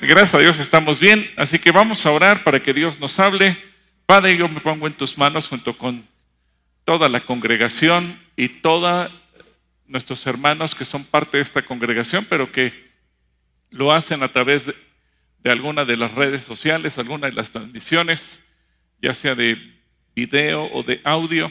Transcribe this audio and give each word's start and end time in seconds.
Gracias 0.00 0.34
a 0.34 0.38
Dios 0.38 0.60
estamos 0.60 1.00
bien, 1.00 1.28
así 1.36 1.58
que 1.58 1.72
vamos 1.72 2.06
a 2.06 2.12
orar 2.12 2.44
para 2.44 2.62
que 2.62 2.72
Dios 2.72 3.00
nos 3.00 3.18
hable. 3.18 3.58
Padre, 4.06 4.36
yo 4.36 4.48
me 4.48 4.60
pongo 4.60 4.86
en 4.86 4.92
tus 4.92 5.18
manos 5.18 5.48
junto 5.48 5.76
con 5.76 6.06
toda 6.84 7.08
la 7.08 7.18
congregación 7.18 8.16
y 8.36 8.48
todos 8.48 9.10
nuestros 9.88 10.24
hermanos 10.28 10.76
que 10.76 10.84
son 10.84 11.04
parte 11.04 11.38
de 11.38 11.42
esta 11.42 11.62
congregación, 11.62 12.24
pero 12.30 12.52
que 12.52 12.72
lo 13.70 13.92
hacen 13.92 14.22
a 14.22 14.28
través 14.28 14.66
de, 14.66 14.76
de 15.42 15.50
alguna 15.50 15.84
de 15.84 15.96
las 15.96 16.14
redes 16.14 16.44
sociales, 16.44 16.96
alguna 16.96 17.26
de 17.26 17.32
las 17.32 17.50
transmisiones, 17.50 18.40
ya 19.02 19.12
sea 19.14 19.34
de 19.34 19.58
video 20.14 20.62
o 20.72 20.84
de 20.84 21.00
audio. 21.02 21.50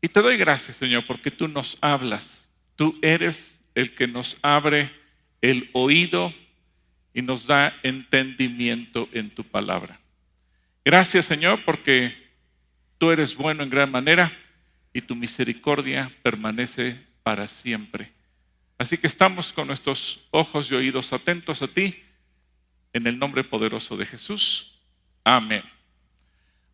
Y 0.00 0.06
te 0.06 0.22
doy 0.22 0.36
gracias, 0.36 0.76
Señor, 0.76 1.04
porque 1.08 1.32
tú 1.32 1.48
nos 1.48 1.76
hablas. 1.80 2.48
Tú 2.76 2.96
eres 3.02 3.60
el 3.74 3.96
que 3.96 4.06
nos 4.06 4.38
abre 4.42 4.92
el 5.40 5.70
oído 5.72 6.32
y 7.14 7.22
nos 7.22 7.46
da 7.46 7.72
entendimiento 7.82 9.08
en 9.12 9.30
tu 9.30 9.44
palabra. 9.44 9.98
Gracias 10.84 11.24
Señor 11.24 11.60
porque 11.64 12.12
tú 12.98 13.10
eres 13.10 13.34
bueno 13.34 13.62
en 13.62 13.70
gran 13.70 13.90
manera 13.90 14.36
y 14.92 15.00
tu 15.00 15.14
misericordia 15.16 16.12
permanece 16.22 17.00
para 17.22 17.48
siempre. 17.48 18.12
Así 18.76 18.98
que 18.98 19.06
estamos 19.06 19.52
con 19.52 19.68
nuestros 19.68 20.26
ojos 20.30 20.70
y 20.70 20.74
oídos 20.74 21.12
atentos 21.12 21.62
a 21.62 21.68
ti 21.68 22.02
en 22.92 23.06
el 23.06 23.18
nombre 23.18 23.44
poderoso 23.44 23.96
de 23.96 24.04
Jesús. 24.04 24.78
Amén. 25.22 25.62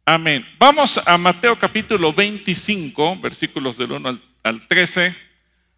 Amén. 0.05 0.47
Vamos 0.59 0.99
a 0.99 1.17
Mateo 1.19 1.57
capítulo 1.59 2.13
25, 2.13 3.21
versículos 3.21 3.77
del 3.77 3.93
1 3.93 4.19
al, 4.43 4.67
13. 4.67 5.15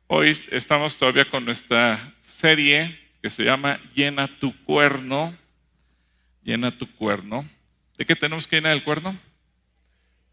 Hoy 0.06 0.36
estamos 0.50 0.96
todavía 0.96 1.24
con 1.24 1.44
nuestra 1.44 2.14
serie 2.18 3.01
que 3.22 3.30
se 3.30 3.44
llama 3.44 3.80
Llena 3.94 4.26
tu 4.26 4.54
cuerno. 4.64 5.34
Llena 6.42 6.76
tu 6.76 6.90
cuerno. 6.96 7.48
¿De 7.96 8.04
qué 8.04 8.16
tenemos 8.16 8.48
que 8.48 8.56
llenar 8.56 8.72
el 8.72 8.82
cuerno? 8.82 9.16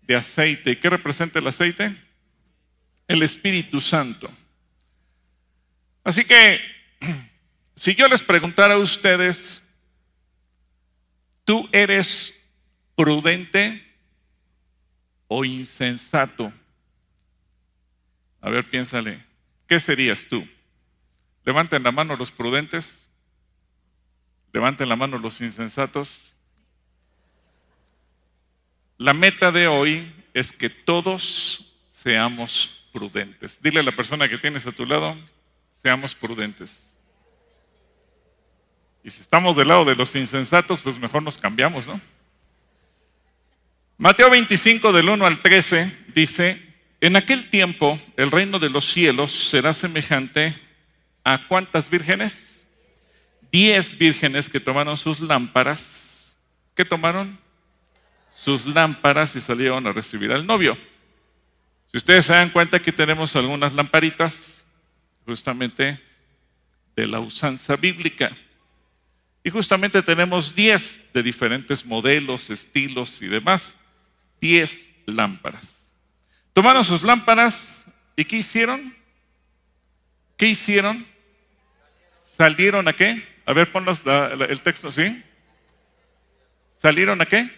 De 0.01 0.15
aceite. 0.15 0.71
¿Y 0.71 0.75
qué 0.77 0.89
representa 0.89 1.37
el 1.37 1.47
aceite? 1.47 1.95
El 3.07 3.21
Espíritu 3.21 3.79
Santo. 3.79 4.29
Así 6.03 6.25
que, 6.25 6.59
si 7.75 7.93
yo 7.93 8.07
les 8.07 8.23
preguntara 8.23 8.73
a 8.73 8.79
ustedes, 8.79 9.63
¿tú 11.45 11.69
eres 11.71 12.33
prudente 12.95 13.85
o 15.27 15.45
insensato? 15.45 16.51
A 18.41 18.49
ver, 18.49 18.67
piénsale, 18.67 19.23
¿qué 19.67 19.79
serías 19.79 20.25
tú? 20.27 20.47
Levanten 21.49 21.81
la 21.81 21.91
mano 21.91 22.15
los 22.15 22.29
prudentes. 22.29 23.09
Levanten 24.53 24.87
la 24.87 24.95
mano 24.95 25.17
los 25.17 25.41
insensatos. 25.41 26.35
La 28.99 29.13
meta 29.13 29.51
de 29.51 29.67
hoy 29.67 30.13
es 30.35 30.53
que 30.53 30.69
todos 30.69 31.75
seamos 31.89 32.85
prudentes. 32.93 33.59
Dile 33.63 33.79
a 33.79 33.83
la 33.83 33.91
persona 33.91 34.29
que 34.29 34.37
tienes 34.37 34.67
a 34.67 34.71
tu 34.71 34.85
lado, 34.85 35.17
seamos 35.73 36.13
prudentes. 36.13 36.95
Y 39.03 39.09
si 39.09 39.21
estamos 39.21 39.55
del 39.55 39.69
lado 39.69 39.85
de 39.85 39.95
los 39.95 40.15
insensatos, 40.15 40.83
pues 40.83 40.99
mejor 40.99 41.23
nos 41.23 41.39
cambiamos, 41.39 41.87
¿no? 41.87 41.99
Mateo 43.97 44.29
25 44.29 44.93
del 44.93 45.09
1 45.09 45.25
al 45.25 45.41
13 45.41 46.09
dice, 46.13 46.61
en 47.01 47.15
aquel 47.15 47.49
tiempo 47.49 47.99
el 48.17 48.29
reino 48.29 48.59
de 48.59 48.69
los 48.69 48.85
cielos 48.85 49.31
será 49.31 49.73
semejante 49.73 50.68
¿A 51.29 51.37
cuántas 51.47 51.91
vírgenes? 51.91 52.67
Diez 53.51 53.95
vírgenes 53.95 54.49
que 54.49 54.59
tomaron 54.59 54.97
sus 54.97 55.19
lámparas. 55.19 56.35
¿Qué 56.73 56.83
tomaron? 56.83 57.39
Sus 58.33 58.65
lámparas 58.65 59.35
y 59.35 59.41
salieron 59.41 59.85
a 59.85 59.91
recibir 59.91 60.31
al 60.31 60.43
novio. 60.43 60.75
Si 61.91 61.97
ustedes 61.97 62.25
se 62.25 62.33
dan 62.33 62.49
cuenta, 62.49 62.77
aquí 62.77 62.91
tenemos 62.91 63.35
algunas 63.35 63.73
lamparitas, 63.73 64.65
justamente 65.23 66.01
de 66.95 67.05
la 67.05 67.19
usanza 67.19 67.75
bíblica. 67.75 68.35
Y 69.43 69.51
justamente 69.51 70.01
tenemos 70.01 70.55
diez 70.55 70.99
de 71.13 71.21
diferentes 71.21 71.85
modelos, 71.85 72.49
estilos 72.49 73.21
y 73.21 73.27
demás. 73.27 73.79
Diez 74.41 74.91
lámparas. 75.05 75.93
Tomaron 76.53 76.83
sus 76.83 77.03
lámparas 77.03 77.85
y 78.15 78.25
¿qué 78.25 78.37
hicieron? 78.37 78.95
¿Qué 80.35 80.47
hicieron? 80.47 81.05
¿Salieron 82.39 82.87
a 82.87 82.93
qué? 82.93 83.21
A 83.45 83.51
ver, 83.51 83.69
ponlos 83.69 84.01
el 84.05 84.61
texto, 84.61 84.89
¿sí? 84.93 85.21
¿Salieron 86.77 87.19
a 87.19 87.25
qué? 87.25 87.51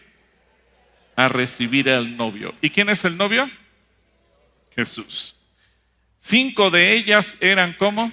A 1.15 1.27
recibir 1.27 1.87
al 1.91 2.17
novio. 2.17 2.55
¿Y 2.61 2.71
quién 2.71 2.89
es 2.89 3.05
el 3.05 3.15
novio? 3.15 3.47
Jesús. 4.75 5.35
Cinco 6.17 6.71
de 6.71 6.93
ellas 6.93 7.37
eran 7.41 7.73
como 7.73 8.11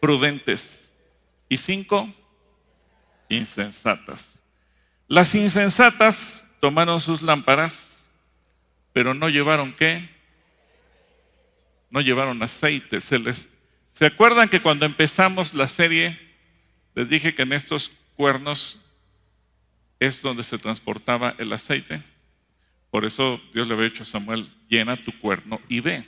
prudentes 0.00 0.92
y 1.48 1.56
cinco 1.56 2.12
insensatas. 3.30 4.38
Las 5.06 5.34
insensatas 5.34 6.46
tomaron 6.60 7.00
sus 7.00 7.22
lámparas, 7.22 8.06
pero 8.92 9.14
no 9.14 9.30
llevaron 9.30 9.74
qué? 9.74 10.10
No 11.88 12.02
llevaron 12.02 12.42
aceite. 12.42 13.00
Se 13.00 13.18
les 13.18 13.48
¿Se 13.98 14.06
acuerdan 14.06 14.48
que 14.48 14.62
cuando 14.62 14.86
empezamos 14.86 15.54
la 15.54 15.66
serie 15.66 16.16
les 16.94 17.08
dije 17.08 17.34
que 17.34 17.42
en 17.42 17.52
estos 17.52 17.90
cuernos 18.14 18.78
es 19.98 20.22
donde 20.22 20.44
se 20.44 20.56
transportaba 20.56 21.34
el 21.36 21.52
aceite? 21.52 22.00
Por 22.92 23.04
eso 23.04 23.40
Dios 23.52 23.66
le 23.66 23.74
había 23.74 23.86
dicho 23.86 24.04
a 24.04 24.06
Samuel, 24.06 24.48
llena 24.68 25.02
tu 25.02 25.10
cuerno 25.18 25.60
y 25.68 25.80
ve, 25.80 26.04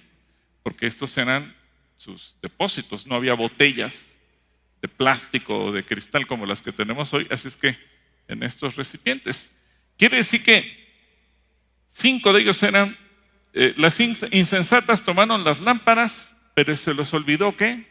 porque 0.62 0.86
estos 0.86 1.18
eran 1.18 1.52
sus 1.96 2.36
depósitos, 2.40 3.08
no 3.08 3.16
había 3.16 3.34
botellas 3.34 4.16
de 4.80 4.86
plástico 4.86 5.64
o 5.64 5.72
de 5.72 5.84
cristal 5.84 6.28
como 6.28 6.46
las 6.46 6.62
que 6.62 6.70
tenemos 6.70 7.12
hoy, 7.12 7.26
así 7.28 7.48
es 7.48 7.56
que 7.56 7.76
en 8.28 8.44
estos 8.44 8.76
recipientes. 8.76 9.52
Quiere 9.98 10.18
decir 10.18 10.44
que 10.44 10.92
cinco 11.90 12.32
de 12.32 12.42
ellos 12.42 12.62
eran, 12.62 12.96
eh, 13.52 13.74
las 13.76 13.98
insensatas 13.98 15.04
tomaron 15.04 15.42
las 15.42 15.58
lámparas 15.60 16.36
pero 16.54 16.74
se 16.76 16.94
les 16.94 17.12
olvidó 17.14 17.56
qué? 17.56 17.86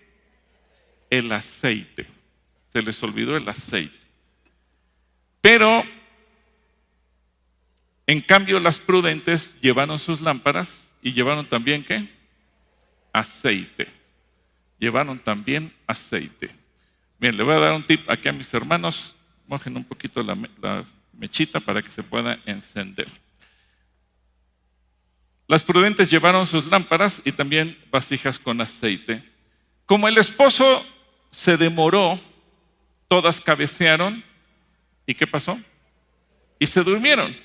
El 1.09 1.31
aceite. 1.31 2.05
Se 2.71 2.81
les 2.81 3.01
olvidó 3.01 3.35
el 3.35 3.47
aceite. 3.47 3.97
Pero, 5.41 5.83
en 8.05 8.21
cambio, 8.21 8.59
las 8.59 8.79
prudentes 8.79 9.57
llevaron 9.61 9.97
sus 9.97 10.21
lámparas 10.21 10.93
y 11.01 11.13
llevaron 11.13 11.47
también 11.47 11.83
qué? 11.83 12.07
Aceite. 13.13 13.87
Llevaron 14.77 15.19
también 15.19 15.73
aceite. 15.87 16.51
Bien, 17.19 17.35
le 17.35 17.43
voy 17.43 17.55
a 17.55 17.59
dar 17.59 17.73
un 17.73 17.85
tip 17.85 18.09
aquí 18.09 18.29
a 18.29 18.33
mis 18.33 18.53
hermanos. 18.53 19.15
Mojen 19.47 19.75
un 19.75 19.83
poquito 19.83 20.21
la, 20.21 20.37
la 20.61 20.85
mechita 21.13 21.59
para 21.59 21.81
que 21.81 21.89
se 21.89 22.03
pueda 22.03 22.39
encender. 22.45 23.07
Las 25.49 25.63
prudentes 25.63 26.11
llevaron 26.11 26.45
sus 26.45 26.67
lámparas 26.67 27.23
y 27.25 27.31
también 27.31 27.75
vasijas 27.89 28.37
con 28.37 28.61
aceite. 28.61 29.23
Como 29.87 30.07
el 30.07 30.19
esposo 30.19 30.85
se 31.31 31.57
demoró, 31.57 32.19
todas 33.07 33.41
cabecearon. 33.41 34.23
¿Y 35.07 35.15
qué 35.15 35.25
pasó? 35.25 35.59
Y 36.59 36.67
se 36.67 36.83
durmieron. 36.83 37.35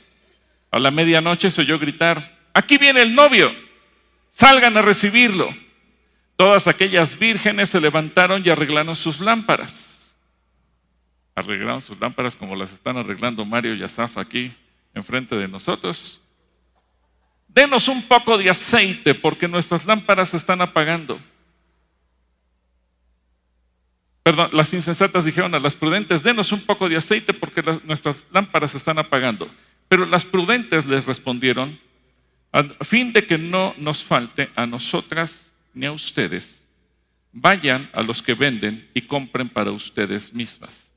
A 0.71 0.79
la 0.79 0.91
medianoche 0.91 1.51
se 1.51 1.63
oyó 1.63 1.79
gritar, 1.79 2.39
aquí 2.53 2.77
viene 2.77 3.01
el 3.01 3.15
novio, 3.15 3.51
salgan 4.31 4.77
a 4.77 4.83
recibirlo. 4.83 5.49
Todas 6.37 6.67
aquellas 6.67 7.19
vírgenes 7.19 7.71
se 7.71 7.81
levantaron 7.81 8.43
y 8.45 8.51
arreglaron 8.51 8.95
sus 8.95 9.19
lámparas. 9.19 10.15
Arreglaron 11.35 11.81
sus 11.81 11.99
lámparas 11.99 12.37
como 12.37 12.55
las 12.55 12.71
están 12.71 12.99
arreglando 12.99 13.47
Mario 13.47 13.75
y 13.75 13.83
Asaf 13.83 14.19
aquí 14.19 14.53
enfrente 14.93 15.37
de 15.37 15.49
nosotros. 15.49 16.21
Denos 17.55 17.87
un 17.87 18.03
poco 18.03 18.37
de 18.37 18.51
aceite 18.51 19.15
porque 19.15 19.47
nuestras 19.47 19.87
lámparas 19.87 20.31
se 20.31 20.37
están 20.37 20.61
apagando. 20.61 21.21
Perdón, 24.25 24.51
las 24.53 24.75
insensatas 24.75 25.25
dijeron 25.25 25.55
a 25.55 25.61
las 25.61 25.77
prudentes, 25.77 26.25
denos 26.25 26.51
un 26.51 26.63
poco 26.63 26.89
de 26.89 26.97
aceite 26.97 27.33
porque 27.33 27.63
nuestras 27.85 28.27
lámparas 28.33 28.73
se 28.73 28.79
están 28.79 28.99
apagando. 28.99 29.49
Pero 29.87 30.05
las 30.05 30.27
prudentes 30.27 30.85
les 30.87 31.05
respondieron, 31.05 31.79
a 32.51 32.63
fin 32.85 33.13
de 33.13 33.25
que 33.25 33.39
no 33.39 33.75
nos 33.79 34.03
falte 34.03 34.51
a 34.57 34.67
nosotras 34.67 35.55
ni 35.75 35.87
a 35.87 35.93
ustedes, 35.93 36.67
vayan 37.33 37.89
a 37.93 38.03
los 38.03 38.21
que 38.21 38.35
venden 38.35 38.89
y 38.95 39.03
compren 39.03 39.49
para 39.49 39.71
ustedes 39.71 40.33
mismas. 40.35 40.93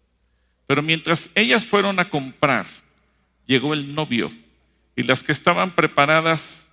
Pero 0.65 0.81
mientras 0.81 1.29
ellas 1.35 1.65
fueron 1.65 1.99
a 1.99 2.09
comprar, 2.09 2.65
llegó 3.45 3.73
el 3.73 3.93
novio 3.93 4.31
y 4.97 5.03
las 5.03 5.23
que 5.23 5.31
estaban 5.31 5.71
preparadas 5.71 6.69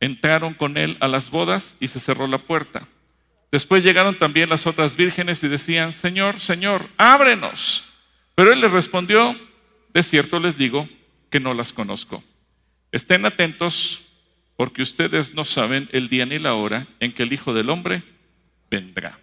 entraron 0.00 0.54
con 0.54 0.78
él 0.78 0.96
a 1.00 1.06
las 1.06 1.30
bodas 1.30 1.76
y 1.78 1.88
se 1.88 2.00
cerró 2.00 2.26
la 2.26 2.38
puerta. 2.38 2.88
Después 3.52 3.84
llegaron 3.84 4.18
también 4.18 4.48
las 4.48 4.66
otras 4.66 4.96
vírgenes 4.96 5.44
y 5.44 5.48
decían, 5.48 5.92
Señor, 5.92 6.40
Señor, 6.40 6.88
ábrenos. 6.96 7.84
Pero 8.34 8.54
él 8.54 8.60
les 8.62 8.72
respondió, 8.72 9.38
de 9.92 10.02
cierto 10.02 10.40
les 10.40 10.56
digo 10.56 10.88
que 11.28 11.40
no 11.40 11.52
las 11.52 11.74
conozco. 11.74 12.24
Estén 12.90 13.26
atentos 13.26 14.00
porque 14.56 14.80
ustedes 14.80 15.34
no 15.34 15.44
saben 15.44 15.90
el 15.92 16.08
día 16.08 16.24
ni 16.24 16.38
la 16.38 16.54
hora 16.54 16.86
en 17.00 17.12
que 17.12 17.22
el 17.22 17.34
Hijo 17.34 17.52
del 17.52 17.68
Hombre 17.68 18.02
vendrá. 18.70 19.18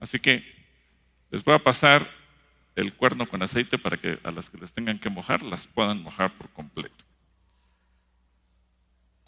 Así 0.00 0.18
que 0.18 0.42
les 1.30 1.44
voy 1.44 1.54
a 1.54 1.58
pasar 1.58 2.10
el 2.76 2.94
cuerno 2.94 3.28
con 3.28 3.42
aceite 3.42 3.76
para 3.76 3.98
que 3.98 4.18
a 4.24 4.30
las 4.30 4.48
que 4.48 4.56
les 4.56 4.72
tengan 4.72 4.98
que 4.98 5.10
mojar 5.10 5.42
las 5.42 5.66
puedan 5.66 6.02
mojar 6.02 6.32
por 6.32 6.48
completo. 6.48 7.09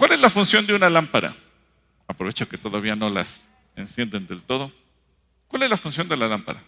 ¿Cuál 0.02 0.14
es 0.14 0.20
la 0.20 0.30
función 0.30 0.66
de 0.66 0.74
una 0.74 0.90
lámpara? 0.90 1.32
Aprovecho 2.08 2.48
que 2.48 2.58
todavía 2.58 2.96
no 2.96 3.08
las 3.08 3.48
encienden 3.76 4.26
del 4.26 4.42
todo. 4.42 4.72
¿Cuál 5.46 5.62
es 5.62 5.70
la 5.70 5.76
función 5.76 6.08
de 6.08 6.16
la 6.16 6.26
lámpara? 6.26 6.60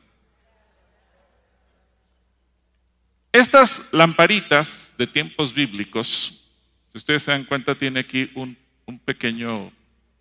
Estas 3.32 3.88
lamparitas 3.90 4.94
de 4.96 5.08
tiempos 5.08 5.52
bíblicos, 5.52 6.44
si 6.92 6.98
ustedes 6.98 7.24
se 7.24 7.32
dan 7.32 7.42
cuenta, 7.42 7.74
tiene 7.74 7.98
aquí 7.98 8.30
un, 8.36 8.56
un 8.86 9.00
pequeño, 9.00 9.72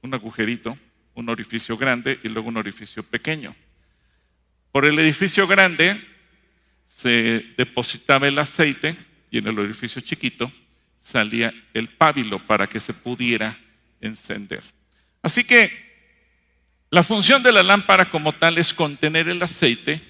un 0.01 0.13
agujerito, 0.15 0.75
un 1.13 1.29
orificio 1.29 1.77
grande 1.77 2.19
y 2.23 2.29
luego 2.29 2.47
un 2.47 2.57
orificio 2.57 3.03
pequeño. 3.03 3.53
Por 4.71 4.85
el 4.85 4.97
edificio 4.97 5.45
grande 5.45 5.99
se 6.87 7.45
depositaba 7.57 8.27
el 8.27 8.39
aceite 8.39 8.95
y 9.29 9.37
en 9.37 9.49
el 9.49 9.59
orificio 9.59 10.01
chiquito 10.01 10.51
salía 11.03 11.53
el 11.73 11.89
pábilo 11.89 12.39
para 12.47 12.67
que 12.67 12.79
se 12.79 12.93
pudiera 12.93 13.57
encender. 13.99 14.63
Así 15.21 15.43
que 15.43 15.69
la 16.89 17.03
función 17.03 17.43
de 17.43 17.51
la 17.51 17.61
lámpara 17.61 18.09
como 18.09 18.33
tal 18.33 18.57
es 18.57 18.73
contener 18.73 19.27
el 19.27 19.43
aceite 19.43 20.01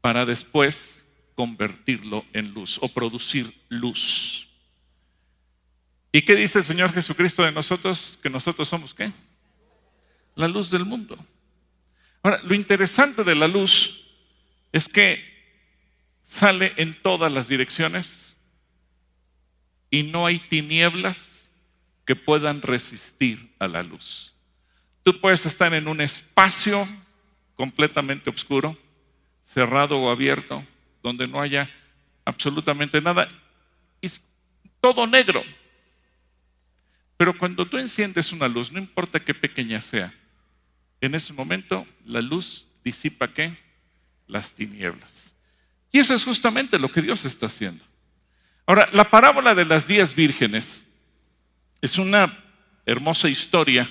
para 0.00 0.26
después 0.26 1.06
convertirlo 1.36 2.24
en 2.32 2.52
luz 2.52 2.78
o 2.82 2.88
producir 2.88 3.54
luz. 3.68 4.48
¿Y 6.10 6.22
qué 6.22 6.34
dice 6.34 6.58
el 6.58 6.64
Señor 6.64 6.92
Jesucristo 6.92 7.44
de 7.44 7.52
nosotros? 7.52 8.18
Que 8.20 8.30
nosotros 8.30 8.68
somos 8.68 8.92
qué? 8.92 9.12
La 10.34 10.48
luz 10.48 10.68
del 10.68 10.84
mundo. 10.84 11.16
Ahora, 12.24 12.40
lo 12.42 12.56
interesante 12.56 13.22
de 13.22 13.36
la 13.36 13.46
luz 13.46 14.04
es 14.72 14.88
que 14.88 15.22
sale 16.22 16.72
en 16.76 17.00
todas 17.02 17.32
las 17.32 17.46
direcciones 17.46 18.35
y 19.96 20.02
no 20.02 20.26
hay 20.26 20.38
tinieblas 20.38 21.50
que 22.04 22.14
puedan 22.14 22.60
resistir 22.60 23.50
a 23.58 23.66
la 23.66 23.82
luz. 23.82 24.34
Tú 25.02 25.18
puedes 25.18 25.46
estar 25.46 25.72
en 25.72 25.88
un 25.88 26.02
espacio 26.02 26.86
completamente 27.54 28.28
oscuro, 28.28 28.76
cerrado 29.42 29.98
o 29.98 30.10
abierto, 30.10 30.62
donde 31.02 31.26
no 31.26 31.40
haya 31.40 31.70
absolutamente 32.26 33.00
nada, 33.00 33.26
y 34.02 34.08
todo 34.82 35.06
negro. 35.06 35.42
Pero 37.16 37.38
cuando 37.38 37.66
tú 37.66 37.78
enciendes 37.78 38.32
una 38.32 38.48
luz, 38.48 38.70
no 38.70 38.78
importa 38.78 39.24
qué 39.24 39.32
pequeña 39.32 39.80
sea, 39.80 40.12
en 41.00 41.14
ese 41.14 41.32
momento 41.32 41.86
la 42.04 42.20
luz 42.20 42.68
disipa 42.84 43.28
qué? 43.28 43.56
Las 44.26 44.54
tinieblas. 44.54 45.34
Y 45.90 46.00
eso 46.00 46.12
es 46.12 46.22
justamente 46.22 46.78
lo 46.78 46.90
que 46.90 47.00
Dios 47.00 47.24
está 47.24 47.46
haciendo. 47.46 47.82
Ahora, 48.66 48.88
la 48.92 49.08
parábola 49.08 49.54
de 49.54 49.64
las 49.64 49.86
diez 49.86 50.14
vírgenes 50.14 50.84
es 51.80 51.98
una 51.98 52.36
hermosa 52.84 53.28
historia 53.28 53.88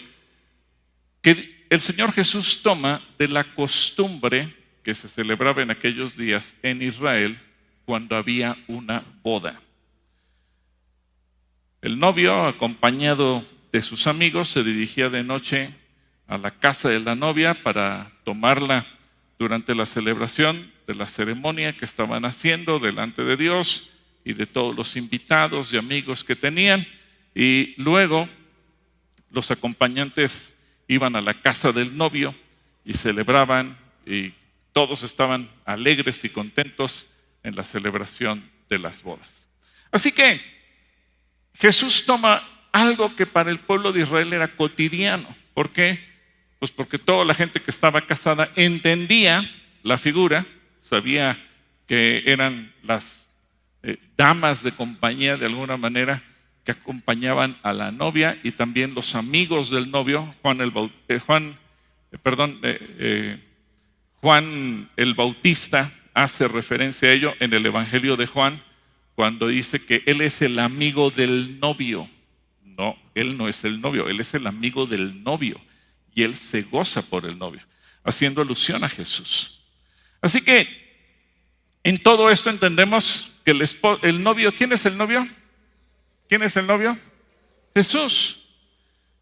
que 1.22 1.66
el 1.70 1.80
Señor 1.80 2.12
Jesús 2.12 2.62
toma 2.62 3.02
de 3.18 3.30
la 3.30 3.44
costumbre 3.56 4.54
que 4.84 4.94
se 4.94 5.08
celebraba 5.08 5.64
en 5.64 5.72
aquellos 5.72 6.18
días 6.18 6.58
en 6.62 6.82
Israel 6.82 7.38
cuando 7.86 8.18
había 8.18 8.58
una 8.68 9.04
boda. 9.24 9.60
El 11.82 11.98
novio, 11.98 12.46
acompañado 12.46 13.46
de 13.72 13.82
sus 13.82 14.08
amigos, 14.08 14.50
se 14.50 14.64
dirigía 14.64 15.10
de 15.10 15.24
noche 15.24 15.70
a 16.28 16.38
la 16.38 16.52
casa 16.52 16.90
de 16.90 17.00
la 17.00 17.16
novia 17.16 17.64
para 17.64 18.12
tomarla 18.26 18.86
durante 19.40 19.74
la 19.74 19.86
celebración 19.86 20.72
de 20.86 20.96
la 20.96 21.06
ceremonia 21.06 21.74
que 21.74 21.86
estaban 21.86 22.26
haciendo 22.26 22.80
delante 22.80 23.24
de 23.24 23.38
Dios 23.38 23.90
y 24.26 24.34
de 24.34 24.48
todos 24.48 24.76
los 24.76 24.98
invitados 24.98 25.72
y 25.72 25.78
amigos 25.78 26.24
que 26.24 26.36
tenían. 26.36 26.86
Y 27.34 27.80
luego 27.82 28.28
los 29.30 29.52
acompañantes 29.52 30.54
iban 30.88 31.16
a 31.16 31.22
la 31.22 31.36
casa 31.36 31.72
del 31.72 31.96
novio 31.96 32.36
y 32.84 32.94
celebraban 32.94 33.78
y 34.06 34.34
todos 34.74 35.04
estaban 35.04 35.50
alegres 35.64 36.26
y 36.26 36.30
contentos 36.30 37.08
en 37.44 37.56
la 37.56 37.64
celebración 37.64 38.44
de 38.68 38.80
las 38.80 39.04
bodas. 39.04 39.48
Así 39.92 40.12
que 40.12 40.42
Jesús 41.54 42.04
toma 42.06 42.44
algo 42.72 43.16
que 43.16 43.26
para 43.26 43.52
el 43.52 43.60
pueblo 43.60 43.94
de 43.94 44.02
Israel 44.02 44.34
era 44.34 44.56
cotidiano. 44.56 45.34
¿Por 45.54 45.72
qué? 45.72 46.00
Pues 46.60 46.72
porque 46.72 46.98
toda 46.98 47.24
la 47.24 47.34
gente 47.34 47.62
que 47.62 47.72
estaba 47.72 48.02
casada 48.02 48.52
entendía 48.56 49.50
la 49.84 49.98
figura, 49.98 50.46
sabía 50.82 51.42
que 51.88 52.24
eran 52.26 52.74
las 52.84 53.25
eh, 53.88 54.00
damas 54.18 54.64
de 54.64 54.72
compañía 54.72 55.38
de 55.38 55.46
alguna 55.46 55.78
manera 55.78 56.24
que 56.64 56.72
acompañaban 56.72 57.56
a 57.62 57.72
la 57.72 57.92
novia 57.92 58.40
y 58.42 58.50
también 58.50 58.96
los 58.96 59.14
amigos 59.14 59.70
del 59.70 59.92
novio, 59.92 60.34
Juan 60.42 60.60
el, 60.60 60.74
eh, 61.08 61.20
Juan, 61.20 61.56
eh, 62.12 62.18
perdón, 62.18 62.60
Juan 64.22 64.90
el 64.98 65.14
Bautista 65.14 65.94
hace 66.16 66.48
referencia 66.48 67.10
a 67.10 67.12
ello 67.12 67.36
en 67.40 67.54
el 67.54 67.64
Evangelio 67.64 68.16
de 68.16 68.26
Juan 68.26 68.60
cuando 69.14 69.50
dice 69.50 69.86
que 69.86 70.02
él 70.08 70.22
es 70.22 70.42
el 70.42 70.58
amigo 70.58 71.12
del 71.12 71.60
novio. 71.60 72.10
No, 72.64 72.98
él 73.14 73.38
no 73.38 73.48
es 73.48 73.64
el 73.66 73.80
novio, 73.80 74.10
él 74.10 74.20
es 74.20 74.34
el 74.34 74.48
amigo 74.48 74.88
del 74.88 75.24
novio 75.24 75.62
y 76.16 76.24
él 76.24 76.34
se 76.34 76.64
goza 76.64 77.08
por 77.08 77.26
el 77.26 77.38
novio, 77.38 77.62
haciendo 78.04 78.42
alusión 78.42 78.84
a 78.84 78.90
Jesús. 78.90 79.62
Así 80.22 80.42
que 80.42 80.68
en 81.84 82.00
todo 82.00 82.32
esto 82.32 82.50
entendemos 82.50 83.32
que 83.46 83.52
el, 83.52 83.64
el 84.02 84.24
novio, 84.24 84.54
¿quién 84.56 84.74
es 84.74 84.86
el 84.86 84.98
novio? 84.98 85.26
¿Quién 86.28 86.42
es 86.42 86.58
el 86.58 86.66
novio? 86.66 86.98
Jesús. 87.76 88.50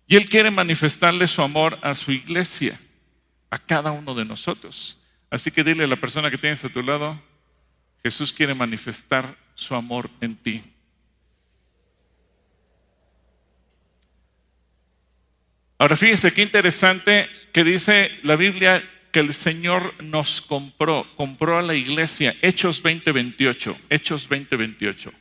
Y 0.07 0.15
él 0.15 0.29
quiere 0.29 0.49
manifestarle 0.49 1.27
su 1.27 1.41
amor 1.41 1.77
a 1.81 1.93
su 1.93 2.11
iglesia, 2.11 2.79
a 3.49 3.59
cada 3.59 3.91
uno 3.91 4.15
de 4.15 4.23
nosotros. 4.23 4.97
Así 5.29 5.51
que 5.51 5.63
dile 5.63 5.83
a 5.83 5.87
la 5.87 5.97
persona 5.97 6.31
que 6.31 6.37
tienes 6.37 6.63
a 6.63 6.69
tu 6.69 6.81
lado, 6.81 7.21
Jesús 8.01 8.31
quiere 8.31 8.53
manifestar 8.53 9.36
su 9.55 9.75
amor 9.75 10.09
en 10.21 10.36
ti. 10.38 10.63
Ahora 15.77 15.98
fíjense 15.98 16.31
qué 16.31 16.43
interesante 16.43 17.29
que 17.51 17.63
dice 17.65 18.09
la 18.24 18.38
Biblia 18.38 18.83
que 19.13 19.20
el 19.20 19.34
Señor 19.36 19.93
nos 20.03 20.41
compró, 20.41 21.08
compró 21.15 21.60
a 21.60 21.62
la 21.62 21.75
iglesia. 21.75 22.36
Hechos 22.41 22.82
20:28, 22.82 23.77
Hechos 23.89 24.27
20:28. 24.27 25.13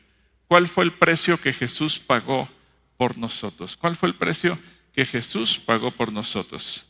¿Cuál 0.49 0.67
fue 0.67 0.85
el 0.85 0.93
precio 0.93 1.39
que 1.39 1.53
Jesús 1.53 1.99
pagó 1.99 2.49
por 2.97 3.19
nosotros? 3.19 3.77
¿Cuál 3.77 3.95
fue 3.95 4.09
el 4.09 4.15
precio 4.15 4.59
que 4.95 5.05
Jesús 5.05 5.59
pagó 5.59 5.91
por 5.91 6.11
nosotros? 6.11 6.87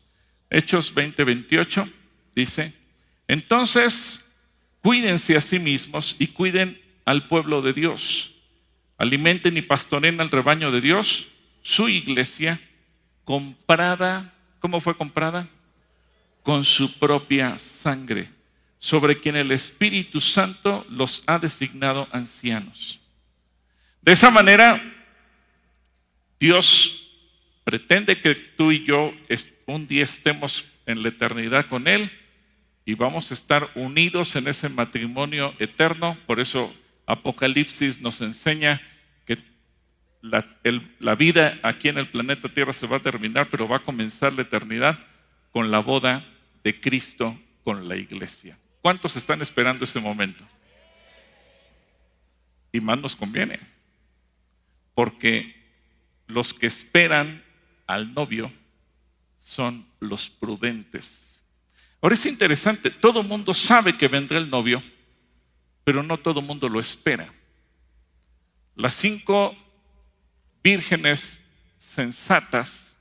Hechos 0.49 0.95
20:28 0.95 1.93
dice, 2.37 2.73
entonces 3.27 4.25
cuídense 4.81 5.37
a 5.37 5.41
sí 5.41 5.59
mismos 5.59 6.15
y 6.21 6.29
cuiden 6.29 6.81
al 7.05 7.27
pueblo 7.27 7.63
de 7.63 7.73
Dios. 7.73 8.37
Alimenten 8.97 9.57
y 9.57 9.63
pastoren 9.63 10.21
al 10.21 10.31
rebaño 10.31 10.71
de 10.71 10.81
Dios, 10.81 11.27
su 11.63 11.89
iglesia 11.89 12.61
comprada, 13.25 14.33
¿cómo 14.61 14.81
fue 14.81 14.97
comprada? 14.97 15.49
Con 16.43 16.65
su 16.65 16.99
propia 16.99 17.59
sangre, 17.59 18.29
sobre 18.79 19.21
quien 19.21 19.37
el 19.37 19.53
Espíritu 19.53 20.21
Santo 20.21 20.85
los 20.89 21.23
ha 21.27 21.39
designado 21.39 22.09
ancianos. 22.11 23.01
De 24.01 24.13
esa 24.13 24.31
manera, 24.31 24.83
Dios 26.41 27.09
pretende 27.63 28.21
que 28.21 28.35
tú 28.35 28.73
y 28.73 28.85
yo 28.85 29.13
un 29.67 29.87
día 29.87 30.05
estemos 30.05 30.67
en 30.87 31.03
la 31.03 31.09
eternidad 31.09 31.69
con 31.69 31.87
Él 31.87 32.11
y 32.85 32.95
vamos 32.95 33.31
a 33.31 33.35
estar 33.35 33.71
unidos 33.77 34.35
en 34.35 34.49
ese 34.49 34.69
matrimonio 34.69 35.55
eterno. 35.61 36.17
Por 36.27 36.41
eso 36.41 36.75
Apocalipsis 37.07 38.01
nos 38.01 38.21
enseña 38.21 38.81
la, 40.23 41.15
vida 41.17 41.59
aquí 41.63 41.89
en 41.89 41.99
el 41.99 42.09
planeta 42.09 42.49
Tierra 42.49 42.73
se 42.73 42.87
va 42.87 42.99
a 42.99 43.01
terminar, 43.01 43.49
pero 43.51 43.67
va 43.67 43.79
a 43.79 43.85
comenzar 43.85 44.33
la 44.33 44.43
eternidad 44.43 44.99
con 45.53 45.71
la 45.71 45.79
boda 45.79 46.25
de 46.65 46.81
Cristo 46.81 47.39
con 47.63 47.89
la 47.89 47.97
iglesia. 47.97 48.59
¿Cuántos 48.81 49.17
están 49.17 49.43
esperando 49.43 49.85
ese 49.85 50.01
momento? 50.01 50.45
Y 52.73 52.81
más 52.81 52.99
nos 52.99 53.15
conviene, 53.15 53.61
porque 54.95 55.55
los 56.27 56.53
que 56.53 56.67
esperan 56.67 57.45
al 57.87 58.13
novio 58.15 58.51
son 59.39 59.87
los 60.01 60.31
prudentes. 60.31 61.45
Ahora 62.01 62.15
es 62.15 62.27
interesante, 62.27 62.91
todo 62.91 63.23
mundo 63.23 63.55
sabe 63.55 63.97
que 63.97 64.09
vendrá 64.09 64.39
el 64.39 64.51
novio, 64.51 64.83
pero 65.85 66.03
no 66.03 66.19
todo 66.19 66.41
mundo 66.41 66.69
lo 66.69 66.81
espera. 66.81 67.33
Las 68.75 68.95
cinco 68.95 69.55
vírgenes 70.65 71.43
sensatas 71.79 72.97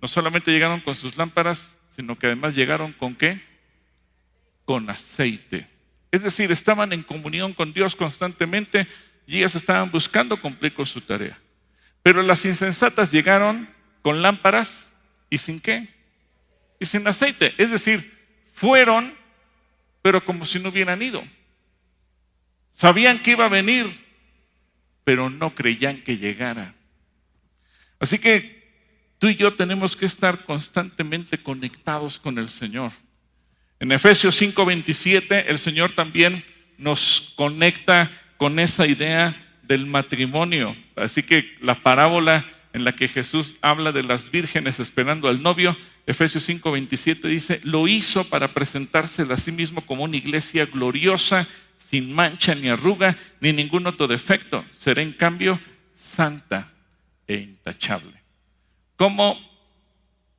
no 0.00 0.08
solamente 0.08 0.50
llegaron 0.50 0.80
con 0.80 0.94
sus 0.94 1.16
lámparas, 1.16 1.78
sino 1.94 2.18
que 2.18 2.26
además 2.26 2.54
llegaron 2.54 2.92
con 2.92 3.14
qué? 3.14 3.40
Con 4.64 4.90
aceite. 4.90 5.68
Es 6.10 6.22
decir, 6.22 6.50
estaban 6.50 6.92
en 6.92 7.02
comunión 7.02 7.52
con 7.52 7.72
Dios 7.72 7.94
constantemente 7.94 8.88
y 9.26 9.38
ellas 9.38 9.54
estaban 9.54 9.90
buscando 9.90 10.40
cumplir 10.40 10.74
con 10.74 10.86
su 10.86 11.00
tarea. 11.00 11.38
Pero 12.02 12.22
las 12.22 12.44
insensatas 12.44 13.12
llegaron 13.12 13.68
con 14.02 14.22
lámparas 14.22 14.92
y 15.30 15.38
sin 15.38 15.60
qué? 15.60 15.88
Y 16.80 16.86
sin 16.86 17.06
aceite. 17.06 17.54
Es 17.58 17.70
decir, 17.70 18.12
fueron, 18.52 19.14
pero 20.02 20.24
como 20.24 20.44
si 20.44 20.58
no 20.58 20.70
hubieran 20.70 21.00
ido. 21.00 21.22
Sabían 22.70 23.22
que 23.22 23.32
iba 23.32 23.44
a 23.44 23.48
venir, 23.48 23.86
pero 25.04 25.30
no 25.30 25.54
creían 25.54 26.02
que 26.02 26.18
llegara. 26.18 26.74
Así 28.00 28.18
que 28.18 28.63
tú 29.24 29.30
y 29.30 29.36
yo 29.36 29.54
tenemos 29.54 29.96
que 29.96 30.04
estar 30.04 30.44
constantemente 30.44 31.42
conectados 31.42 32.20
con 32.20 32.36
el 32.36 32.46
Señor. 32.46 32.92
En 33.80 33.90
Efesios 33.90 34.38
5:27 34.38 35.46
el 35.48 35.58
Señor 35.58 35.92
también 35.92 36.44
nos 36.76 37.32
conecta 37.34 38.10
con 38.36 38.58
esa 38.58 38.86
idea 38.86 39.34
del 39.62 39.86
matrimonio. 39.86 40.76
Así 40.94 41.22
que 41.22 41.54
la 41.62 41.82
parábola 41.82 42.44
en 42.74 42.84
la 42.84 42.94
que 42.94 43.08
Jesús 43.08 43.54
habla 43.62 43.92
de 43.92 44.02
las 44.02 44.30
vírgenes 44.30 44.78
esperando 44.78 45.26
al 45.30 45.42
novio, 45.42 45.74
Efesios 46.06 46.46
5:27 46.46 47.26
dice, 47.26 47.60
lo 47.64 47.88
hizo 47.88 48.28
para 48.28 48.48
presentarse 48.48 49.22
a 49.22 49.36
sí 49.38 49.52
mismo 49.52 49.86
como 49.86 50.04
una 50.04 50.18
iglesia 50.18 50.66
gloriosa, 50.66 51.48
sin 51.78 52.12
mancha 52.12 52.54
ni 52.54 52.68
arruga, 52.68 53.16
ni 53.40 53.54
ningún 53.54 53.86
otro 53.86 54.06
defecto. 54.06 54.66
Será 54.70 55.00
en 55.00 55.12
cambio 55.12 55.58
santa 55.94 56.70
e 57.26 57.36
intachable. 57.36 58.23
¿Cómo? 58.96 59.38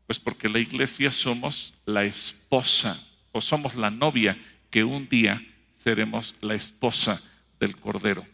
Pues 0.07 0.19
porque 0.19 0.49
la 0.49 0.59
iglesia 0.59 1.11
somos 1.11 1.73
la 1.85 2.03
esposa 2.03 3.01
o 3.31 3.41
somos 3.41 3.75
la 3.75 3.89
novia 3.89 4.37
que 4.69 4.83
un 4.83 5.09
día 5.09 5.41
seremos 5.73 6.35
la 6.41 6.55
esposa 6.55 7.21
del 7.59 7.75
Cordero. 7.75 8.25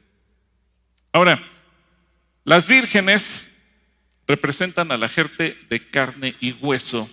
Ahora, 1.11 1.43
las 2.43 2.67
vírgenes 2.67 3.49
representan 4.27 4.91
a 4.91 4.97
la 4.97 5.09
gente 5.09 5.57
de 5.69 5.89
carne 5.89 6.35
y 6.39 6.53
hueso 6.53 7.09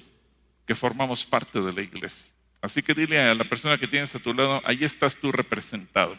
que 0.67 0.75
formamos 0.75 1.27
parte 1.27 1.61
de 1.61 1.73
la 1.73 1.83
iglesia. 1.83 2.31
Así 2.61 2.83
que 2.83 2.95
dile 2.95 3.21
a 3.21 3.35
la 3.35 3.45
persona 3.45 3.79
que 3.79 3.87
tienes 3.87 4.15
a 4.15 4.19
tu 4.19 4.35
lado, 4.35 4.61
ahí 4.65 4.85
estás 4.85 5.17
tú 5.17 5.33
representado. 5.33 6.17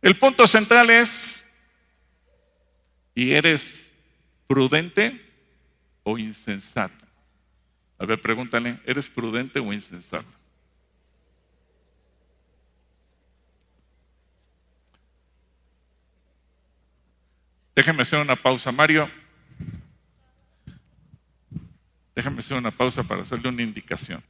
El 0.00 0.18
punto 0.18 0.46
central 0.46 0.90
es, 0.90 1.44
¿y 3.18 3.32
eres 3.32 3.96
prudente 4.46 5.20
o 6.04 6.16
insensato? 6.18 7.04
A 7.98 8.06
ver, 8.06 8.20
pregúntale, 8.20 8.78
¿eres 8.86 9.08
prudente 9.08 9.58
o 9.58 9.72
insensato? 9.72 10.38
Déjame 17.74 18.02
hacer 18.02 18.20
una 18.20 18.36
pausa, 18.36 18.70
Mario. 18.70 19.10
Déjame 22.14 22.38
hacer 22.38 22.56
una 22.56 22.70
pausa 22.70 23.02
para 23.02 23.22
hacerle 23.22 23.48
una 23.48 23.62
indicación. 23.62 24.22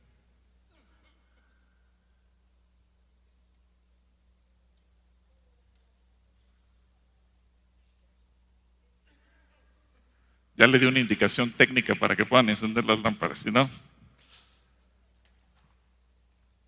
Ya 10.58 10.66
le 10.66 10.78
di 10.78 10.86
una 10.86 10.98
indicación 10.98 11.52
técnica 11.52 11.94
para 11.94 12.16
que 12.16 12.26
puedan 12.26 12.50
encender 12.50 12.84
las 12.84 13.00
lámparas, 13.00 13.46
no. 13.46 13.70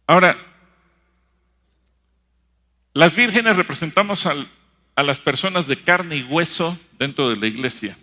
Ahora, 0.06 0.38
las 2.94 3.14
vírgenes 3.14 3.56
representamos 3.56 4.26
a 4.26 5.02
las 5.02 5.20
personas 5.20 5.66
de 5.66 5.82
carne 5.82 6.16
y 6.16 6.23
hueso 6.23 6.78
dentro 6.99 7.28
de 7.30 7.37
la 7.37 7.47
iglesia, 7.47 7.97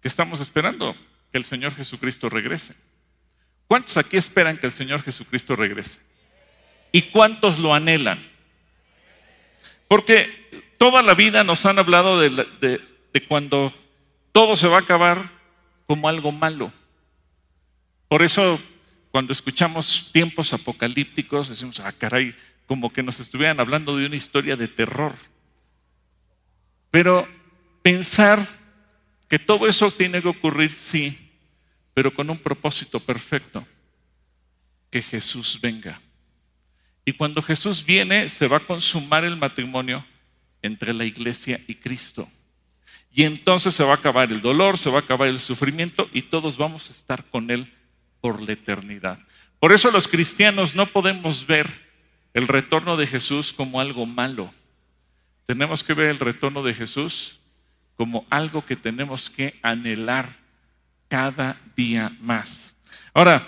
que 0.00 0.08
estamos 0.08 0.40
esperando 0.40 0.94
que 1.32 1.38
el 1.38 1.44
Señor 1.44 1.74
Jesucristo 1.74 2.28
regrese. 2.28 2.74
¿Cuántos 3.66 3.96
aquí 3.96 4.16
esperan 4.16 4.58
que 4.58 4.66
el 4.66 4.72
Señor 4.72 5.02
Jesucristo 5.02 5.56
regrese? 5.56 5.98
¿Y 6.92 7.02
cuántos 7.02 7.58
lo 7.58 7.74
anhelan? 7.74 8.22
Porque 9.88 10.74
toda 10.78 11.02
la 11.02 11.14
vida 11.14 11.42
nos 11.42 11.66
han 11.66 11.78
hablado 11.78 12.20
de, 12.20 12.80
cuando 13.28 13.74
todo 14.34 14.56
se 14.56 14.66
va 14.66 14.78
a 14.78 14.80
acabar 14.80 15.30
como 15.86 16.08
algo 16.08 16.32
malo. 16.32 16.72
Por 18.08 18.20
eso, 18.20 18.60
cuando 19.12 19.32
escuchamos 19.32 20.10
tiempos 20.12 20.52
apocalípticos, 20.52 21.48
decimos, 21.48 21.78
ah, 21.78 21.92
caray, 21.92 22.34
como 22.66 22.92
que 22.92 23.04
nos 23.04 23.20
estuvieran 23.20 23.60
hablando 23.60 23.96
de 23.96 24.06
una 24.06 24.16
historia 24.16 24.56
de 24.56 24.66
terror. 24.66 25.14
Pero 26.90 27.28
pensar 27.80 28.44
que 29.28 29.38
todo 29.38 29.68
eso 29.68 29.92
tiene 29.92 30.20
que 30.20 30.28
ocurrir, 30.28 30.72
sí, 30.72 31.16
pero 31.94 32.12
con 32.12 32.28
un 32.28 32.38
propósito 32.38 32.98
perfecto, 32.98 33.64
que 34.90 35.00
Jesús 35.00 35.60
venga. 35.62 36.00
Y 37.04 37.12
cuando 37.12 37.40
Jesús 37.40 37.84
viene, 37.84 38.28
se 38.28 38.48
va 38.48 38.56
a 38.56 38.66
consumar 38.66 39.24
el 39.24 39.36
matrimonio 39.36 40.04
entre 40.60 40.92
la 40.92 41.04
iglesia 41.04 41.60
y 41.68 41.76
Cristo. 41.76 42.28
Y 43.14 43.22
entonces 43.22 43.74
se 43.74 43.84
va 43.84 43.92
a 43.92 43.96
acabar 43.96 44.30
el 44.32 44.40
dolor, 44.40 44.76
se 44.76 44.90
va 44.90 44.96
a 44.96 45.02
acabar 45.02 45.28
el 45.28 45.40
sufrimiento 45.40 46.08
y 46.12 46.22
todos 46.22 46.56
vamos 46.56 46.88
a 46.88 46.92
estar 46.92 47.24
con 47.24 47.50
Él 47.50 47.72
por 48.20 48.42
la 48.42 48.52
eternidad. 48.52 49.18
Por 49.60 49.72
eso 49.72 49.90
los 49.90 50.08
cristianos 50.08 50.74
no 50.74 50.86
podemos 50.86 51.46
ver 51.46 51.70
el 52.34 52.48
retorno 52.48 52.96
de 52.96 53.06
Jesús 53.06 53.52
como 53.52 53.80
algo 53.80 54.04
malo 54.04 54.52
tenemos 55.46 55.84
que 55.84 55.94
ver 55.94 56.10
el 56.10 56.18
retorno 56.18 56.62
de 56.62 56.74
Jesús 56.74 57.38
como 57.96 58.26
algo 58.30 58.64
que 58.64 58.76
tenemos 58.76 59.30
que 59.30 59.58
anhelar 59.62 60.28
cada 61.08 61.56
día 61.76 62.12
más. 62.20 62.76
Ahora, 63.12 63.46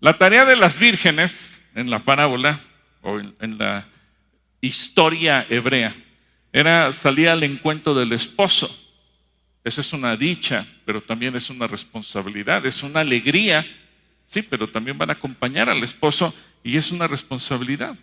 la 0.00 0.16
tarea 0.16 0.44
de 0.44 0.56
las 0.56 0.78
vírgenes 0.78 1.60
en 1.74 1.90
la 1.90 2.00
parábola 2.00 2.60
o 3.02 3.18
en, 3.18 3.58
la 3.58 3.86
historia 4.60 5.46
hebrea 5.48 5.92
era 6.52 6.92
salir 6.92 7.28
al 7.28 7.42
encuentro 7.42 7.94
del 7.94 8.12
esposo. 8.12 8.68
Esa 9.64 9.80
es 9.80 9.92
una 9.92 10.16
dicha, 10.16 10.66
pero 10.84 11.00
también 11.00 11.36
es 11.36 11.50
una 11.50 11.66
responsabilidad, 11.66 12.64
es 12.64 12.82
una 12.82 13.00
alegría, 13.00 13.66
sí, 14.24 14.42
pero 14.42 14.68
también 14.68 14.96
van 14.96 15.10
a 15.10 15.14
acompañar 15.14 15.68
al 15.68 15.82
esposo 15.82 16.34
y 16.62 16.76
es 16.76 16.90
una 16.90 17.06
responsabilidad. 17.06 17.96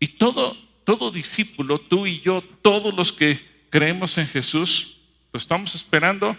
Y 0.00 0.08
todo 0.08 0.56
todo 0.88 1.10
discípulo, 1.10 1.78
tú 1.78 2.06
y 2.06 2.20
yo, 2.20 2.40
todos 2.62 2.94
los 2.94 3.12
que 3.12 3.38
creemos 3.68 4.16
en 4.16 4.26
Jesús, 4.26 4.96
lo 5.34 5.36
estamos 5.36 5.74
esperando, 5.74 6.34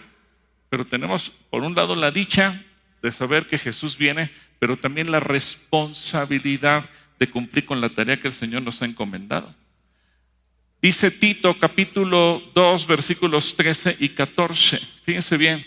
pero 0.68 0.84
tenemos 0.84 1.30
por 1.50 1.62
un 1.62 1.76
lado 1.76 1.94
la 1.94 2.10
dicha 2.10 2.60
de 3.00 3.12
saber 3.12 3.46
que 3.46 3.58
Jesús 3.58 3.96
viene, 3.96 4.28
pero 4.58 4.76
también 4.76 5.12
la 5.12 5.20
responsabilidad 5.20 6.90
de 7.20 7.30
cumplir 7.30 7.64
con 7.64 7.80
la 7.80 7.90
tarea 7.90 8.18
que 8.18 8.26
el 8.26 8.34
Señor 8.34 8.62
nos 8.62 8.82
ha 8.82 8.86
encomendado. 8.86 9.54
Dice 10.82 11.10
Tito 11.10 11.58
capítulo 11.58 12.42
2 12.54 12.86
versículos 12.86 13.54
13 13.54 13.98
y 14.00 14.08
14. 14.10 14.80
Fíjense 15.04 15.36
bien, 15.36 15.66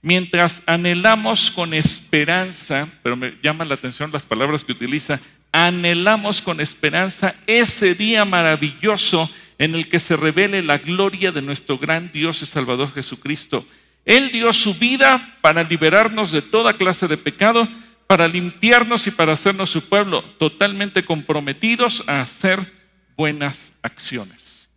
mientras 0.00 0.62
anhelamos 0.64 1.50
con 1.50 1.74
esperanza, 1.74 2.88
pero 3.02 3.16
me 3.16 3.34
llaman 3.42 3.68
la 3.68 3.74
atención 3.74 4.10
las 4.10 4.24
palabras 4.24 4.64
que 4.64 4.72
utiliza, 4.72 5.20
anhelamos 5.52 6.40
con 6.40 6.62
esperanza 6.62 7.34
ese 7.46 7.94
día 7.94 8.24
maravilloso 8.24 9.30
en 9.58 9.74
el 9.74 9.88
que 9.88 10.00
se 10.00 10.16
revele 10.16 10.62
la 10.62 10.78
gloria 10.78 11.32
de 11.32 11.42
nuestro 11.42 11.76
gran 11.76 12.10
Dios 12.10 12.40
y 12.40 12.46
Salvador 12.46 12.94
Jesucristo. 12.94 13.66
Él 14.06 14.30
dio 14.30 14.54
su 14.54 14.72
vida 14.72 15.36
para 15.42 15.64
liberarnos 15.64 16.32
de 16.32 16.40
toda 16.40 16.78
clase 16.78 17.08
de 17.08 17.18
pecado, 17.18 17.68
para 18.06 18.26
limpiarnos 18.26 19.06
y 19.06 19.10
para 19.10 19.34
hacernos 19.34 19.68
su 19.68 19.86
pueblo, 19.86 20.22
totalmente 20.38 21.04
comprometidos 21.04 22.04
a 22.06 22.22
hacer 22.22 22.75
buenas 23.16 23.72
acciones. 23.82 24.68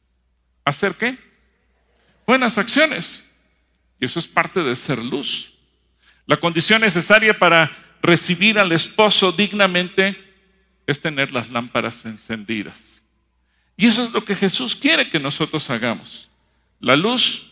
¿Hacer 0.66 0.96
qué? 0.96 1.18
Buenas 2.26 2.58
acciones. 2.58 3.24
Y 4.00 4.06
eso 4.06 4.20
es 4.20 4.28
parte 4.28 4.64
de 4.64 4.76
ser 4.76 5.04
luz. 5.04 5.52
La 6.26 6.38
condición 6.38 6.82
necesaria 6.82 7.38
para 7.38 7.72
recibir 8.02 8.60
al 8.60 8.72
esposo 8.72 9.32
dignamente 9.32 10.18
es 10.88 11.02
tener 11.02 11.32
las 11.32 11.50
lámparas 11.50 12.06
encendidas. 12.06 13.04
Y 13.76 13.88
eso 13.88 14.04
es 14.04 14.12
lo 14.12 14.24
que 14.24 14.36
Jesús 14.36 14.76
quiere 14.76 15.10
que 15.10 15.20
nosotros 15.20 15.70
hagamos. 15.70 16.30
La 16.80 16.96
luz 16.96 17.52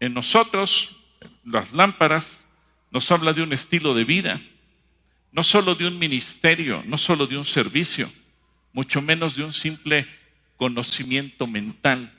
en 0.00 0.14
nosotros, 0.14 0.96
las 1.44 1.72
lámparas, 1.72 2.46
nos 2.90 3.10
habla 3.10 3.32
de 3.32 3.42
un 3.42 3.52
estilo 3.52 3.94
de 3.94 4.04
vida, 4.04 4.40
no 5.30 5.42
solo 5.42 5.74
de 5.74 5.86
un 5.86 5.98
ministerio, 5.98 6.82
no 6.86 6.98
solo 6.98 7.26
de 7.26 7.38
un 7.38 7.44
servicio, 7.44 8.12
mucho 8.72 9.02
menos 9.02 9.36
de 9.36 9.44
un 9.44 9.52
simple 9.52 10.06
conocimiento 10.56 11.46
mental, 11.46 12.12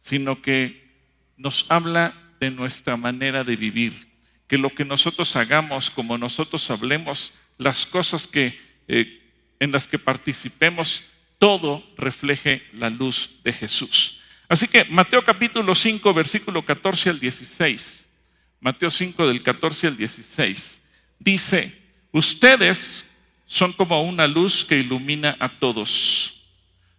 sino 0.00 0.40
que 0.42 0.88
nos 1.36 1.66
habla 1.68 2.14
de 2.40 2.50
nuestra 2.50 2.96
manera 2.96 3.44
de 3.44 3.56
vivir, 3.56 4.08
que 4.46 4.58
lo 4.58 4.70
que 4.70 4.84
nosotros 4.84 5.34
hagamos, 5.36 5.90
como 5.90 6.18
nosotros 6.18 6.70
hablemos, 6.70 7.32
las 7.58 7.86
cosas 7.86 8.26
que, 8.26 8.58
eh, 8.86 9.20
en 9.58 9.72
las 9.72 9.88
que 9.88 9.98
participemos, 9.98 11.04
todo 11.38 11.84
refleje 11.96 12.62
la 12.72 12.90
luz 12.90 13.40
de 13.42 13.52
Jesús. 13.52 14.20
Así 14.48 14.66
que 14.66 14.84
Mateo 14.84 15.22
capítulo 15.22 15.74
5, 15.74 16.14
versículo 16.14 16.64
14 16.64 17.10
al 17.10 17.20
16. 17.20 18.08
Mateo 18.60 18.90
5 18.90 19.26
del 19.26 19.42
14 19.42 19.86
al 19.88 19.96
16. 19.96 20.82
Dice, 21.18 21.76
ustedes 22.12 23.04
son 23.48 23.72
como 23.72 24.02
una 24.02 24.26
luz 24.26 24.62
que 24.62 24.78
ilumina 24.78 25.34
a 25.40 25.48
todos. 25.48 26.44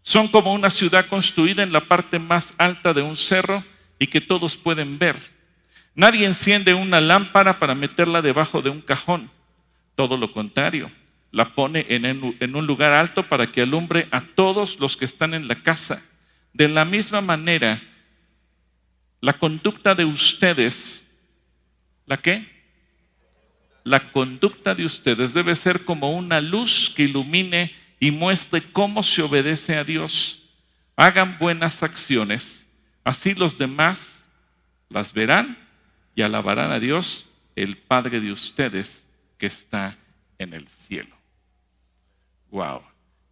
Son 0.01 0.27
como 0.27 0.51
una 0.51 0.71
ciudad 0.71 1.05
construida 1.05 1.61
en 1.61 1.71
la 1.71 1.81
parte 1.81 2.17
más 2.17 2.55
alta 2.57 2.91
de 2.91 3.03
un 3.03 3.15
cerro 3.15 3.63
y 3.99 4.07
que 4.07 4.19
todos 4.19 4.57
pueden 4.57 4.97
ver. 4.97 5.15
Nadie 5.93 6.25
enciende 6.25 6.73
una 6.73 6.99
lámpara 6.99 7.59
para 7.59 7.75
meterla 7.75 8.23
debajo 8.23 8.63
de 8.63 8.71
un 8.71 8.81
cajón. 8.81 9.29
Todo 9.93 10.17
lo 10.17 10.33
contrario, 10.33 10.89
la 11.31 11.53
pone 11.53 11.85
en 11.87 12.55
un 12.55 12.65
lugar 12.65 12.93
alto 12.93 13.29
para 13.29 13.51
que 13.51 13.61
alumbre 13.61 14.07
a 14.09 14.21
todos 14.21 14.79
los 14.79 14.97
que 14.97 15.05
están 15.05 15.35
en 15.35 15.47
la 15.47 15.55
casa. 15.55 16.03
De 16.51 16.67
la 16.67 16.83
misma 16.83 17.21
manera, 17.21 17.79
la 19.21 19.33
conducta 19.33 19.93
de 19.93 20.05
ustedes, 20.05 21.07
¿la 22.07 22.17
qué? 22.17 22.58
La 23.89 24.11
conducta 24.11 24.75
de 24.75 24.85
ustedes 24.85 25.33
debe 25.33 25.55
ser 25.55 25.83
como 25.83 26.11
una 26.11 26.41
luz 26.41 26.93
que 26.95 27.05
ilumine 27.05 27.73
y 27.99 28.11
muestre 28.11 28.61
cómo 28.71 29.01
se 29.01 29.23
obedece 29.23 29.77
a 29.77 29.83
Dios. 29.83 30.43
Hagan 30.95 31.39
buenas 31.39 31.81
acciones, 31.81 32.69
así 33.03 33.33
los 33.33 33.57
demás 33.57 34.29
las 34.89 35.11
verán 35.11 35.57
y 36.13 36.21
alabarán 36.21 36.71
a 36.71 36.79
Dios, 36.79 37.31
el 37.55 37.77
Padre 37.77 38.19
de 38.19 38.31
ustedes 38.31 39.07
que 39.39 39.47
está 39.47 39.97
en 40.37 40.53
el 40.53 40.67
cielo. 40.67 41.15
Wow, 42.51 42.83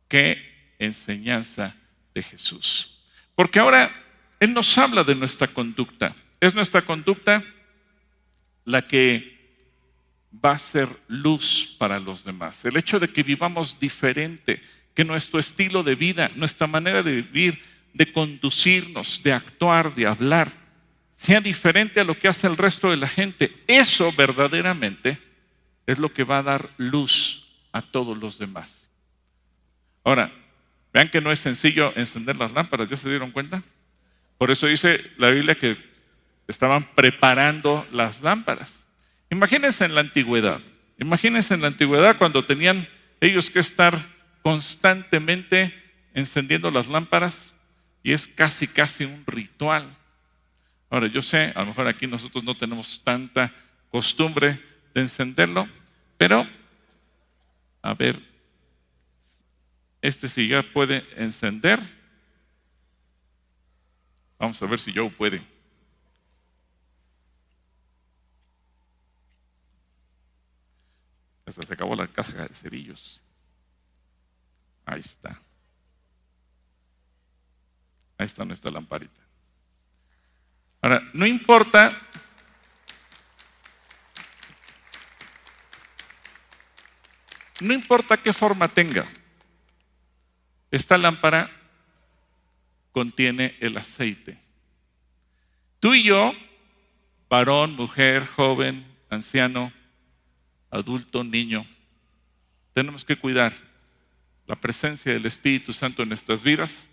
qué 0.08 0.74
enseñanza 0.80 1.76
de 2.16 2.24
Jesús. 2.24 2.98
Porque 3.36 3.60
ahora 3.60 3.92
Él 4.40 4.56
nos 4.56 4.76
habla 4.76 5.04
de 5.04 5.14
nuestra 5.14 5.46
conducta. 5.46 6.16
Es 6.42 6.56
nuestra 6.56 6.82
conducta 6.82 7.44
la 8.66 8.82
que 8.82 9.37
va 10.34 10.52
a 10.52 10.60
ser 10.60 10.88
luz 11.08 11.76
para 11.78 12.00
los 12.00 12.24
demás. 12.24 12.64
El 12.66 12.78
hecho 12.78 13.00
de 13.00 13.08
que 13.08 13.24
vivamos 13.24 13.80
diferente, 13.80 14.62
que 14.94 15.04
nuestro 15.04 15.40
estilo 15.40 15.84
de 15.84 15.96
vida, 15.96 16.32
nuestra 16.36 16.68
manera 16.68 17.04
de 17.04 17.16
vivir, 17.16 17.62
de 17.94 18.12
conducirnos, 18.12 19.22
de 19.24 19.34
actuar, 19.34 19.94
de 19.96 20.08
hablar, 20.08 20.52
sea 21.12 21.42
diferente 21.42 22.00
a 22.00 22.04
lo 22.04 22.18
que 22.18 22.28
hace 22.28 22.48
el 22.48 22.58
resto 22.58 22.92
de 22.92 22.98
la 22.98 23.08
gente. 23.08 23.64
Eso 23.68 24.12
verdaderamente 24.12 25.20
es 25.86 26.00
lo 26.00 26.14
que 26.14 26.24
va 26.24 26.40
a 26.40 26.44
dar 26.44 26.70
luz 26.78 27.48
a 27.72 27.82
todos 27.82 28.18
los 28.18 28.38
demás. 28.38 28.90
Ahora, 30.04 30.32
vean 30.94 31.10
que 31.10 31.22
no 31.22 31.32
es 31.32 31.40
sencillo 31.40 31.94
encender 31.96 32.38
las 32.38 32.54
lámparas, 32.54 32.90
¿ya 32.90 32.98
se 32.98 33.10
dieron 33.10 33.32
cuenta? 33.32 33.62
Por 34.38 34.52
eso 34.52 34.68
dice 34.68 35.12
la 35.18 35.30
Biblia 35.30 35.56
que 35.56 35.78
estaban 36.48 36.84
preparando 36.96 37.86
las 37.92 38.22
lámparas. 38.22 38.87
Imagínense 39.30 39.86
en 39.86 39.96
la 39.96 40.02
antigüedad, 40.02 40.62
imagínense 40.98 41.54
en 41.54 41.62
la 41.62 41.68
antigüedad 41.68 42.18
cuando 42.18 42.46
tenían 42.46 42.88
ellos 43.20 43.50
que 43.50 43.60
estar 43.60 43.98
constantemente 44.42 45.74
encendiendo 46.14 46.72
las 46.72 46.88
lámparas 46.88 47.56
y 48.04 48.14
es 48.14 48.28
casi, 48.28 48.68
casi 48.68 49.04
un 49.04 49.24
ritual. 49.28 49.96
Ahora, 50.90 51.08
yo 51.08 51.22
sé, 51.22 51.52
a 51.54 51.60
lo 51.60 51.68
mejor 51.68 51.88
aquí 51.88 52.08
nosotros 52.08 52.44
no 52.44 52.56
tenemos 52.56 53.04
tanta 53.04 53.54
costumbre 53.90 54.62
de 54.94 55.02
encenderlo, 55.02 55.68
pero, 56.18 56.48
a 57.82 57.94
ver, 57.94 58.20
este 60.02 60.30
si 60.30 60.48
ya 60.48 60.64
puede 60.64 61.04
encender. 61.18 61.80
Vamos 64.40 64.62
a 64.62 64.66
ver 64.68 64.80
si 64.80 64.94
yo 64.94 65.10
puede. 65.10 65.42
Hasta 71.48 71.66
se 71.66 71.74
acabó 71.74 71.96
la 71.96 72.08
casa 72.08 72.46
de 72.46 72.54
cerillos. 72.54 73.22
Ahí 74.86 75.00
está. 75.00 75.40
Ahí 78.18 78.26
está 78.26 78.44
nuestra 78.44 78.70
lamparita. 78.70 79.22
Ahora, 80.82 81.02
no 81.14 81.26
importa 81.26 81.90
no 87.62 87.74
importa 87.74 88.18
qué 88.18 88.34
forma 88.34 88.68
tenga. 88.68 89.06
Esta 90.70 90.98
lámpara 90.98 91.50
contiene 92.92 93.56
el 93.62 93.78
aceite. 93.78 94.38
Tú 95.80 95.94
y 95.94 96.04
yo, 96.04 96.34
varón, 97.30 97.76
mujer, 97.76 98.28
joven, 98.28 98.86
anciano, 99.10 99.72
adulto, 100.70 101.24
niño, 101.24 101.66
tenemos 102.74 103.04
que 103.04 103.16
cuidar 103.16 103.54
la 104.46 104.56
presencia 104.56 105.14
del 105.14 105.26
Espíritu 105.26 105.74
Santo 105.74 106.04
en 106.04 106.10
nuestras 106.10 106.44
vidas 106.44 106.88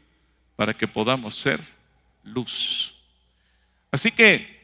para 0.56 0.74
que 0.74 0.88
podamos 0.88 1.34
ser 1.34 1.60
luz. 2.22 2.94
Así 3.90 4.10
que 4.10 4.60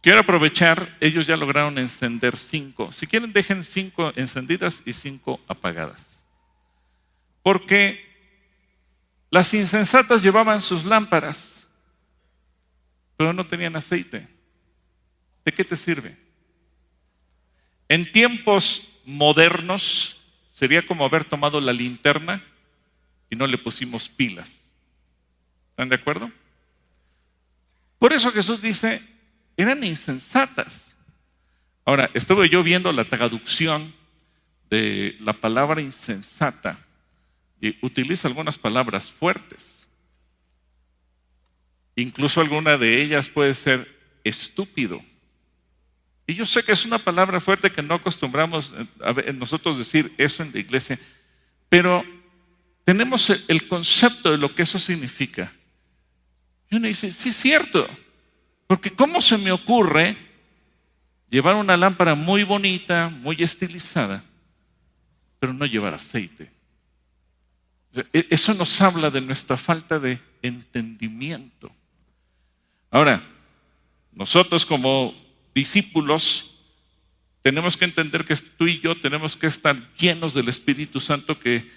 quiero 0.00 0.20
aprovechar, 0.20 0.96
ellos 1.00 1.26
ya 1.26 1.36
lograron 1.36 1.78
encender 1.78 2.36
cinco. 2.36 2.90
Si 2.92 3.06
quieren, 3.06 3.32
dejen 3.32 3.62
cinco 3.62 4.12
encendidas 4.16 4.82
y 4.86 4.92
cinco 4.92 5.40
apagadas. 5.46 6.24
Porque 7.42 8.08
las 9.30 9.52
insensatas 9.54 10.22
llevaban 10.22 10.60
sus 10.60 10.84
lámparas, 10.84 11.68
pero 13.16 13.32
no 13.32 13.46
tenían 13.46 13.76
aceite. 13.76 14.26
¿De 15.44 15.52
qué 15.52 15.64
te 15.64 15.76
sirve? 15.76 16.16
En 17.88 18.10
tiempos 18.12 18.92
modernos 19.04 20.20
sería 20.52 20.86
como 20.86 21.04
haber 21.04 21.24
tomado 21.24 21.60
la 21.60 21.72
linterna 21.72 22.44
y 23.28 23.36
no 23.36 23.46
le 23.46 23.58
pusimos 23.58 24.08
pilas. 24.08 24.74
¿Están 25.70 25.88
de 25.88 25.96
acuerdo? 25.96 26.30
Por 27.98 28.12
eso 28.12 28.30
Jesús 28.32 28.62
dice, 28.62 29.02
eran 29.56 29.82
insensatas. 29.84 30.96
Ahora, 31.84 32.10
estuve 32.14 32.48
yo 32.48 32.62
viendo 32.62 32.92
la 32.92 33.08
traducción 33.08 33.94
de 34.70 35.16
la 35.20 35.32
palabra 35.32 35.80
insensata 35.80 36.78
y 37.60 37.76
utiliza 37.84 38.28
algunas 38.28 38.58
palabras 38.58 39.10
fuertes. 39.10 39.88
Incluso 41.96 42.40
alguna 42.40 42.78
de 42.78 43.02
ellas 43.02 43.28
puede 43.28 43.54
ser 43.54 43.86
estúpido. 44.24 45.02
Y 46.30 46.34
yo 46.36 46.46
sé 46.46 46.62
que 46.62 46.70
es 46.70 46.84
una 46.84 47.00
palabra 47.00 47.40
fuerte 47.40 47.72
que 47.72 47.82
no 47.82 47.94
acostumbramos 47.94 48.72
a 49.00 49.12
nosotros 49.32 49.76
decir 49.76 50.14
eso 50.16 50.44
en 50.44 50.52
la 50.52 50.60
iglesia, 50.60 50.96
pero 51.68 52.04
tenemos 52.84 53.30
el 53.48 53.66
concepto 53.66 54.30
de 54.30 54.38
lo 54.38 54.54
que 54.54 54.62
eso 54.62 54.78
significa. 54.78 55.52
Y 56.70 56.76
uno 56.76 56.86
dice, 56.86 57.10
sí 57.10 57.30
es 57.30 57.36
cierto, 57.36 57.84
porque 58.68 58.92
¿cómo 58.92 59.20
se 59.20 59.38
me 59.38 59.50
ocurre 59.50 60.16
llevar 61.28 61.56
una 61.56 61.76
lámpara 61.76 62.14
muy 62.14 62.44
bonita, 62.44 63.08
muy 63.08 63.42
estilizada, 63.42 64.22
pero 65.40 65.52
no 65.52 65.66
llevar 65.66 65.94
aceite? 65.94 66.48
E, 67.92 68.28
eso 68.30 68.54
nos 68.54 68.80
habla 68.80 69.10
de 69.10 69.20
nuestra 69.20 69.56
falta 69.56 69.98
de 69.98 70.20
entendimiento. 70.42 71.72
Ahora, 72.88 73.20
nosotros 74.12 74.64
como 74.64 75.28
discípulos 75.54 76.50
tenemos 77.42 77.76
que 77.76 77.86
entender 77.86 78.24
que 78.24 78.36
tú 78.36 78.66
y 78.66 78.80
yo 78.80 78.94
tenemos 79.00 79.36
que 79.36 79.46
estar 79.46 79.76
llenos 79.96 80.34
del 80.34 80.48
Espíritu 80.48 81.00
Santo 81.00 81.38
que, 81.38 81.70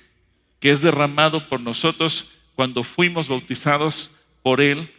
que 0.60 0.72
es 0.72 0.82
derramado 0.82 1.48
por 1.48 1.62
nosotros 1.62 2.28
cuando 2.56 2.84
fuimos 2.84 3.28
bautizados 3.28 4.12
por 4.42 4.60
Él, 4.60 4.90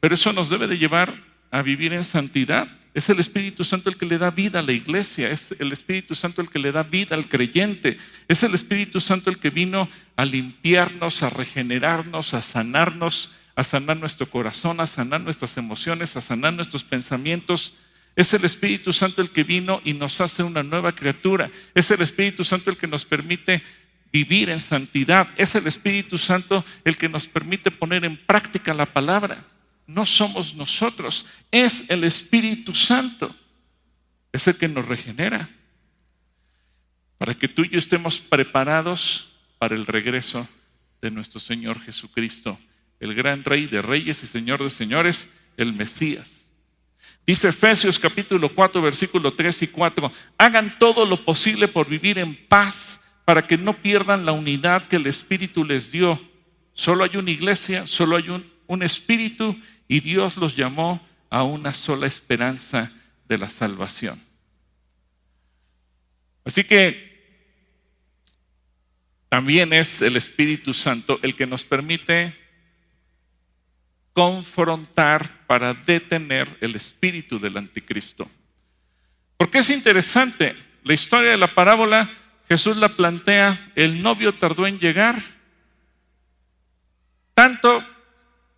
pero 0.00 0.14
eso 0.14 0.32
nos 0.32 0.48
debe 0.48 0.68
de 0.68 0.78
llevar 0.78 1.14
a 1.50 1.62
vivir 1.62 1.92
en 1.92 2.04
santidad. 2.04 2.68
Es 2.94 3.08
el 3.08 3.18
Espíritu 3.20 3.64
Santo 3.64 3.88
el 3.88 3.96
que 3.96 4.06
le 4.06 4.18
da 4.18 4.30
vida 4.30 4.60
a 4.60 4.62
la 4.62 4.72
iglesia, 4.72 5.30
es 5.30 5.52
el 5.58 5.72
Espíritu 5.72 6.14
Santo 6.14 6.40
el 6.40 6.50
que 6.50 6.58
le 6.58 6.72
da 6.72 6.82
vida 6.82 7.16
al 7.16 7.28
creyente, 7.28 7.96
es 8.28 8.42
el 8.42 8.54
Espíritu 8.54 9.00
Santo 9.00 9.30
el 9.30 9.38
que 9.38 9.50
vino 9.50 9.88
a 10.16 10.24
limpiarnos, 10.24 11.22
a 11.22 11.30
regenerarnos, 11.30 12.34
a 12.34 12.42
sanarnos, 12.42 13.32
a 13.56 13.64
sanar 13.64 13.96
nuestro 13.96 14.28
corazón, 14.28 14.80
a 14.80 14.86
sanar 14.86 15.20
nuestras 15.20 15.56
emociones, 15.56 16.16
a 16.16 16.20
sanar 16.20 16.52
nuestros 16.52 16.84
pensamientos. 16.84 17.74
Es 18.14 18.34
el 18.34 18.44
Espíritu 18.44 18.92
Santo 18.92 19.22
el 19.22 19.30
que 19.30 19.44
vino 19.44 19.80
y 19.84 19.94
nos 19.94 20.20
hace 20.20 20.42
una 20.42 20.62
nueva 20.62 20.92
criatura. 20.92 21.50
Es 21.74 21.90
el 21.90 22.02
Espíritu 22.02 22.44
Santo 22.44 22.70
el 22.70 22.76
que 22.76 22.86
nos 22.86 23.04
permite 23.04 23.62
vivir 24.12 24.50
en 24.50 24.60
santidad. 24.60 25.28
Es 25.36 25.54
el 25.54 25.66
Espíritu 25.66 26.18
Santo 26.18 26.64
el 26.84 26.96
que 26.96 27.08
nos 27.08 27.26
permite 27.26 27.70
poner 27.70 28.04
en 28.04 28.16
práctica 28.16 28.74
la 28.74 28.86
palabra 28.86 29.44
no 29.86 30.06
somos 30.06 30.54
nosotros, 30.54 31.26
es 31.50 31.84
el 31.88 32.04
Espíritu 32.04 32.74
Santo. 32.74 33.34
Es 34.32 34.48
el 34.48 34.56
que 34.56 34.68
nos 34.68 34.86
regenera. 34.86 35.48
Para 37.18 37.34
que 37.34 37.48
tú 37.48 37.62
y 37.62 37.68
yo 37.68 37.78
estemos 37.78 38.18
preparados 38.18 39.36
para 39.58 39.74
el 39.74 39.86
regreso 39.86 40.48
de 41.02 41.10
nuestro 41.10 41.38
Señor 41.38 41.80
Jesucristo, 41.80 42.58
el 42.98 43.14
gran 43.14 43.44
Rey 43.44 43.66
de 43.66 43.82
Reyes 43.82 44.22
y 44.22 44.26
Señor 44.26 44.62
de 44.62 44.70
Señores, 44.70 45.30
el 45.56 45.72
Mesías. 45.74 46.41
Dice 47.26 47.48
Efesios 47.48 47.98
capítulo 47.98 48.52
4, 48.52 48.82
versículo 48.82 49.32
3 49.32 49.62
y 49.62 49.66
4, 49.68 50.12
hagan 50.38 50.76
todo 50.78 51.04
lo 51.04 51.24
posible 51.24 51.68
por 51.68 51.88
vivir 51.88 52.18
en 52.18 52.34
paz 52.48 53.00
para 53.24 53.46
que 53.46 53.56
no 53.56 53.74
pierdan 53.80 54.26
la 54.26 54.32
unidad 54.32 54.86
que 54.86 54.96
el 54.96 55.06
Espíritu 55.06 55.64
les 55.64 55.92
dio. 55.92 56.20
Solo 56.74 57.04
hay 57.04 57.16
una 57.16 57.30
iglesia, 57.30 57.86
solo 57.86 58.16
hay 58.16 58.28
un, 58.28 58.50
un 58.66 58.82
Espíritu 58.82 59.56
y 59.86 60.00
Dios 60.00 60.36
los 60.36 60.56
llamó 60.56 61.00
a 61.30 61.44
una 61.44 61.72
sola 61.72 62.08
esperanza 62.08 62.90
de 63.28 63.38
la 63.38 63.48
salvación. 63.48 64.20
Así 66.44 66.64
que 66.64 67.12
también 69.28 69.72
es 69.72 70.02
el 70.02 70.16
Espíritu 70.16 70.74
Santo 70.74 71.20
el 71.22 71.36
que 71.36 71.46
nos 71.46 71.64
permite 71.64 72.36
confrontar 74.12 75.41
para 75.52 75.74
detener 75.74 76.48
el 76.62 76.76
espíritu 76.76 77.38
del 77.38 77.58
anticristo. 77.58 78.26
Porque 79.36 79.58
es 79.58 79.68
interesante, 79.68 80.56
la 80.82 80.94
historia 80.94 81.32
de 81.32 81.36
la 81.36 81.54
parábola, 81.54 82.10
Jesús 82.48 82.78
la 82.78 82.88
plantea, 82.88 83.70
el 83.74 84.00
novio 84.00 84.38
tardó 84.38 84.66
en 84.66 84.78
llegar, 84.78 85.20
tanto 87.34 87.86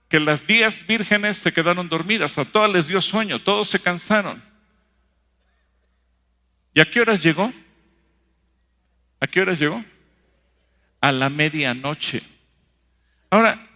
que 0.09 0.20
las 0.20 0.46
diez 0.46 0.87
vírgenes 0.87 1.38
se 1.38 1.52
quedaron 1.52 1.88
dormidas, 1.88 2.38
a 2.38 2.44
todas 2.44 2.72
les 2.72 2.87
dio 2.87 3.00
sueño, 3.00 3.40
todos 3.40 3.66
se 3.66 3.80
cansaron. 3.80 4.40
¿Y 6.74 6.80
a 6.80 6.88
qué 6.88 7.00
horas 7.00 7.24
llegó? 7.24 7.52
¿A 9.18 9.26
qué 9.26 9.40
horas 9.40 9.59
llegó? 9.59 9.85
A 11.00 11.11
la 11.11 11.28
medianoche. 11.28 12.22
Ahora, 13.30 13.68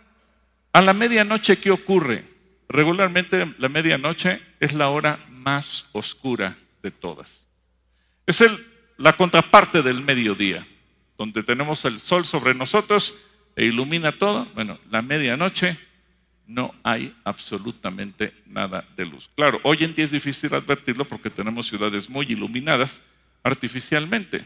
a 0.73 0.81
la 0.81 0.93
medianoche, 0.93 1.59
¿qué 1.59 1.73
ocurre? 1.73 2.38
Regularmente 2.69 3.55
la 3.59 3.69
medianoche 3.69 4.41
es 4.61 4.75
la 4.75 4.91
hora 4.91 5.25
más 5.31 5.89
oscura 5.93 6.57
de 6.83 6.91
todas. 6.91 7.49
Es 8.27 8.41
el, 8.43 8.59
la 8.99 9.15
contraparte 9.15 9.83
del 9.83 10.03
mediodía, 10.03 10.67
donde 11.17 11.43
tenemos 11.43 11.85
el 11.87 11.99
sol 11.99 12.27
sobre 12.27 12.55
nosotros 12.55 13.17
e 13.57 13.65
ilumina 13.65 14.13
todo. 14.13 14.47
Bueno, 14.55 14.79
la 14.91 15.01
medianoche 15.01 15.79
no 16.47 16.75
hay 16.83 17.15
absolutamente 17.25 18.35
nada 18.47 18.85
de 18.97 19.07
luz. 19.07 19.31
Claro, 19.35 19.61
hoy 19.63 19.85
en 19.85 19.95
día 19.95 20.05
es 20.05 20.11
difícil 20.11 20.55
advertirlo 20.55 21.05
porque 21.07 21.31
tenemos 21.31 21.67
ciudades 21.69 22.09
muy 22.09 22.27
iluminadas 22.27 23.03
artificialmente. 23.43 24.45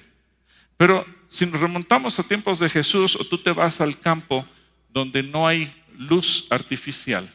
Pero 0.77 1.07
si 1.29 1.47
nos 1.47 1.61
remontamos 1.61 2.19
a 2.19 2.23
tiempos 2.23 2.59
de 2.59 2.69
Jesús 2.69 3.17
o 3.17 3.25
tú 3.25 3.39
te 3.39 3.53
vas 3.53 3.81
al 3.81 3.99
campo 3.99 4.47
donde 4.91 5.23
no 5.23 5.47
hay 5.47 5.73
luz 5.97 6.47
artificial, 6.51 7.29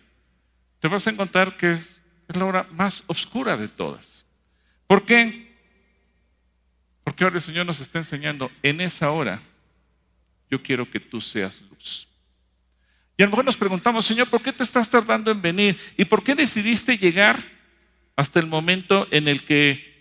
te 0.79 0.87
vas 0.87 1.07
a 1.07 1.09
encontrar 1.09 1.57
que 1.57 1.73
es, 1.73 1.99
la 2.27 2.45
hora 2.45 2.67
más 2.71 3.03
oscura 3.07 3.55
de 3.55 3.69
todas. 3.69 4.25
¿Por 4.85 5.05
qué? 5.05 5.47
Porque 7.03 7.23
ahora 7.23 7.37
el 7.37 7.41
Señor 7.41 7.65
nos 7.65 7.79
está 7.79 7.99
enseñando, 7.99 8.51
en 8.61 8.81
esa 8.81 9.11
hora 9.11 9.39
yo 10.49 10.61
quiero 10.61 10.89
que 10.89 10.99
tú 10.99 11.21
seas 11.21 11.61
luz. 11.69 12.07
Y 13.17 13.23
a 13.23 13.25
lo 13.25 13.31
mejor 13.31 13.45
nos 13.45 13.57
preguntamos, 13.57 14.05
Señor, 14.05 14.29
¿por 14.29 14.41
qué 14.41 14.53
te 14.53 14.63
estás 14.63 14.89
tardando 14.89 15.31
en 15.31 15.41
venir? 15.41 15.79
¿Y 15.95 16.05
por 16.05 16.23
qué 16.23 16.35
decidiste 16.35 16.97
llegar 16.97 17.43
hasta 18.15 18.39
el 18.39 18.45
momento 18.45 19.07
en 19.09 19.27
el 19.27 19.43
que 19.43 19.95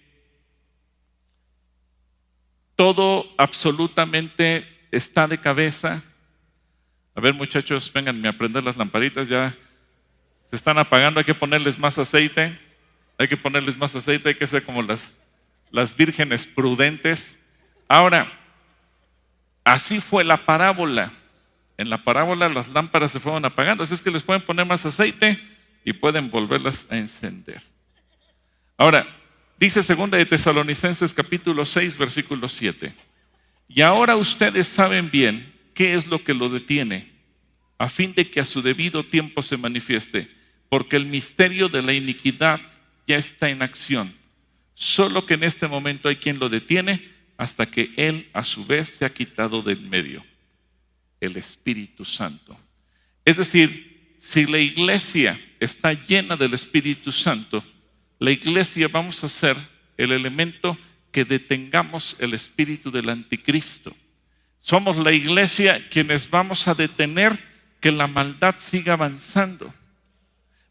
todo 2.75 3.33
absolutamente 3.39 4.67
está 4.91 5.27
de 5.27 5.39
cabeza? 5.39 6.03
A 7.15 7.21
ver, 7.21 7.33
muchachos, 7.33 7.91
vénganme 7.93 8.29
a 8.29 8.37
prender 8.37 8.62
las 8.62 8.77
lamparitas, 8.77 9.29
ya 9.29 9.57
se 10.50 10.56
están 10.56 10.78
apagando, 10.78 11.20
hay 11.20 11.24
que 11.24 11.35
ponerles 11.35 11.78
más 11.78 11.98
aceite, 11.98 12.56
hay 13.18 13.28
que 13.28 13.37
ponerles 13.37 13.76
más 13.76 13.94
aceite, 13.96 14.30
hay 14.30 14.35
que 14.35 14.46
ser 14.46 14.62
como 14.62 14.82
las, 14.82 15.18
las 15.70 15.96
vírgenes 15.96 16.46
prudentes. 16.46 17.38
Ahora, 17.88 18.30
así 19.64 20.00
fue 20.00 20.24
la 20.24 20.44
parábola. 20.44 21.12
En 21.78 21.90
la 21.90 22.02
parábola 22.02 22.48
las 22.48 22.68
lámparas 22.68 23.12
se 23.12 23.20
fueron 23.20 23.44
apagando, 23.44 23.82
así 23.82 23.94
es 23.94 24.02
que 24.02 24.11
les 24.11 24.22
pueden 24.22 24.42
poner 24.42 24.64
más 24.66 24.87
aceite 24.87 25.38
y 25.85 25.92
pueden 25.92 26.30
volverlas 26.30 26.87
a 26.90 26.96
encender. 26.96 27.61
Ahora, 28.78 29.06
dice 29.59 29.82
segunda 29.82 30.18
de 30.18 30.26
Tesalonicenses 30.26 31.12
capítulo 31.12 31.64
6 31.64 31.98
versículo 31.98 32.48
7. 32.48 32.94
Y 33.68 33.80
ahora 33.82 34.16
ustedes 34.16 34.68
saben 34.68 35.11
bien 35.11 35.52
qué 35.74 35.94
es 35.94 36.06
lo 36.06 36.22
que 36.22 36.35
lo 36.35 36.48
detiene, 36.48 37.12
a 37.78 37.88
fin 37.88 38.14
de 38.14 38.30
que 38.30 38.40
a 38.40 38.44
su 38.44 38.62
debido 38.62 39.04
tiempo 39.04 39.42
se 39.42 39.56
manifieste, 39.56 40.30
porque 40.68 40.96
el 40.96 41.07
misterio 41.07 41.68
de 41.68 41.83
la 41.83 41.92
iniquidad 41.92 42.61
ya 43.07 43.16
está 43.16 43.48
en 43.50 43.62
acción. 43.62 44.14
Solo 44.74 45.24
que 45.24 45.35
en 45.35 45.44
este 45.44 45.68
momento 45.68 46.09
hay 46.09 46.16
quien 46.16 46.38
lo 46.38 46.48
detiene 46.48 47.09
hasta 47.37 47.66
que 47.66 47.92
él 47.96 48.29
a 48.33 48.44
su 48.44 48.64
vez 48.66 48.88
se 48.88 49.05
ha 49.05 49.11
quitado 49.12 49.62
del 49.62 49.81
medio 49.81 50.24
el 51.20 51.37
Espíritu 51.37 52.05
Santo. 52.05 52.59
Es 53.24 53.37
decir, 53.37 54.16
si 54.18 54.46
la 54.46 54.59
iglesia 54.59 55.38
está 55.61 55.92
llena 55.92 56.37
del 56.37 56.55
Espíritu 56.55 57.11
Santo, 57.11 57.62
la 58.18 58.31
iglesia 58.31 58.88
vamos 58.88 59.22
a 59.24 59.29
ser 59.29 59.57
el 59.96 60.12
elemento 60.12 60.76
que 61.12 61.24
detengamos 61.24 62.16
el 62.18 62.35
espíritu 62.35 62.90
del 62.90 63.09
anticristo. 63.09 63.96
Somos 64.59 64.96
la 64.98 65.12
iglesia 65.12 65.88
quienes 65.88 66.29
vamos 66.29 66.68
a 66.68 66.74
detener 66.74 67.42
que 67.81 67.90
la 67.90 68.07
maldad 68.07 68.57
siga 68.59 68.94
avanzando. 68.94 69.72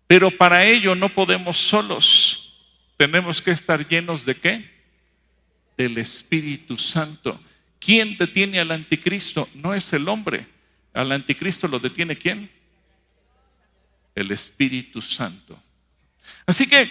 Pero 0.08 0.32
para 0.32 0.66
ello 0.66 0.96
no 0.96 1.10
podemos 1.10 1.58
solos. 1.58 2.54
Tenemos 2.98 3.42
que 3.42 3.52
estar 3.52 3.88
llenos 3.88 4.26
de 4.26 4.36
qué? 4.36 4.72
Del 5.78 5.98
Espíritu 5.98 6.78
Santo. 6.78 7.40
¿Quién 7.80 8.18
detiene 8.18 8.60
al 8.60 8.72
anticristo? 8.72 9.50
No 9.54 9.74
es 9.74 9.92
el 9.94 10.08
hombre. 10.08 10.48
Al 10.94 11.12
anticristo 11.12 11.68
lo 11.68 11.80
detiene 11.80 12.18
quién? 12.18 12.50
El 14.16 14.32
Espíritu 14.32 15.02
Santo. 15.02 15.62
Así 16.46 16.68
que, 16.68 16.90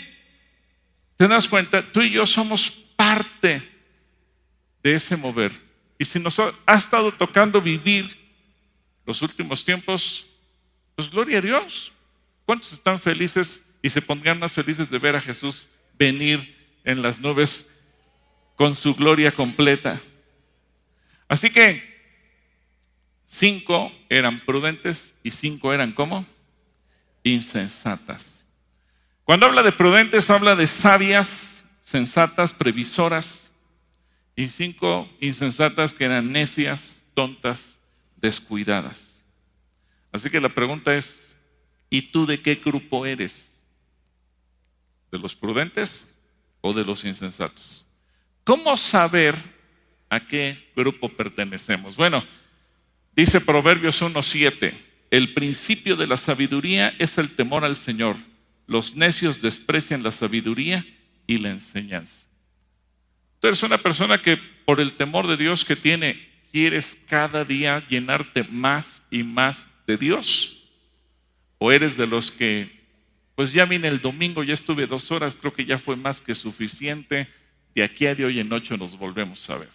te 1.16 1.26
das 1.26 1.48
cuenta, 1.48 1.82
tú 1.90 2.02
y 2.02 2.10
yo 2.10 2.26
somos 2.26 2.70
parte 2.70 3.62
de 4.82 4.94
ese 4.94 5.16
mover. 5.16 5.52
Y 5.98 6.04
si 6.04 6.18
nos 6.18 6.38
ha, 6.38 6.52
estado 6.74 7.12
tocando 7.12 7.60
vivir 7.60 8.14
los 9.06 9.22
últimos 9.22 9.64
tiempos, 9.64 10.26
pues 10.94 11.10
gloria 11.10 11.38
a 11.38 11.40
Dios. 11.40 11.93
¿Cuántos 12.44 12.72
están 12.72 12.98
felices 12.98 13.64
y 13.82 13.90
se 13.90 14.02
pondrían 14.02 14.38
más 14.38 14.54
felices 14.54 14.90
de 14.90 14.98
ver 14.98 15.16
a 15.16 15.20
Jesús 15.20 15.68
venir 15.98 16.56
en 16.84 17.02
las 17.02 17.20
nubes 17.20 17.66
con 18.56 18.74
su 18.74 18.94
gloria 18.94 19.32
completa? 19.32 20.00
Así 21.28 21.50
que 21.50 21.82
cinco 23.24 23.92
eran 24.08 24.40
prudentes 24.40 25.14
y 25.22 25.30
cinco 25.30 25.72
eran 25.72 25.92
como 25.92 26.26
insensatas. 27.22 28.46
Cuando 29.24 29.46
habla 29.46 29.62
de 29.62 29.72
prudentes, 29.72 30.28
habla 30.28 30.54
de 30.54 30.66
sabias, 30.66 31.64
sensatas, 31.82 32.52
previsoras, 32.52 33.44
y 34.36 34.48
cinco 34.48 35.08
insensatas 35.20 35.94
que 35.94 36.04
eran 36.04 36.32
necias, 36.32 37.04
tontas, 37.14 37.78
descuidadas. 38.16 39.24
Así 40.12 40.30
que 40.30 40.40
la 40.40 40.48
pregunta 40.48 40.94
es, 40.94 41.33
¿y 41.96 42.02
tú 42.02 42.26
de 42.26 42.40
qué 42.40 42.56
grupo 42.56 43.06
eres? 43.06 43.62
¿De 45.10 45.18
los 45.18 45.34
prudentes 45.36 46.14
o 46.60 46.72
de 46.72 46.84
los 46.84 47.04
insensatos? 47.04 47.86
¿Cómo 48.44 48.76
saber 48.76 49.36
a 50.14 50.20
qué 50.20 50.56
grupo 50.76 51.08
pertenecemos. 51.08 51.96
Bueno, 51.96 52.24
dice 53.16 53.40
Proverbios 53.40 54.00
1.7, 54.00 54.72
el 55.10 55.34
principio 55.34 55.96
de 55.96 56.06
la 56.06 56.16
sabiduría 56.16 56.94
es 56.98 57.18
el 57.18 57.34
temor 57.34 57.64
al 57.64 57.76
Señor. 57.76 58.16
Los 58.66 58.94
necios 58.94 59.42
desprecian 59.42 60.02
la 60.02 60.12
sabiduría 60.12 60.86
y 61.26 61.38
la 61.38 61.50
enseñanza. 61.50 62.26
Tú 63.40 63.48
eres 63.48 63.62
una 63.62 63.78
persona 63.78 64.22
que 64.22 64.38
por 64.64 64.80
el 64.80 64.94
temor 64.94 65.26
de 65.26 65.36
Dios 65.36 65.64
que 65.64 65.76
tiene, 65.76 66.28
quieres 66.52 66.96
cada 67.08 67.44
día 67.44 67.84
llenarte 67.88 68.44
más 68.44 69.02
y 69.10 69.22
más 69.22 69.68
de 69.86 69.96
Dios. 69.96 70.63
O 71.66 71.72
eres 71.72 71.96
de 71.96 72.06
los 72.06 72.30
que, 72.30 72.70
pues 73.34 73.50
ya 73.50 73.64
vine 73.64 73.88
el 73.88 74.02
domingo, 74.02 74.44
ya 74.44 74.52
estuve 74.52 74.86
dos 74.86 75.10
horas, 75.10 75.34
creo 75.34 75.54
que 75.54 75.64
ya 75.64 75.78
fue 75.78 75.96
más 75.96 76.20
que 76.20 76.34
suficiente. 76.34 77.26
De 77.74 77.82
aquí 77.82 78.04
a 78.04 78.14
de 78.14 78.26
hoy 78.26 78.38
en 78.38 78.52
ocho 78.52 78.76
nos 78.76 78.98
volvemos 78.98 79.48
a 79.48 79.56
ver. 79.56 79.70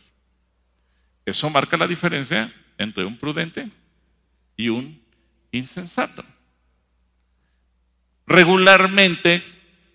Eso 1.26 1.50
marca 1.50 1.78
la 1.78 1.88
diferencia 1.88 2.54
entre 2.78 3.06
un 3.06 3.18
prudente 3.18 3.68
y 4.56 4.70
un 4.70 5.02
insensato. 5.52 6.24
Regularmente, 8.28 9.42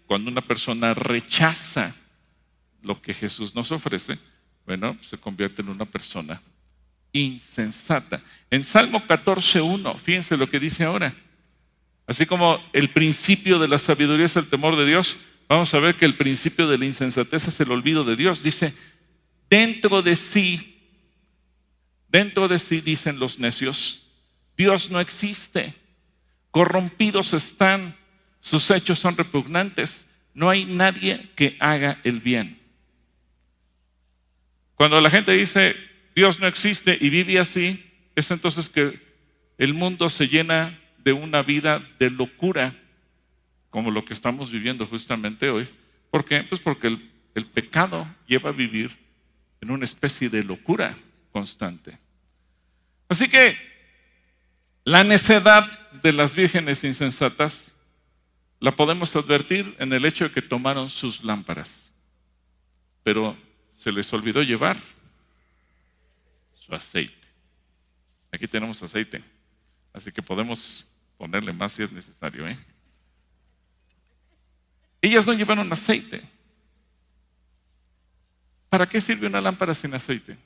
cuando 0.07 0.33
una 0.33 0.45
persona 0.45 0.95
rechaza 0.95 1.95
lo 2.83 3.01
que 3.01 3.15
Jesús 3.15 3.55
nos 3.55 3.71
ofrece, 3.71 4.19
bueno, 4.67 4.99
se 5.01 5.17
convierte 5.17 5.63
en 5.63 5.69
una 5.69 5.85
persona 5.85 6.43
insensata. 7.13 8.21
En 8.51 8.65
Salmo 8.65 9.01
14.1, 9.07 9.97
fíjense 9.97 10.37
lo 10.37 10.51
que 10.51 10.59
dice 10.59 10.83
ahora. 10.83 11.15
Así 12.07 12.27
como 12.27 12.61
el 12.73 12.91
principio 12.91 13.59
de 13.59 13.69
la 13.69 13.79
sabiduría 13.79 14.27
es 14.27 14.37
el 14.37 14.49
temor 14.49 14.77
de 14.77 14.87
Dios, 14.87 15.17
vamos 15.49 15.73
a 15.73 15.79
ver 15.79 15.95
que 15.95 16.05
el 16.05 16.17
principio 16.17 16.69
de 16.69 16.79
la 16.79 16.85
insensatez 16.85 17.49
es 17.49 17.61
el 17.61 17.71
olvido 17.71 18.05
de 18.05 18.17
Dios. 18.17 18.43
Dice, 18.43 18.75
dentro 19.49 20.03
de 20.03 20.17
sí, 20.17 20.79
dentro 22.09 22.47
de 22.49 22.59
sí, 22.59 22.81
dicen 22.81 23.19
los 23.19 23.39
necios, 23.39 24.07
Dios 24.57 24.91
no 24.91 25.01
existe, 25.01 25.75
corrompidos 26.51 27.33
están, 27.33 27.97
sus 28.41 28.71
hechos 28.71 28.99
son 28.99 29.17
repugnantes, 29.17 30.07
no 30.35 30.51
hay 30.51 30.65
nadie 30.65 31.31
que 31.35 31.57
haga 31.59 32.01
el 32.05 32.21
bien. 32.21 32.61
Cuando 34.75 35.01
la 35.01 35.11
gente 35.11 35.33
dice 35.33 35.75
Dios 36.15 36.39
no 36.39 36.47
existe 36.47 36.97
y 37.01 37.09
vive 37.09 37.39
así, 37.39 37.85
es 38.15 38.31
entonces 38.31 38.69
que 38.69 39.01
el 39.59 39.75
mundo 39.75 40.09
se 40.09 40.29
llena 40.29 40.79
de 41.05 41.13
una 41.13 41.43
vida 41.43 41.87
de 41.99 42.11
locura, 42.11 42.75
como 43.71 43.91
lo 43.91 44.05
que 44.05 44.15
estamos 44.15 44.51
viviendo 44.51 44.87
justamente 44.87 45.51
hoy. 45.51 45.69
¿Por 46.11 46.25
qué? 46.25 46.43
Pues 46.45 46.61
porque 46.61 46.87
el, 46.87 47.47
pecado 47.47 48.07
lleva 48.27 48.51
a 48.51 48.53
vivir 48.53 48.97
en 49.61 49.71
una 49.71 49.85
especie 49.85 50.31
de 50.31 50.43
locura 50.43 50.97
constante. 51.31 51.99
Así 53.09 53.29
que 53.29 53.57
la 54.85 55.05
necedad 55.05 55.91
de 56.03 56.13
las 56.13 56.35
vírgenes 56.35 56.85
insensatas 56.85 57.77
la 58.61 58.75
podemos 58.75 59.15
advertir 59.15 59.75
en 59.79 59.93
el 59.93 60.05
hecho 60.05 60.25
de 60.25 60.31
que 60.31 60.41
tomaron 60.41 60.89
sus 60.89 61.23
lámparas, 61.23 61.93
pero 63.03 63.37
se 63.73 63.93
les 63.93 64.11
olvidó 64.13 64.43
llevar 64.43 64.79
su 66.55 66.75
aceite. 66.75 67.29
Aquí 68.33 68.47
tenemos 68.47 68.83
aceite, 68.83 69.23
así 69.93 70.11
que 70.13 70.23
podemos 70.23 70.87
ponerle 71.17 71.53
más 71.53 71.73
si 71.73 71.83
es 71.83 71.93
necesario. 71.93 72.47
¿eh? 72.47 72.57
Ellas 75.01 75.27
no 75.27 75.33
llevaron 75.33 75.73
aceite. 75.73 76.23
¿Para 78.69 78.89
qué 78.89 79.01
sirve 79.01 79.27
una 79.27 79.41
lámpara 79.41 79.75
sin 79.75 79.95
aceite? 79.95 80.37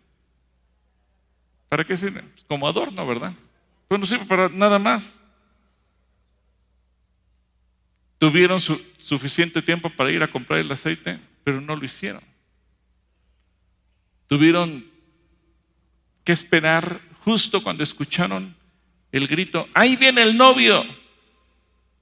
¿Para 1.69 1.85
qué 1.85 1.97
sirve? 1.97 2.23
Pues 2.23 2.45
como 2.45 2.67
adorno, 2.67 3.07
¿verdad? 3.07 3.33
Pues 3.87 4.01
no 4.01 4.07
sirve 4.07 4.27
para 4.27 4.49
nada 4.49 4.79
más. 4.79 5.23
Tuvieron 8.19 8.59
suficiente 8.61 9.63
tiempo 9.63 9.91
para 9.91 10.11
ir 10.11 10.23
a 10.23 10.31
comprar 10.31 10.59
el 10.59 10.71
aceite, 10.73 11.21
pero 11.45 11.61
no 11.61 11.77
lo 11.77 11.85
hicieron. 11.85 12.23
Tuvieron 14.27 14.85
que 16.25 16.33
esperar 16.33 17.01
justo 17.25 17.63
cuando 17.63 17.83
escucharon 17.83 18.58
el 19.13 19.27
grito, 19.27 19.69
ahí 19.75 19.97
viene 19.97 20.23
el 20.23 20.37
novio. 20.37 20.85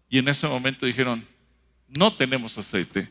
Y 0.09 0.19
en 0.19 0.29
ese 0.29 0.47
momento 0.47 0.87
dijeron, 0.87 1.27
no 1.89 2.15
tenemos 2.15 2.57
aceite. 2.59 3.09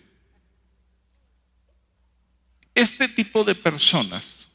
Este 2.73 3.07
tipo 3.07 3.43
de 3.43 3.55
personas 3.55 4.49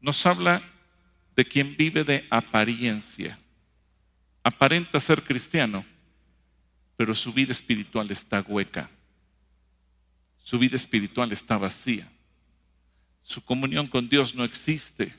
nos 0.00 0.24
habla 0.24 0.62
de 1.36 1.44
quien 1.44 1.76
vive 1.76 2.04
de 2.04 2.26
apariencia. 2.30 3.38
Aparenta 4.42 4.98
ser 4.98 5.22
cristiano, 5.22 5.84
pero 6.96 7.14
su 7.14 7.32
vida 7.32 7.52
espiritual 7.52 8.10
está 8.10 8.40
hueca. 8.40 8.90
Su 10.38 10.58
vida 10.58 10.76
espiritual 10.76 11.30
está 11.32 11.58
vacía. 11.58 12.10
Su 13.22 13.44
comunión 13.44 13.86
con 13.86 14.08
Dios 14.08 14.34
no 14.34 14.44
existe. 14.44 15.12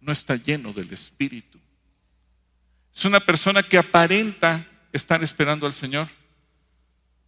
No 0.00 0.12
está 0.12 0.36
lleno 0.36 0.72
del 0.74 0.92
Espíritu. 0.92 1.58
Es 2.94 3.04
una 3.04 3.20
persona 3.20 3.62
que 3.62 3.78
aparenta 3.78 4.66
estar 4.92 5.22
esperando 5.22 5.66
al 5.66 5.72
Señor, 5.72 6.08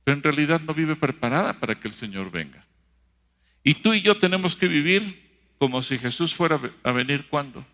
pero 0.04 0.16
en 0.16 0.22
realidad 0.22 0.60
no 0.60 0.74
vive 0.74 0.96
preparada 0.96 1.52
para 1.54 1.78
que 1.78 1.88
el 1.88 1.94
Señor 1.94 2.30
venga. 2.30 2.64
Y 3.62 3.74
tú 3.74 3.94
y 3.94 4.02
yo 4.02 4.18
tenemos 4.18 4.56
que 4.56 4.66
vivir 4.66 5.22
como 5.58 5.80
si 5.80 5.96
Jesús 5.96 6.34
fuera 6.34 6.58
a 6.82 6.90
venir 6.90 7.28
cuando? 7.28 7.64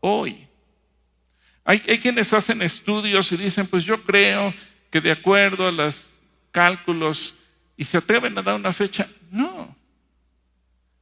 Hoy. 0.00 0.48
Hay, 1.64 1.80
quienes 1.80 2.32
hacen 2.32 2.62
estudios 2.62 3.30
y 3.30 3.36
dicen, 3.36 3.66
pues 3.66 3.84
yo 3.84 4.02
creo 4.02 4.54
que 4.90 5.00
de 5.00 5.12
acuerdo 5.12 5.68
a 5.68 5.70
los 5.70 6.16
cálculos 6.50 7.38
y 7.76 7.84
se 7.84 7.98
atreven 7.98 8.36
a 8.38 8.42
dar 8.42 8.56
una 8.56 8.72
fecha. 8.72 9.06
No. 9.30 9.76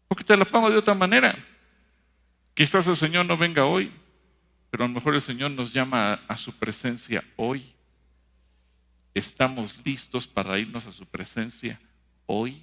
Porque 0.09 0.25
te 0.25 0.37
la 0.37 0.45
pongo 0.45 0.69
de 0.69 0.77
otra 0.77 0.93
manera. 0.93 1.39
Quizás 2.53 2.87
el 2.89 2.97
Señor 2.97 3.25
no 3.27 3.37
venga 3.37 3.65
hoy, 3.65 3.93
pero 4.77 4.85
a 4.85 4.89
lo 4.89 4.95
mejor 4.95 5.15
el 5.15 5.23
Señor 5.23 5.53
nos 5.53 5.73
llama 5.73 6.21
a, 6.29 6.37
su 6.37 6.53
presencia 6.53 7.25
hoy. 7.37 7.65
¿Estamos 9.15 9.75
listos 9.87 10.27
para 10.27 10.59
irnos 10.59 10.85
a 10.85 10.93
su 10.93 11.07
presencia 11.07 11.81
hoy? 12.27 12.62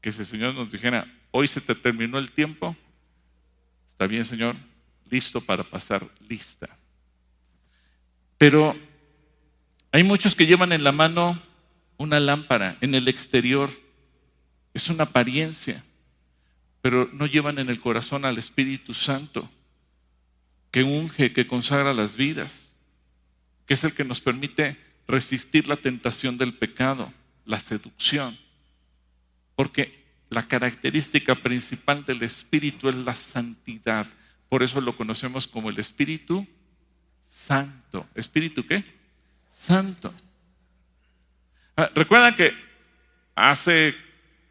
Que 0.00 0.10
si 0.10 0.20
el 0.20 0.26
Señor 0.26 0.54
nos 0.54 0.72
dijera, 0.72 1.06
hoy 1.30 1.46
se 1.46 1.60
te 1.60 1.74
terminó 1.74 2.18
el 2.18 2.32
tiempo, 2.32 2.74
está 3.86 4.06
bien 4.06 4.24
Señor, 4.24 4.56
listo 5.10 5.42
para 5.42 5.62
pasar 5.62 6.08
lista. 6.26 6.70
Pero 8.38 8.74
hay 9.92 10.04
muchos 10.04 10.34
que 10.34 10.46
llevan 10.46 10.72
en 10.72 10.84
la 10.84 10.92
mano 10.92 11.38
una 11.98 12.18
lámpara 12.18 12.78
en 12.80 12.94
el 12.94 13.08
exterior 13.08 13.70
es 14.72 14.88
una 14.88 15.04
apariencia, 15.04 15.84
pero 16.80 17.10
no 17.12 17.26
llevan 17.26 17.58
en 17.58 17.68
el 17.68 17.78
corazón 17.78 18.24
al 18.24 18.38
Espíritu 18.38 18.94
Santo, 18.94 19.50
que 20.70 20.82
unge, 20.82 21.32
que 21.32 21.46
consagra 21.46 21.94
las 21.94 22.16
vidas, 22.16 22.74
que 23.66 23.74
es 23.74 23.84
el 23.84 23.94
que 23.94 24.04
nos 24.04 24.20
permite 24.20 24.76
resistir 25.06 25.66
la 25.66 25.76
tentación 25.76 26.36
del 26.36 26.54
pecado, 26.54 27.12
la 27.44 27.58
seducción. 27.58 28.38
Porque 29.56 30.04
la 30.30 30.42
característica 30.42 31.34
principal 31.34 32.04
del 32.04 32.22
Espíritu 32.22 32.88
es 32.88 32.94
la 32.94 33.14
santidad. 33.14 34.06
Por 34.48 34.62
eso 34.62 34.80
lo 34.80 34.96
conocemos 34.96 35.46
como 35.46 35.70
el 35.70 35.78
Espíritu 35.78 36.46
Santo. 37.24 38.06
¿Espíritu 38.14 38.66
qué? 38.66 38.84
Santo. 39.50 40.12
Ah, 41.76 41.90
Recuerdan 41.94 42.34
que 42.34 42.52
hace 43.34 43.94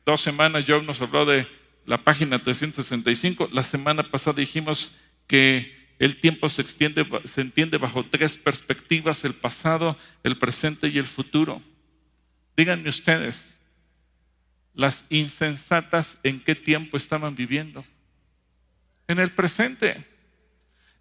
dos 0.05 0.21
semanas 0.21 0.65
Job 0.67 0.83
nos 0.83 1.01
habló 1.01 1.25
de 1.25 1.47
la 1.85 1.97
página 1.97 2.41
365. 2.41 3.49
La 3.51 3.63
semana 3.63 4.03
pasada 4.03 4.37
dijimos 4.37 4.91
que 5.27 5.76
el 5.99 6.19
tiempo 6.19 6.47
se, 6.49 6.61
extiende, 6.61 7.05
se 7.25 7.41
entiende 7.41 7.77
bajo 7.77 8.03
tres 8.05 8.37
perspectivas, 8.37 9.23
el 9.25 9.33
pasado, 9.33 9.97
el 10.23 10.37
presente 10.37 10.87
y 10.87 10.97
el 10.97 11.05
futuro. 11.05 11.61
Díganme 12.55 12.89
ustedes, 12.89 13.59
las 14.73 15.05
insensatas 15.09 16.19
en 16.23 16.39
qué 16.39 16.53
tiempo 16.53 16.97
estaban 16.97 17.35
viviendo? 17.35 17.83
En 19.07 19.17
el 19.19 19.31
presente. 19.31 20.05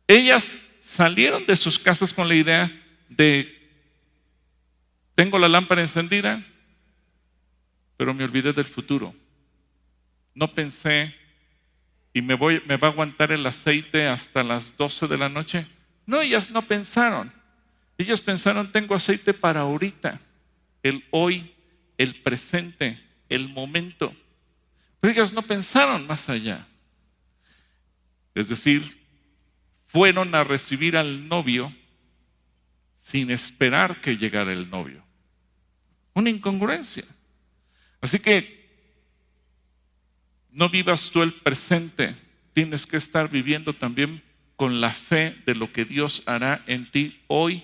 Ellas 0.06 0.64
salieron 0.80 1.44
de 1.44 1.56
sus 1.56 1.78
casas 1.78 2.14
con 2.14 2.26
la 2.28 2.34
idea 2.34 2.72
de, 3.08 3.52
tengo 5.14 5.38
la 5.38 5.48
lámpara 5.48 5.82
encendida, 5.82 6.44
pero 7.96 8.14
me 8.14 8.24
olvidé 8.24 8.52
del 8.52 8.64
futuro. 8.64 9.14
No 10.34 10.54
pensé, 10.54 11.14
y 12.16 12.22
me, 12.22 12.32
voy, 12.32 12.62
me 12.64 12.78
va 12.78 12.88
a 12.88 12.90
aguantar 12.92 13.30
el 13.30 13.44
aceite 13.44 14.06
hasta 14.06 14.42
las 14.42 14.74
12 14.78 15.06
de 15.06 15.18
la 15.18 15.28
noche. 15.28 15.66
No, 16.06 16.22
ellas 16.22 16.50
no 16.50 16.62
pensaron. 16.62 17.30
Ellas 17.98 18.22
pensaron, 18.22 18.72
tengo 18.72 18.94
aceite 18.94 19.34
para 19.34 19.60
ahorita, 19.60 20.18
el 20.82 21.04
hoy, 21.10 21.52
el 21.98 22.14
presente, 22.22 22.98
el 23.28 23.50
momento. 23.50 24.16
Pero 24.98 25.12
ellas 25.12 25.34
no 25.34 25.42
pensaron 25.42 26.06
más 26.06 26.30
allá. 26.30 26.66
Es 28.34 28.48
decir, 28.48 28.98
fueron 29.84 30.34
a 30.34 30.42
recibir 30.42 30.96
al 30.96 31.28
novio 31.28 31.70
sin 32.96 33.30
esperar 33.30 34.00
que 34.00 34.16
llegara 34.16 34.52
el 34.52 34.70
novio. 34.70 35.04
Una 36.14 36.30
incongruencia. 36.30 37.04
Así 38.00 38.18
que 38.20 38.65
no 40.56 40.70
vivas 40.70 41.10
tú 41.10 41.22
el 41.22 41.34
presente, 41.34 42.14
tienes 42.54 42.86
que 42.86 42.96
estar 42.96 43.28
viviendo 43.28 43.74
también 43.74 44.22
con 44.56 44.80
la 44.80 44.88
fe 44.88 45.36
de 45.44 45.54
lo 45.54 45.70
que 45.70 45.84
Dios 45.84 46.22
hará 46.24 46.64
en 46.66 46.90
ti 46.90 47.20
hoy 47.26 47.62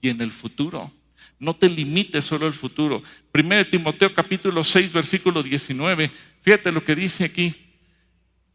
y 0.00 0.08
en 0.08 0.20
el 0.20 0.30
futuro. 0.30 0.92
No 1.40 1.56
te 1.56 1.68
limites 1.68 2.24
solo 2.24 2.46
al 2.46 2.52
futuro. 2.52 3.02
Primero 3.32 3.68
Timoteo 3.68 4.14
capítulo 4.14 4.62
6, 4.62 4.92
versículo 4.92 5.42
19. 5.42 6.12
Fíjate 6.42 6.70
lo 6.70 6.84
que 6.84 6.94
dice 6.94 7.24
aquí. 7.24 7.56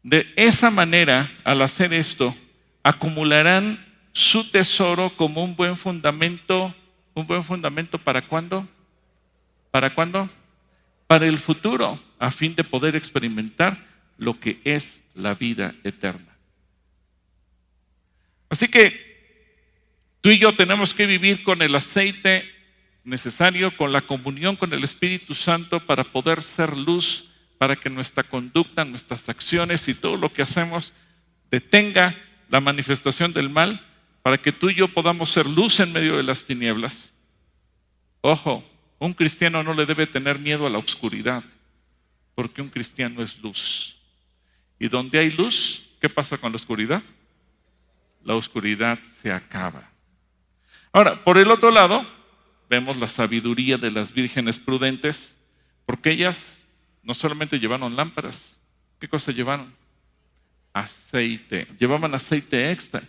De 0.02 0.32
esa 0.34 0.70
manera, 0.70 1.30
al 1.44 1.60
hacer 1.60 1.92
esto, 1.92 2.34
acumularán 2.82 3.84
su 4.12 4.50
tesoro 4.50 5.10
como 5.10 5.44
un 5.44 5.54
buen 5.56 5.76
fundamento. 5.76 6.74
¿Un 7.12 7.26
buen 7.26 7.44
fundamento 7.44 7.98
para 7.98 8.26
cuándo? 8.26 8.66
¿Para 9.70 9.92
cuándo? 9.92 10.30
Para 11.06 11.26
el 11.26 11.38
futuro, 11.38 12.00
a 12.24 12.30
fin 12.30 12.54
de 12.54 12.64
poder 12.64 12.96
experimentar 12.96 13.78
lo 14.16 14.40
que 14.40 14.58
es 14.64 15.04
la 15.14 15.34
vida 15.34 15.74
eterna. 15.84 16.34
Así 18.48 18.66
que 18.68 20.16
tú 20.22 20.30
y 20.30 20.38
yo 20.38 20.54
tenemos 20.54 20.94
que 20.94 21.06
vivir 21.06 21.42
con 21.42 21.60
el 21.60 21.74
aceite 21.74 22.50
necesario, 23.04 23.76
con 23.76 23.92
la 23.92 24.00
comunión 24.00 24.56
con 24.56 24.72
el 24.72 24.82
Espíritu 24.82 25.34
Santo 25.34 25.80
para 25.80 26.04
poder 26.04 26.42
ser 26.42 26.74
luz 26.74 27.28
para 27.58 27.76
que 27.76 27.90
nuestra 27.90 28.22
conducta, 28.22 28.86
nuestras 28.86 29.28
acciones 29.28 29.86
y 29.88 29.94
todo 29.94 30.16
lo 30.16 30.32
que 30.32 30.42
hacemos 30.42 30.94
detenga 31.50 32.16
la 32.48 32.60
manifestación 32.60 33.34
del 33.34 33.50
mal, 33.50 33.80
para 34.22 34.38
que 34.38 34.52
tú 34.52 34.70
y 34.70 34.74
yo 34.74 34.88
podamos 34.88 35.30
ser 35.30 35.46
luz 35.46 35.78
en 35.80 35.92
medio 35.92 36.16
de 36.16 36.22
las 36.22 36.46
tinieblas. 36.46 37.12
Ojo, 38.22 38.64
un 38.98 39.12
cristiano 39.12 39.62
no 39.62 39.74
le 39.74 39.84
debe 39.84 40.06
tener 40.06 40.38
miedo 40.38 40.66
a 40.66 40.70
la 40.70 40.78
oscuridad, 40.78 41.44
porque 42.34 42.62
un 42.62 42.68
cristiano 42.68 43.22
es 43.22 43.38
luz. 43.40 43.96
Y 44.78 44.88
donde 44.88 45.18
hay 45.18 45.30
luz, 45.30 45.88
¿qué 46.00 46.08
pasa 46.08 46.36
con 46.38 46.52
la 46.52 46.56
oscuridad? 46.56 47.02
La 48.22 48.34
oscuridad 48.34 48.98
se 49.02 49.32
acaba. 49.32 49.88
Ahora, 50.92 51.22
por 51.22 51.38
el 51.38 51.50
otro 51.50 51.70
lado, 51.70 52.06
vemos 52.68 52.96
la 52.96 53.08
sabiduría 53.08 53.76
de 53.76 53.90
las 53.90 54.12
vírgenes 54.12 54.58
prudentes, 54.58 55.38
porque 55.86 56.10
ellas 56.10 56.66
no 57.02 57.14
solamente 57.14 57.58
llevaron 57.58 57.94
lámparas, 57.94 58.58
¿qué 58.98 59.08
cosa 59.08 59.32
llevaron? 59.32 59.74
Aceite, 60.72 61.66
llevaban 61.78 62.14
aceite 62.14 62.70
extra. 62.70 63.02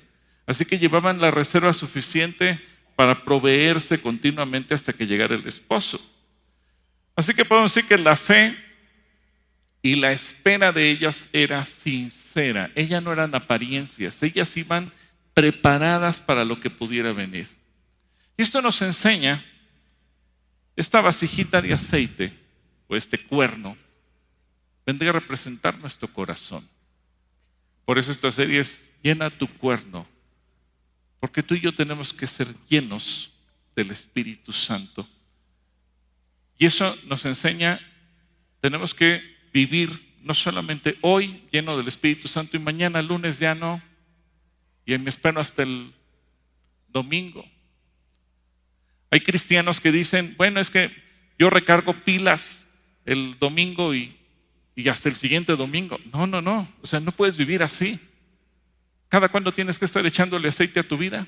Así 0.45 0.65
que 0.65 0.77
llevaban 0.77 1.19
la 1.19 1.31
reserva 1.31 1.73
suficiente 1.73 2.59
para 2.95 3.23
proveerse 3.23 3.99
continuamente 3.99 4.73
hasta 4.73 4.93
que 4.93 5.07
llegara 5.07 5.35
el 5.35 5.47
esposo. 5.47 5.99
Así 7.15 7.33
que 7.33 7.45
podemos 7.45 7.73
decir 7.73 7.87
que 7.87 7.97
la 7.97 8.15
fe 8.15 8.57
y 9.85 9.93
la 9.93 10.11
espera 10.11 10.71
de 10.71 10.89
ellas 10.89 11.29
era 11.31 11.63
sincera. 11.63 12.71
Ellas 12.73 13.03
no 13.03 13.13
eran 13.13 13.35
apariencias, 13.35 14.23
ellas 14.23 14.57
iban 14.57 14.91
preparadas 15.35 16.19
para 16.19 16.43
lo 16.43 16.59
que 16.59 16.71
pudiera 16.71 17.13
venir. 17.13 17.47
Y 18.35 18.41
esto 18.41 18.63
nos 18.63 18.81
enseña 18.81 19.45
esta 20.75 21.01
vasijita 21.01 21.61
de 21.61 21.71
aceite 21.71 22.33
o 22.87 22.95
este 22.95 23.19
cuerno 23.19 23.77
vendría 24.87 25.11
a 25.11 25.19
representar 25.19 25.77
nuestro 25.77 26.07
corazón. 26.07 26.67
Por 27.85 27.99
eso 27.99 28.11
esta 28.11 28.31
serie 28.31 28.61
es 28.61 28.91
llena 29.03 29.29
tu 29.29 29.47
cuerno, 29.47 30.07
porque 31.19 31.43
tú 31.43 31.53
y 31.53 31.61
yo 31.61 31.75
tenemos 31.75 32.11
que 32.11 32.25
ser 32.25 32.47
llenos 32.67 33.31
del 33.75 33.91
Espíritu 33.91 34.51
Santo. 34.51 35.07
Y 36.57 36.65
eso 36.65 36.97
nos 37.05 37.23
enseña, 37.25 37.79
tenemos 38.61 38.95
que 38.95 39.34
vivir 39.55 40.17
no 40.21 40.33
solamente 40.33 40.97
hoy 40.99 41.41
lleno 41.49 41.77
del 41.77 41.87
Espíritu 41.87 42.27
Santo 42.27 42.57
y 42.57 42.59
mañana 42.59 43.01
lunes 43.01 43.39
ya 43.39 43.55
no, 43.55 43.81
y 44.85 44.97
me 44.97 45.09
espero 45.09 45.39
hasta 45.39 45.63
el 45.63 45.93
domingo. 46.89 47.45
Hay 49.09 49.21
cristianos 49.21 49.79
que 49.79 49.93
dicen, 49.93 50.35
bueno, 50.37 50.59
es 50.59 50.69
que 50.69 50.91
yo 51.39 51.49
recargo 51.49 52.03
pilas 52.03 52.67
el 53.05 53.37
domingo 53.39 53.95
y 53.95 54.17
y 54.75 54.89
hasta 54.89 55.07
el 55.07 55.15
siguiente 55.15 55.55
domingo. 55.55 55.97
No, 56.11 56.27
no, 56.27 56.41
no. 56.41 56.67
O 56.81 56.87
sea, 56.87 56.99
no 56.99 57.11
puedes 57.11 57.37
vivir 57.37 57.63
así. 57.63 57.99
¿Cada 59.07 59.29
cuándo 59.29 59.53
tienes 59.53 59.79
que 59.79 59.85
estar 59.85 60.05
echándole 60.05 60.49
aceite 60.49 60.81
a 60.81 60.87
tu 60.87 60.97
vida? 60.97 61.25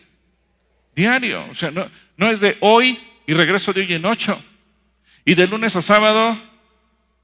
Diario. 0.93 1.45
O 1.49 1.55
sea, 1.55 1.71
no, 1.71 1.89
no 2.17 2.29
es 2.29 2.41
de 2.41 2.57
hoy 2.59 2.99
y 3.25 3.33
regreso 3.33 3.71
de 3.71 3.81
hoy 3.81 3.93
en 3.93 4.05
ocho. 4.05 4.37
Y 5.23 5.35
de 5.35 5.47
lunes 5.47 5.75
a 5.77 5.81
sábado 5.81 6.37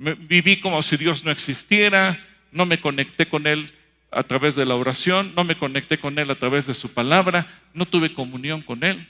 viví 0.03 0.59
como 0.59 0.81
si 0.81 0.97
Dios 0.97 1.23
no 1.23 1.31
existiera, 1.31 2.19
no 2.51 2.65
me 2.65 2.79
conecté 2.79 3.27
con 3.27 3.47
Él 3.47 3.71
a 4.11 4.23
través 4.23 4.55
de 4.55 4.65
la 4.65 4.75
oración, 4.75 5.33
no 5.35 5.43
me 5.43 5.57
conecté 5.57 5.99
con 5.99 6.19
Él 6.19 6.29
a 6.29 6.39
través 6.39 6.67
de 6.67 6.73
su 6.73 6.93
palabra, 6.93 7.47
no 7.73 7.85
tuve 7.85 8.13
comunión 8.13 8.61
con 8.61 8.83
Él. 8.83 9.07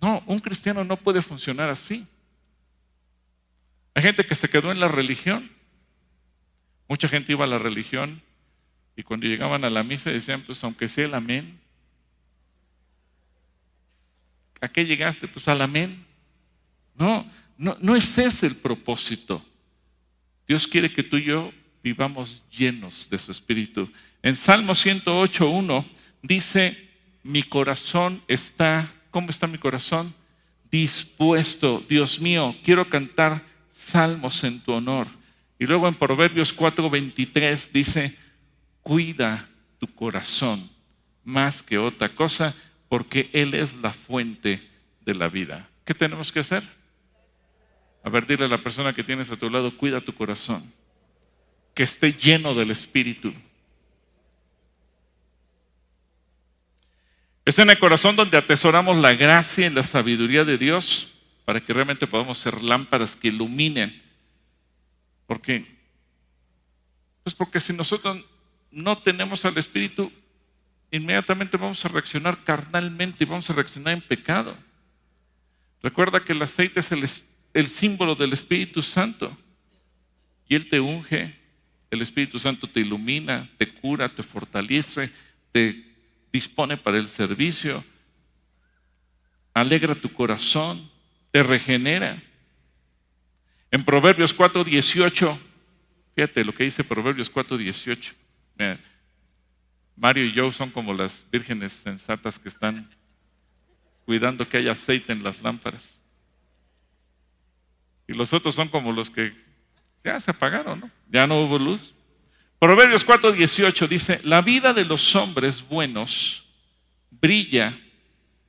No, 0.00 0.22
un 0.26 0.38
cristiano 0.40 0.84
no 0.84 0.96
puede 0.96 1.22
funcionar 1.22 1.68
así. 1.68 2.06
Hay 3.94 4.02
gente 4.02 4.26
que 4.26 4.34
se 4.34 4.48
quedó 4.48 4.70
en 4.70 4.78
la 4.78 4.88
religión 4.88 5.56
Mucha 6.88 7.08
gente 7.08 7.32
iba 7.32 7.44
a 7.44 7.48
la 7.48 7.58
religión 7.58 8.22
y 8.94 9.02
cuando 9.02 9.26
llegaban 9.26 9.64
a 9.64 9.70
la 9.70 9.82
misa 9.82 10.10
decían, 10.10 10.42
pues 10.42 10.62
aunque 10.62 10.88
sea 10.88 11.06
el 11.06 11.14
amén. 11.14 11.58
¿A 14.60 14.68
qué 14.68 14.86
llegaste? 14.86 15.28
Pues 15.28 15.46
al 15.48 15.60
amén. 15.60 16.06
No, 16.94 17.26
no, 17.58 17.76
no 17.80 17.96
es 17.96 18.16
ese 18.18 18.46
el 18.46 18.56
propósito. 18.56 19.44
Dios 20.46 20.66
quiere 20.66 20.92
que 20.92 21.02
tú 21.02 21.16
y 21.16 21.24
yo 21.24 21.52
vivamos 21.82 22.42
llenos 22.50 23.08
de 23.10 23.18
su 23.18 23.32
espíritu. 23.32 23.90
En 24.22 24.36
Salmo 24.36 24.72
108.1 24.72 25.84
dice, 26.22 26.88
mi 27.22 27.42
corazón 27.42 28.22
está, 28.28 28.90
¿cómo 29.10 29.30
está 29.30 29.46
mi 29.46 29.58
corazón? 29.58 30.14
Dispuesto. 30.70 31.82
Dios 31.88 32.20
mío, 32.20 32.56
quiero 32.62 32.88
cantar 32.88 33.44
salmos 33.70 34.42
en 34.44 34.60
tu 34.60 34.72
honor. 34.72 35.06
Y 35.58 35.66
luego 35.66 35.88
en 35.88 35.94
Proverbios 35.94 36.56
4:23 36.56 37.70
dice, 37.72 38.16
cuida 38.82 39.48
tu 39.78 39.86
corazón 39.94 40.68
más 41.24 41.62
que 41.62 41.78
otra 41.78 42.14
cosa, 42.14 42.54
porque 42.88 43.30
Él 43.32 43.54
es 43.54 43.74
la 43.74 43.92
fuente 43.92 44.62
de 45.04 45.14
la 45.14 45.28
vida. 45.28 45.68
¿Qué 45.84 45.94
tenemos 45.94 46.30
que 46.30 46.40
hacer? 46.40 46.62
A 48.06 48.08
ver, 48.08 48.24
dile 48.24 48.44
a 48.44 48.48
la 48.48 48.58
persona 48.58 48.92
que 48.92 49.02
tienes 49.02 49.32
a 49.32 49.36
tu 49.36 49.50
lado, 49.50 49.76
cuida 49.76 50.00
tu 50.00 50.14
corazón, 50.14 50.72
que 51.74 51.82
esté 51.82 52.12
lleno 52.12 52.54
del 52.54 52.70
Espíritu. 52.70 53.34
Es 57.44 57.58
en 57.58 57.68
el 57.68 57.80
corazón 57.80 58.14
donde 58.14 58.36
atesoramos 58.36 58.96
la 58.98 59.12
gracia 59.12 59.66
y 59.66 59.70
la 59.70 59.82
sabiduría 59.82 60.44
de 60.44 60.56
Dios 60.56 61.14
para 61.44 61.60
que 61.60 61.72
realmente 61.72 62.06
podamos 62.06 62.38
ser 62.38 62.62
lámparas 62.62 63.16
que 63.16 63.26
iluminen 63.26 64.00
¿Por 65.26 65.40
qué? 65.40 65.66
Pues 67.24 67.34
porque 67.34 67.58
si 67.58 67.72
nosotros 67.72 68.24
no 68.70 68.98
tenemos 68.98 69.44
al 69.44 69.58
Espíritu, 69.58 70.12
inmediatamente 70.92 71.56
vamos 71.56 71.84
a 71.84 71.88
reaccionar 71.88 72.44
carnalmente 72.44 73.24
y 73.24 73.26
vamos 73.26 73.50
a 73.50 73.52
reaccionar 73.52 73.94
en 73.94 74.02
pecado. 74.02 74.56
Recuerda 75.82 76.22
que 76.22 76.34
el 76.34 76.42
aceite 76.42 76.78
es 76.78 76.92
el, 76.92 77.02
símbolo 77.64 78.14
del 78.14 78.34
Espíritu 78.34 78.82
Santo 78.82 79.34
y 80.46 80.54
Él 80.54 80.68
te 80.68 80.78
unge, 80.78 81.34
el 81.90 82.02
Espíritu 82.02 82.38
Santo 82.38 82.66
te 82.66 82.80
ilumina, 82.80 83.48
te 83.56 83.72
cura, 83.72 84.08
te 84.08 84.22
fortalece, 84.22 85.10
te 85.52 85.84
dispone 86.30 86.76
para 86.76 86.98
el 86.98 87.08
servicio, 87.08 87.82
alegra 89.54 89.94
tu 89.94 90.12
corazón, 90.12 90.90
te 91.30 91.42
regenera. 91.42 92.22
En 93.70 93.82
Proverbios 93.82 94.36
4:18, 94.36 95.38
fíjate 96.14 96.44
lo 96.44 96.52
que 96.52 96.64
dice 96.64 96.84
Proverbios 96.84 97.30
4:18. 97.32 98.14
Mario 99.96 100.26
y 100.26 100.32
yo 100.32 100.52
son 100.52 100.70
como 100.70 100.92
las 100.92 101.24
vírgenes 101.32 101.72
sensatas 101.72 102.38
que 102.38 102.50
están 102.50 102.86
cuidando 104.04 104.46
que 104.46 104.58
haya 104.58 104.72
aceite 104.72 105.12
en 105.12 105.22
las 105.22 105.40
lámparas. 105.40 105.95
Y 108.08 108.14
los 108.14 108.32
otros 108.32 108.54
son 108.54 108.68
como 108.68 108.92
los 108.92 109.10
que 109.10 109.32
ya 110.04 110.20
se 110.20 110.30
apagaron, 110.30 110.80
¿no? 110.80 110.90
Ya 111.10 111.26
no 111.26 111.40
hubo 111.40 111.58
luz. 111.58 111.94
Proverbios 112.58 113.04
4:18 113.04 113.88
dice, 113.88 114.20
la 114.24 114.40
vida 114.40 114.72
de 114.72 114.84
los 114.84 115.14
hombres 115.14 115.66
buenos 115.66 116.44
brilla 117.10 117.76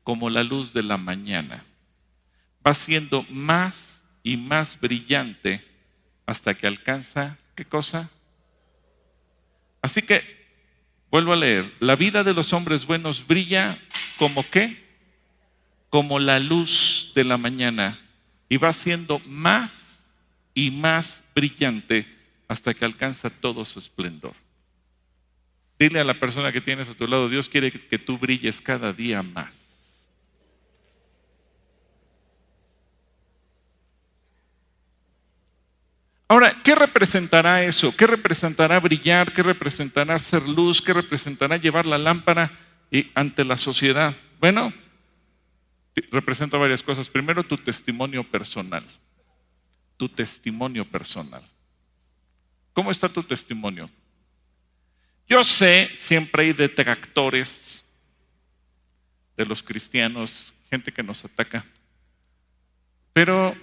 como 0.03 0.29
la 0.29 0.43
luz 0.43 0.73
de 0.73 0.83
la 0.83 0.97
mañana. 0.97 1.65
Va 2.65 2.73
siendo 2.73 3.25
más 3.29 4.05
y 4.23 4.37
más 4.37 4.79
brillante 4.79 5.65
hasta 6.25 6.53
que 6.53 6.67
alcanza, 6.67 7.37
¿qué 7.55 7.65
cosa? 7.65 8.11
Así 9.81 10.01
que, 10.01 10.21
vuelvo 11.09 11.33
a 11.33 11.37
leer, 11.37 11.73
la 11.79 11.95
vida 11.95 12.23
de 12.23 12.33
los 12.33 12.51
hombres 12.53 12.85
buenos 12.85 13.25
brilla 13.25 13.79
como 14.17 14.47
qué? 14.49 14.85
Como 15.89 16.19
la 16.19 16.39
luz 16.39 17.11
de 17.15 17.23
la 17.23 17.37
mañana. 17.37 17.99
Y 18.49 18.57
va 18.57 18.73
siendo 18.73 19.19
más 19.19 20.09
y 20.53 20.71
más 20.71 21.23
brillante 21.35 22.07
hasta 22.47 22.73
que 22.73 22.85
alcanza 22.85 23.29
todo 23.29 23.65
su 23.65 23.79
esplendor. 23.79 24.33
Dile 25.79 25.99
a 25.99 26.03
la 26.03 26.19
persona 26.19 26.51
que 26.51 26.61
tienes 26.61 26.89
a 26.89 26.95
tu 26.95 27.05
lado, 27.05 27.29
Dios 27.29 27.49
quiere 27.49 27.71
que 27.71 27.99
tú 27.99 28.17
brilles 28.17 28.61
cada 28.61 28.93
día 28.93 29.21
más. 29.21 29.67
Ahora, 36.29 36.61
¿qué 36.61 36.75
representará 36.75 37.63
eso? 37.63 37.95
¿Qué 37.95 38.05
representará 38.05 38.79
brillar? 38.81 39.31
¿Qué 39.31 39.41
representará 39.41 40.19
ser 40.19 40.45
luz? 40.47 40.81
¿Qué 40.81 40.91
representará 40.91 41.55
llevar 41.55 41.85
la 41.87 41.97
lámpara 41.97 42.51
ante 43.15 43.45
la 43.45 43.57
sociedad? 43.57 44.13
Bueno, 44.39 44.73
representa 46.11 46.57
varias 46.57 46.83
cosas. 46.83 47.09
Primero, 47.09 47.43
tu 47.43 47.57
testimonio 47.57 48.23
personal. 48.23 48.83
Tu 49.97 50.07
testimonio 50.09 50.85
personal. 50.85 51.43
¿Cómo 52.73 52.91
está 52.91 53.09
tu 53.09 53.23
testimonio? 53.23 53.89
Yo 55.27 55.43
sé, 55.43 55.89
siempre 55.93 56.43
hay 56.43 56.53
detractores 56.53 57.83
de 59.35 59.45
los 59.45 59.61
cristianos, 59.61 60.53
gente 60.69 60.91
que 60.91 61.03
nos 61.03 61.23
ataca, 61.25 61.65
pero 63.13 63.55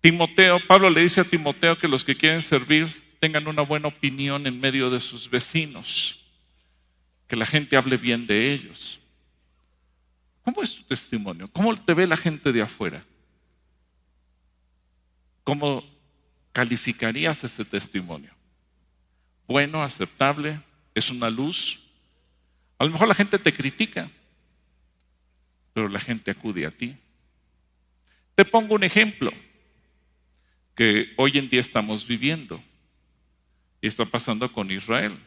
Timoteo, 0.00 0.64
Pablo 0.68 0.88
le 0.88 1.00
dice 1.00 1.20
a 1.20 1.24
Timoteo 1.24 1.76
que 1.76 1.88
los 1.88 2.04
que 2.04 2.14
quieren 2.14 2.42
servir 2.42 2.86
tengan 3.18 3.48
una 3.48 3.62
buena 3.62 3.88
opinión 3.88 4.46
en 4.46 4.60
medio 4.60 4.88
de 4.88 5.00
sus 5.00 5.28
vecinos, 5.28 6.25
que 7.26 7.36
la 7.36 7.46
gente 7.46 7.76
hable 7.76 7.96
bien 7.96 8.26
de 8.26 8.52
ellos. 8.52 9.00
¿Cómo 10.42 10.62
es 10.62 10.76
tu 10.76 10.82
testimonio? 10.84 11.48
¿Cómo 11.52 11.74
te 11.74 11.92
ve 11.92 12.06
la 12.06 12.16
gente 12.16 12.52
de 12.52 12.62
afuera? 12.62 13.04
¿Cómo 15.42 15.84
calificarías 16.52 17.42
ese 17.44 17.64
testimonio? 17.64 18.32
¿Bueno, 19.46 19.82
aceptable? 19.82 20.60
¿Es 20.94 21.10
una 21.10 21.30
luz? 21.30 21.80
A 22.78 22.84
lo 22.84 22.90
mejor 22.90 23.08
la 23.08 23.14
gente 23.14 23.38
te 23.38 23.52
critica, 23.52 24.10
pero 25.72 25.88
la 25.88 26.00
gente 26.00 26.30
acude 26.30 26.66
a 26.66 26.70
ti. 26.70 26.96
Te 28.34 28.44
pongo 28.44 28.74
un 28.74 28.84
ejemplo 28.84 29.32
que 30.74 31.12
hoy 31.16 31.38
en 31.38 31.48
día 31.48 31.60
estamos 31.60 32.06
viviendo. 32.06 32.62
Y 33.80 33.88
está 33.88 34.04
pasando 34.04 34.50
con 34.52 34.70
Israel. 34.70 35.18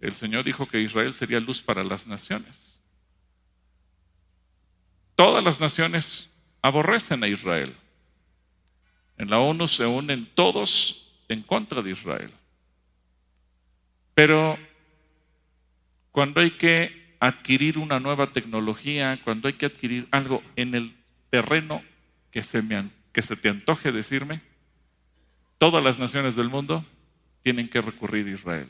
El 0.00 0.12
Señor 0.12 0.44
dijo 0.44 0.66
que 0.66 0.80
Israel 0.80 1.12
sería 1.12 1.40
luz 1.40 1.62
para 1.62 1.82
las 1.82 2.06
naciones. 2.06 2.82
Todas 5.14 5.42
las 5.44 5.60
naciones 5.60 6.30
aborrecen 6.62 7.22
a 7.22 7.28
Israel. 7.28 7.74
En 9.16 9.30
la 9.30 9.38
ONU 9.38 9.66
se 9.66 9.86
unen 9.86 10.28
todos 10.34 11.12
en 11.28 11.42
contra 11.42 11.80
de 11.80 11.92
Israel. 11.92 12.30
Pero 14.14 14.58
cuando 16.10 16.40
hay 16.40 16.52
que 16.52 17.16
adquirir 17.20 17.78
una 17.78 18.00
nueva 18.00 18.32
tecnología, 18.32 19.20
cuando 19.24 19.48
hay 19.48 19.54
que 19.54 19.66
adquirir 19.66 20.08
algo 20.10 20.42
en 20.56 20.74
el 20.74 20.94
terreno 21.30 21.82
que 22.30 22.42
se 22.42 22.62
me 22.62 22.90
que 23.12 23.22
se 23.22 23.36
te 23.36 23.48
antoje 23.48 23.92
decirme, 23.92 24.40
todas 25.58 25.82
las 25.84 26.00
naciones 26.00 26.34
del 26.34 26.48
mundo 26.48 26.84
tienen 27.44 27.68
que 27.68 27.80
recurrir 27.80 28.26
a 28.26 28.30
Israel. 28.32 28.68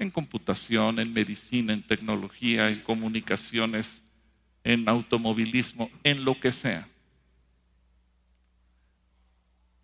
En 0.00 0.10
computación, 0.10 0.98
en 0.98 1.12
medicina, 1.12 1.72
en 1.72 1.86
tecnología, 1.86 2.68
en 2.68 2.80
comunicaciones, 2.80 4.02
en 4.64 4.88
automovilismo, 4.88 5.88
en 6.02 6.24
lo 6.24 6.40
que 6.40 6.50
sea. 6.50 6.88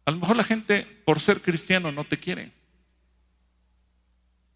A 0.05 0.11
lo 0.11 0.19
mejor 0.19 0.37
la 0.37 0.45
gente, 0.45 0.87
por 1.05 1.21
ser 1.21 1.43
cristiano, 1.43 1.93
no 1.93 2.05
te 2.05 2.19
quiere, 2.19 2.51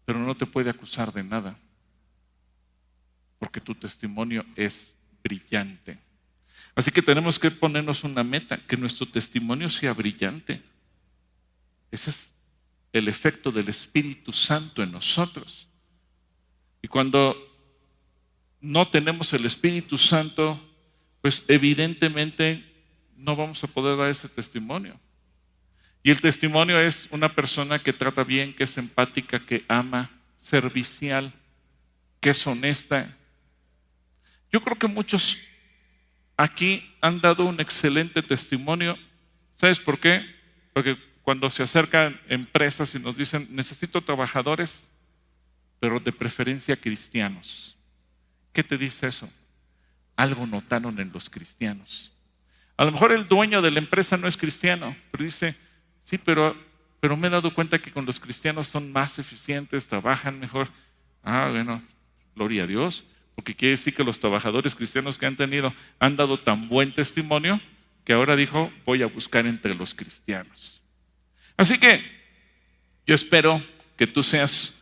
pero 0.03 0.19
no 0.19 0.35
te 0.35 0.45
puede 0.45 0.69
acusar 0.69 1.13
de 1.13 1.23
nada, 1.23 1.57
porque 3.37 3.61
tu 3.61 3.75
testimonio 3.75 4.45
es 4.55 4.97
brillante. 5.23 5.97
Así 6.73 6.89
que 6.89 7.01
tenemos 7.01 7.37
que 7.37 7.51
ponernos 7.51 8.03
una 8.03 8.23
meta, 8.23 8.57
que 8.65 8.77
nuestro 8.77 9.05
testimonio 9.05 9.69
sea 9.69 9.93
brillante. 9.93 10.61
Ese 11.91 12.09
es 12.09 12.33
el 12.93 13.07
efecto 13.07 13.51
del 13.51 13.69
Espíritu 13.69 14.33
Santo 14.33 14.83
en 14.83 14.91
nosotros. 14.91 15.67
Y 16.81 16.87
cuando 16.87 17.35
no 18.59 18.87
tenemos 18.87 19.33
el 19.33 19.45
Espíritu 19.45 19.97
Santo, 19.97 20.59
pues 21.21 21.43
evidentemente 21.47 22.65
no 23.15 23.35
vamos 23.35 23.63
a 23.63 23.67
poder 23.67 23.97
dar 23.97 24.09
ese 24.09 24.27
testimonio. 24.27 24.99
Y 26.03 26.09
el 26.09 26.19
testimonio 26.19 26.79
es 26.79 27.07
una 27.11 27.33
persona 27.33 27.79
que 27.79 27.93
trata 27.93 28.23
bien, 28.23 28.55
que 28.55 28.63
es 28.63 28.77
empática, 28.77 29.39
que 29.45 29.63
ama, 29.67 30.09
servicial, 30.37 31.31
que 32.19 32.31
es 32.31 32.47
honesta. 32.47 33.15
Yo 34.51 34.61
creo 34.61 34.77
que 34.77 34.87
muchos 34.87 35.37
aquí 36.35 36.83
han 37.01 37.21
dado 37.21 37.45
un 37.45 37.59
excelente 37.59 38.21
testimonio. 38.23 38.97
¿Sabes 39.53 39.79
por 39.79 39.99
qué? 39.99 40.25
Porque 40.73 40.97
cuando 41.21 41.49
se 41.49 41.63
acercan 41.63 42.19
empresas 42.27 42.93
y 42.95 42.99
nos 42.99 43.15
dicen, 43.15 43.47
necesito 43.51 44.01
trabajadores, 44.01 44.89
pero 45.79 45.99
de 45.99 46.11
preferencia 46.11 46.75
cristianos. 46.75 47.77
¿Qué 48.53 48.63
te 48.63 48.77
dice 48.77 49.07
eso? 49.07 49.31
Algo 50.15 50.45
notaron 50.45 50.99
en 50.99 51.11
los 51.11 51.29
cristianos. 51.29 52.11
A 52.77 52.85
lo 52.85 52.91
mejor 52.91 53.11
el 53.11 53.27
dueño 53.27 53.61
de 53.61 53.71
la 53.71 53.79
empresa 53.79 54.17
no 54.17 54.27
es 54.27 54.37
cristiano, 54.37 54.95
pero 55.11 55.23
dice, 55.23 55.55
sí, 56.01 56.17
pero, 56.17 56.55
me 57.17 57.27
he 57.27 57.31
dado 57.31 57.53
cuenta 57.53 57.79
que 57.79 57.91
con 57.91 58.05
los 58.05 58.19
cristianos 58.19 58.67
son 58.67 58.91
más 58.91 59.19
eficientes, 59.19 59.87
trabajan 59.87 60.39
mejor. 60.39 60.67
Ah, 61.23 61.49
bueno, 61.51 61.81
gloria 62.35 62.63
a 62.63 62.67
Dios 62.67 63.05
porque 63.35 63.55
quiere 63.55 63.71
decir 63.71 63.93
que 63.95 64.03
los 64.03 64.19
trabajadores 64.19 64.75
cristianos 64.75 65.17
que 65.17 65.25
han 65.25 65.35
tenido 65.35 65.73
han 65.99 66.15
dado 66.15 66.37
tan 66.37 66.67
buen 66.67 66.93
testimonio 66.93 67.59
que 68.03 68.13
ahora 68.13 68.35
dijo, 68.35 68.71
voy 68.85 69.03
a 69.03 69.07
buscar 69.07 69.45
entre 69.45 69.73
los 69.73 69.93
cristianos. 69.93 70.80
Así 71.61 71.77
que 71.77 72.01
yo 73.05 73.13
espero 73.13 73.61
que 73.95 74.07
tú 74.07 74.23
seas 74.23 74.73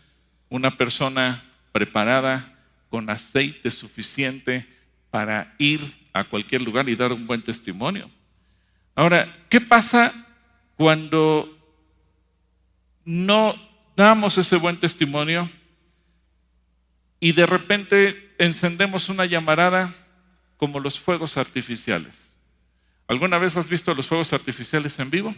una 0.47 0.77
persona 0.77 1.43
preparada, 1.73 2.55
con 2.89 3.09
aceite 3.09 3.69
suficiente 3.69 4.65
para 5.11 5.53
ir 5.57 5.81
a 6.13 6.23
cualquier 6.23 6.61
lugar 6.61 6.87
y 6.87 6.95
dar 6.95 7.11
un 7.11 7.27
buen 7.27 7.41
testimonio. 7.41 8.09
Ahora, 8.95 9.45
¿qué 9.49 9.59
pasa 9.59 10.25
cuando 10.77 11.53
no 13.03 13.55
damos 13.97 14.37
ese 14.37 14.55
buen 14.55 14.79
testimonio 14.79 15.49
y 17.19 17.33
de 17.33 17.45
repente 17.45 18.35
encendemos 18.37 19.09
una 19.09 19.25
llamarada 19.25 19.93
como 20.55 20.79
los 20.79 20.97
fuegos 20.97 21.35
artificiales. 21.35 22.37
¿Alguna 23.05 23.37
vez 23.37 23.57
has 23.57 23.67
visto 23.67 23.93
los 23.93 24.07
fuegos 24.07 24.31
artificiales 24.31 24.97
en 24.97 25.09
vivo? 25.09 25.35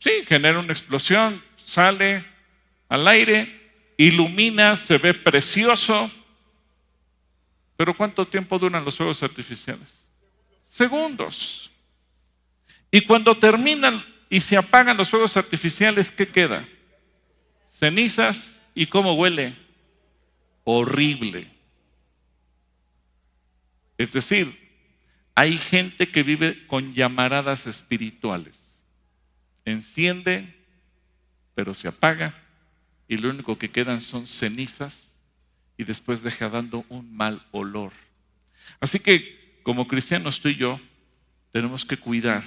Sí, 0.00 0.24
genera 0.26 0.58
una 0.58 0.72
explosión, 0.72 1.42
sale 1.56 2.24
al 2.88 3.06
aire, 3.06 3.70
ilumina, 3.98 4.74
se 4.74 4.96
ve 4.96 5.12
precioso. 5.14 6.10
Pero 7.76 7.94
¿cuánto 7.94 8.26
tiempo 8.26 8.58
duran 8.58 8.84
los 8.84 8.96
fuegos 8.96 9.22
artificiales? 9.22 10.08
Segundos. 10.64 11.70
Y 12.90 13.02
cuando 13.02 13.38
terminan 13.38 14.02
y 14.30 14.40
se 14.40 14.56
apagan 14.56 14.96
los 14.96 15.10
fuegos 15.10 15.36
artificiales, 15.36 16.10
¿qué 16.10 16.26
queda? 16.26 16.66
Cenizas 17.66 18.62
y 18.74 18.86
cómo 18.86 19.12
huele 19.12 19.54
horrible. 20.64 21.46
Es 23.98 24.12
decir, 24.12 24.58
hay 25.34 25.58
gente 25.58 26.10
que 26.10 26.22
vive 26.22 26.66
con 26.66 26.94
llamaradas 26.94 27.66
espirituales. 27.66 28.69
Enciende, 29.64 30.54
pero 31.54 31.74
se 31.74 31.88
apaga 31.88 32.34
y 33.08 33.16
lo 33.16 33.30
único 33.30 33.58
que 33.58 33.70
quedan 33.70 34.00
son 34.00 34.26
cenizas 34.26 35.18
y 35.76 35.84
después 35.84 36.22
deja 36.22 36.48
dando 36.48 36.84
un 36.88 37.14
mal 37.14 37.44
olor. 37.50 37.92
Así 38.80 39.00
que 39.00 39.60
como 39.62 39.88
cristianos 39.88 40.40
tú 40.40 40.48
y 40.48 40.56
yo 40.56 40.80
tenemos 41.52 41.84
que 41.84 41.96
cuidar 41.96 42.42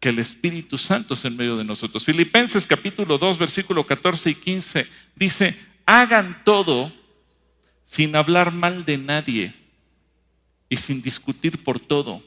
que 0.00 0.10
el 0.10 0.18
Espíritu 0.18 0.78
Santo 0.78 1.14
es 1.14 1.24
en 1.24 1.36
medio 1.36 1.56
de 1.56 1.64
nosotros. 1.64 2.04
Filipenses 2.04 2.66
capítulo 2.66 3.18
2, 3.18 3.38
versículo 3.38 3.84
14 3.84 4.30
y 4.30 4.34
15 4.34 4.86
dice, 5.16 5.56
hagan 5.86 6.42
todo 6.44 6.92
sin 7.84 8.14
hablar 8.14 8.52
mal 8.52 8.84
de 8.84 8.98
nadie 8.98 9.54
y 10.68 10.76
sin 10.76 11.02
discutir 11.02 11.64
por 11.64 11.80
todo, 11.80 12.22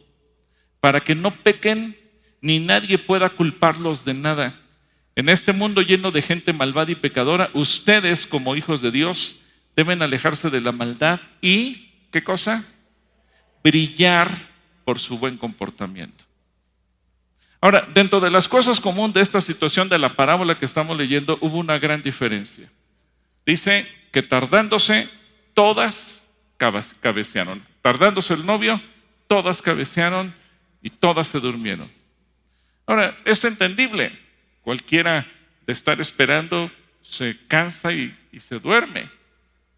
para 0.79 0.99
que 0.99 1.15
no 1.15 1.35
pequen 1.43 1.95
ni 2.41 2.59
nadie 2.59 2.97
pueda 2.97 3.29
culparlos 3.29 4.03
de 4.03 4.13
nada. 4.13 4.59
En 5.15 5.29
este 5.29 5.53
mundo 5.53 5.81
lleno 5.81 6.11
de 6.11 6.21
gente 6.21 6.53
malvada 6.53 6.91
y 6.91 6.95
pecadora, 6.95 7.49
ustedes 7.53 8.25
como 8.25 8.55
hijos 8.55 8.81
de 8.81 8.91
Dios 8.91 9.37
deben 9.75 10.01
alejarse 10.01 10.49
de 10.49 10.61
la 10.61 10.71
maldad 10.71 11.19
y, 11.41 11.89
¿qué 12.11 12.23
cosa? 12.23 12.65
brillar 13.63 14.35
por 14.83 14.99
su 14.99 15.17
buen 15.17 15.37
comportamiento. 15.37 16.25
Ahora, 17.59 17.87
dentro 17.93 18.19
de 18.19 18.31
las 18.31 18.47
cosas 18.47 18.79
comunes 18.79 19.13
de 19.13 19.21
esta 19.21 19.39
situación 19.39 19.87
de 19.87 19.99
la 19.99 20.15
parábola 20.15 20.57
que 20.57 20.65
estamos 20.65 20.97
leyendo, 20.97 21.37
hubo 21.41 21.57
una 21.57 21.77
gran 21.77 22.01
diferencia. 22.01 22.69
Dice 23.45 23.87
que 24.11 24.23
tardándose, 24.23 25.07
todas 25.53 26.25
cabecearon. 26.57 27.63
Tardándose 27.81 28.33
el 28.33 28.45
novio, 28.45 28.81
todas 29.27 29.61
cabecearon 29.61 30.33
y 30.81 30.89
todas 30.89 31.27
se 31.27 31.39
durmieron. 31.39 31.89
Ahora, 32.91 33.15
es 33.23 33.43
entendible. 33.45 34.11
Cualquiera 34.63 35.25
de 35.65 35.71
estar 35.71 36.01
esperando 36.01 36.69
se 37.01 37.37
cansa 37.47 37.93
y, 37.93 38.13
se 38.37 38.59
duerme. 38.59 39.09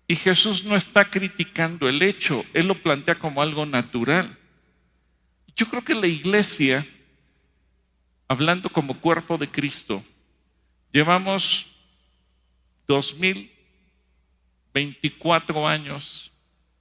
Y 0.07 0.15
Jesús 0.15 0.63
no 0.63 0.75
está 0.75 1.05
criticando 1.05 1.87
el 1.87 2.01
hecho, 2.01 2.43
Él 2.55 2.65
lo 2.65 2.73
plantea 2.73 3.13
como 3.13 3.39
algo 3.39 3.67
natural. 3.67 4.35
Yo 5.55 5.67
creo 5.67 5.85
que 5.85 5.93
la 5.93 6.07
iglesia 6.07 6.87
hablando 8.27 8.71
como 8.71 8.99
cuerpo 8.99 9.37
de 9.37 9.47
Cristo, 9.47 10.03
llevamos 10.91 11.67
2024 12.87 15.67
años, 15.67 16.31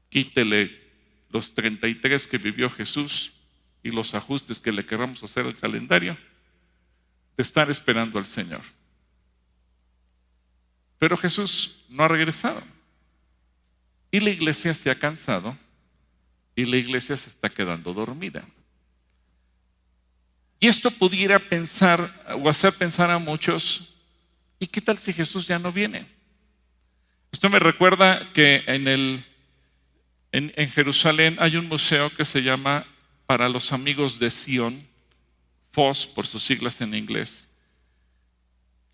quítele 0.08 0.80
los 1.28 1.52
33 1.52 2.26
que 2.26 2.38
vivió 2.38 2.70
Jesús 2.70 3.34
y 3.82 3.90
los 3.90 4.14
ajustes 4.14 4.60
que 4.60 4.72
le 4.72 4.84
queramos 4.84 5.22
hacer 5.22 5.46
al 5.46 5.56
calendario, 5.56 6.16
de 7.36 7.42
estar 7.42 7.70
esperando 7.70 8.18
al 8.18 8.26
Señor. 8.26 8.62
Pero 10.98 11.16
Jesús 11.16 11.84
no 11.88 12.04
ha 12.04 12.08
regresado. 12.08 12.62
Y 14.10 14.20
la 14.20 14.30
iglesia 14.30 14.74
se 14.74 14.90
ha 14.90 14.94
cansado 14.94 15.56
y 16.54 16.64
la 16.64 16.76
iglesia 16.76 17.16
se 17.16 17.30
está 17.30 17.48
quedando 17.48 17.92
dormida. 17.94 18.44
Y 20.60 20.68
esto 20.68 20.90
pudiera 20.90 21.38
pensar 21.40 22.24
o 22.40 22.48
hacer 22.48 22.74
pensar 22.74 23.10
a 23.10 23.18
muchos, 23.18 23.94
¿y 24.60 24.66
qué 24.66 24.80
tal 24.80 24.96
si 24.96 25.12
Jesús 25.12 25.46
ya 25.46 25.58
no 25.58 25.72
viene? 25.72 26.06
Esto 27.32 27.48
me 27.48 27.58
recuerda 27.58 28.30
que 28.32 28.62
en, 28.66 28.86
el, 28.86 29.24
en, 30.30 30.52
en 30.54 30.68
Jerusalén 30.68 31.36
hay 31.40 31.56
un 31.56 31.66
museo 31.66 32.10
que 32.10 32.24
se 32.24 32.42
llama 32.42 32.86
Para 33.32 33.48
los 33.48 33.72
Amigos 33.72 34.18
de 34.18 34.30
Sion, 34.30 34.78
FOS 35.70 36.06
por 36.06 36.26
sus 36.26 36.42
siglas 36.42 36.82
en 36.82 36.94
inglés. 36.94 37.48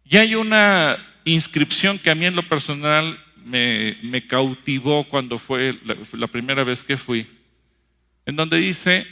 Y 0.05 0.16
hay 0.16 0.36
una 0.36 0.97
inscripción 1.24 1.99
que 1.99 2.09
a 2.09 2.14
mí 2.14 2.24
en 2.24 2.36
lo 2.36 2.49
personal 2.49 3.20
me, 3.45 4.24
cautivó 4.28 5.03
cuando 5.09 5.41
fue 5.41 5.72
la 6.12 6.28
primera 6.28 6.62
vez 6.62 6.84
que 6.84 6.97
fui, 6.97 7.26
en 8.26 8.36
donde 8.36 8.59
dice, 8.59 9.09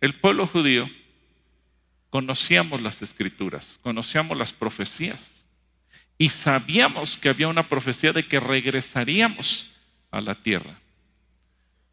el 0.00 0.14
pueblo 0.14 0.44
judío 0.44 0.90
conocíamos 2.10 2.82
las 2.82 3.00
escrituras, 3.00 3.78
conocíamos 3.80 4.36
las 4.36 4.52
profecías 4.52 5.46
y 6.18 6.30
sabíamos 6.30 7.16
que 7.16 7.28
había 7.28 7.46
una 7.46 7.68
profecía 7.68 8.12
de 8.12 8.26
que 8.26 8.40
regresaríamos 8.40 9.72
a 10.10 10.20
la 10.20 10.34
tierra. 10.34 10.80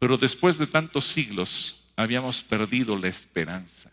Pero 0.00 0.16
después 0.16 0.58
de 0.58 0.66
tantos 0.66 1.04
siglos 1.04 1.81
habíamos 1.96 2.42
perdido 2.42 2.96
la 2.96 3.08
esperanza. 3.08 3.90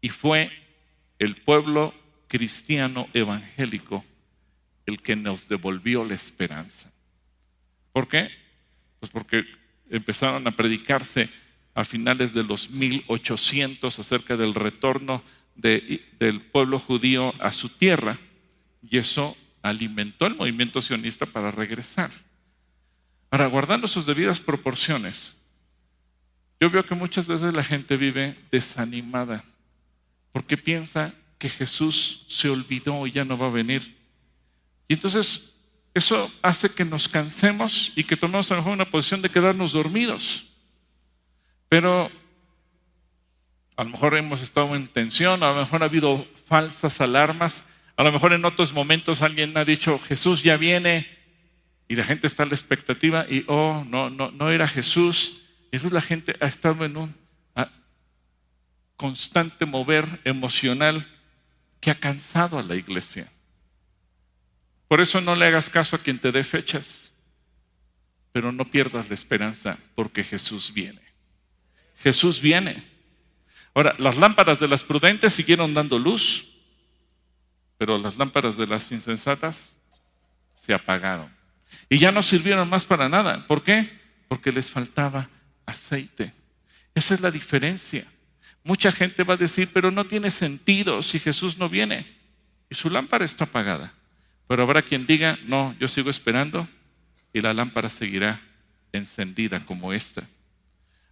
Y 0.00 0.08
fue 0.08 0.50
el 1.18 1.36
pueblo 1.36 1.94
cristiano 2.28 3.08
evangélico 3.14 4.04
el 4.86 5.00
que 5.00 5.16
nos 5.16 5.48
devolvió 5.48 6.04
la 6.04 6.14
esperanza. 6.14 6.90
¿Por 7.92 8.08
qué? 8.08 8.30
Pues 9.00 9.10
porque 9.10 9.44
empezaron 9.88 10.46
a 10.46 10.50
predicarse 10.50 11.30
a 11.74 11.84
finales 11.84 12.34
de 12.34 12.44
los 12.44 12.70
1800 12.70 13.98
acerca 13.98 14.36
del 14.36 14.54
retorno 14.54 15.22
del 15.54 16.40
pueblo 16.52 16.78
judío 16.78 17.32
a 17.40 17.52
su 17.52 17.68
tierra 17.68 18.18
y 18.82 18.98
eso 18.98 19.36
alimentó 19.62 20.26
el 20.26 20.34
movimiento 20.34 20.80
sionista 20.80 21.26
para 21.26 21.50
regresar. 21.50 22.10
Ahora, 23.30 23.46
guardando 23.46 23.86
sus 23.86 24.06
debidas 24.06 24.40
proporciones, 24.40 25.36
yo 26.60 26.70
veo 26.70 26.84
que 26.84 26.94
muchas 26.94 27.26
veces 27.26 27.52
la 27.54 27.62
gente 27.62 27.96
vive 27.96 28.36
desanimada 28.50 29.44
porque 30.32 30.56
piensa 30.56 31.12
que 31.38 31.48
Jesús 31.48 32.24
se 32.28 32.48
olvidó 32.48 33.06
y 33.06 33.12
ya 33.12 33.24
no 33.24 33.36
va 33.36 33.46
a 33.46 33.50
venir. 33.50 33.96
Y 34.88 34.94
entonces 34.94 35.54
eso 35.92 36.30
hace 36.42 36.74
que 36.74 36.84
nos 36.84 37.08
cansemos 37.08 37.92
y 37.94 38.04
que 38.04 38.16
tomemos 38.16 38.50
a 38.50 38.54
lo 38.54 38.60
mejor 38.62 38.72
una 38.74 38.90
posición 38.90 39.22
de 39.22 39.30
quedarnos 39.30 39.72
dormidos. 39.72 40.46
Pero 41.68 42.10
a 43.76 43.84
lo 43.84 43.90
mejor 43.90 44.16
hemos 44.16 44.40
estado 44.40 44.74
en 44.74 44.88
tensión, 44.88 45.42
a 45.42 45.52
lo 45.52 45.60
mejor 45.60 45.82
ha 45.82 45.86
habido 45.86 46.26
falsas 46.46 47.00
alarmas, 47.00 47.66
a 47.96 48.02
lo 48.02 48.12
mejor 48.12 48.32
en 48.32 48.44
otros 48.44 48.72
momentos 48.72 49.22
alguien 49.22 49.56
ha 49.56 49.64
dicho, 49.64 49.98
Jesús 49.98 50.42
ya 50.42 50.56
viene, 50.56 51.06
y 51.88 51.96
la 51.96 52.04
gente 52.04 52.26
está 52.26 52.44
a 52.44 52.46
la 52.46 52.54
expectativa 52.54 53.26
y, 53.28 53.44
oh, 53.46 53.84
no, 53.86 54.10
no, 54.10 54.30
no 54.30 54.50
era 54.50 54.66
Jesús. 54.66 55.43
Entonces 55.76 55.92
la 55.92 56.00
gente 56.00 56.36
ha 56.40 56.46
estado 56.46 56.84
en 56.84 56.96
un 56.96 57.14
constante 58.96 59.66
mover 59.66 60.20
emocional 60.22 61.04
que 61.80 61.90
ha 61.90 61.96
cansado 61.96 62.60
a 62.60 62.62
la 62.62 62.76
iglesia. 62.76 63.28
Por 64.86 65.00
eso 65.00 65.20
no 65.20 65.34
le 65.34 65.46
hagas 65.46 65.68
caso 65.68 65.96
a 65.96 65.98
quien 65.98 66.20
te 66.20 66.30
dé 66.30 66.44
fechas, 66.44 67.12
pero 68.30 68.52
no 68.52 68.70
pierdas 68.70 69.08
la 69.08 69.14
esperanza 69.14 69.76
porque 69.96 70.22
Jesús 70.22 70.72
viene. 70.72 71.02
Jesús 71.98 72.40
viene. 72.40 72.84
Ahora, 73.74 73.96
las 73.98 74.16
lámparas 74.16 74.60
de 74.60 74.68
las 74.68 74.84
prudentes 74.84 75.32
siguieron 75.32 75.74
dando 75.74 75.98
luz, 75.98 76.52
pero 77.78 77.98
las 77.98 78.16
lámparas 78.16 78.56
de 78.56 78.68
las 78.68 78.92
insensatas 78.92 79.76
se 80.54 80.72
apagaron. 80.72 81.34
Y 81.88 81.98
ya 81.98 82.12
no 82.12 82.22
sirvieron 82.22 82.70
más 82.70 82.86
para 82.86 83.08
nada. 83.08 83.44
¿Por 83.48 83.64
qué? 83.64 83.90
Porque 84.28 84.52
les 84.52 84.70
faltaba 84.70 85.28
aceite. 85.66 86.32
Esa 86.94 87.14
es 87.14 87.20
la 87.20 87.30
diferencia. 87.30 88.04
Mucha 88.62 88.92
gente 88.92 89.24
va 89.24 89.34
a 89.34 89.38
decir, 89.38 89.68
pero 89.72 89.90
no 89.90 90.06
tiene 90.06 90.30
sentido 90.30 91.02
si 91.02 91.18
Jesús 91.18 91.58
no 91.58 91.68
viene. 91.68 92.06
Y 92.70 92.74
su 92.74 92.88
lámpara 92.88 93.24
está 93.24 93.44
apagada. 93.44 93.92
Pero 94.48 94.62
habrá 94.62 94.82
quien 94.82 95.06
diga, 95.06 95.38
no, 95.46 95.74
yo 95.78 95.88
sigo 95.88 96.10
esperando 96.10 96.68
y 97.32 97.40
la 97.40 97.52
lámpara 97.52 97.90
seguirá 97.90 98.40
encendida 98.92 99.64
como 99.64 99.92
esta. 99.92 100.22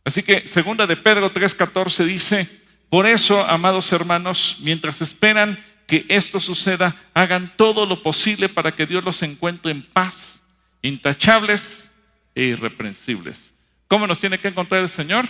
Así 0.05 0.23
que 0.23 0.47
segunda 0.49 0.87
de 0.87 0.97
Pedro 0.97 1.33
3:14 1.33 2.05
dice, 2.05 2.49
por 2.89 3.07
eso, 3.07 3.45
amados 3.47 3.93
hermanos, 3.93 4.59
mientras 4.61 5.01
esperan 5.01 5.59
que 5.87 6.05
esto 6.09 6.41
suceda, 6.41 6.95
hagan 7.15 7.53
todo 7.57 7.87
lo 7.87 8.03
posible 8.03 8.49
para 8.49 8.75
que 8.75 8.87
Dios 8.87 9.05
los 9.05 9.23
encuentre 9.23 9.73
en 9.73 9.83
paz, 9.83 10.43
intachables 10.81 11.93
e 12.35 12.45
irreprensibles. 12.45 13.55
¿Cómo 13.93 14.07
nos 14.07 14.21
tiene 14.21 14.39
que 14.39 14.49
encontrar 14.49 14.81
el 14.81 14.89
Señor? 14.89 15.27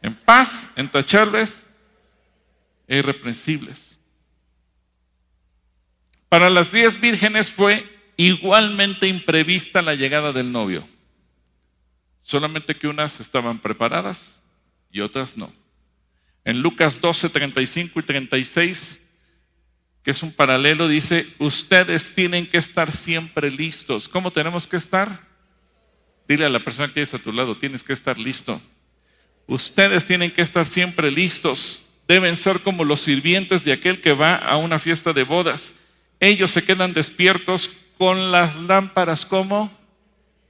En 0.00 0.14
paz, 0.14 0.70
intachables 0.74 1.66
e 2.88 2.96
irreprensibles. 2.96 3.98
Para 6.30 6.48
las 6.48 6.72
diez 6.72 6.98
vírgenes 6.98 7.50
fue 7.50 7.84
igualmente 8.16 9.06
imprevista 9.06 9.82
la 9.82 9.94
llegada 9.94 10.32
del 10.32 10.50
novio 10.50 10.88
solamente 12.22 12.74
que 12.74 12.88
unas 12.88 13.20
estaban 13.20 13.58
preparadas 13.58 14.42
y 14.90 15.00
otras 15.00 15.36
no. 15.36 15.52
En 16.42 16.62
Lucas 16.62 17.02
12, 17.02 17.28
35 17.28 18.00
y 18.00 18.02
36, 18.02 18.98
que 20.02 20.12
es 20.12 20.22
un 20.22 20.32
paralelo, 20.32 20.88
dice, 20.88 21.26
ustedes 21.38 22.14
tienen 22.14 22.46
que 22.48 22.56
estar 22.56 22.90
siempre 22.92 23.50
listos. 23.50 24.08
¿Cómo 24.08 24.30
tenemos 24.30 24.66
que 24.66 24.78
estar? 24.78 25.29
Dile 26.30 26.44
a 26.44 26.48
la 26.48 26.60
persona 26.60 26.92
que 26.92 27.02
es 27.02 27.12
a 27.12 27.18
tu 27.18 27.32
lado, 27.32 27.56
tienes 27.56 27.82
que 27.82 27.92
estar 27.92 28.16
listo. 28.16 28.62
Ustedes 29.48 30.06
tienen 30.06 30.30
que 30.30 30.42
estar 30.42 30.64
siempre 30.64 31.10
listos. 31.10 31.84
Deben 32.06 32.36
ser 32.36 32.60
como 32.60 32.84
los 32.84 33.00
sirvientes 33.00 33.64
de 33.64 33.72
aquel 33.72 34.00
que 34.00 34.12
va 34.12 34.36
a 34.36 34.56
una 34.56 34.78
fiesta 34.78 35.12
de 35.12 35.24
bodas. 35.24 35.74
Ellos 36.20 36.52
se 36.52 36.62
quedan 36.62 36.94
despiertos 36.94 37.68
con 37.98 38.30
las 38.30 38.54
lámparas 38.54 39.26
como 39.26 39.76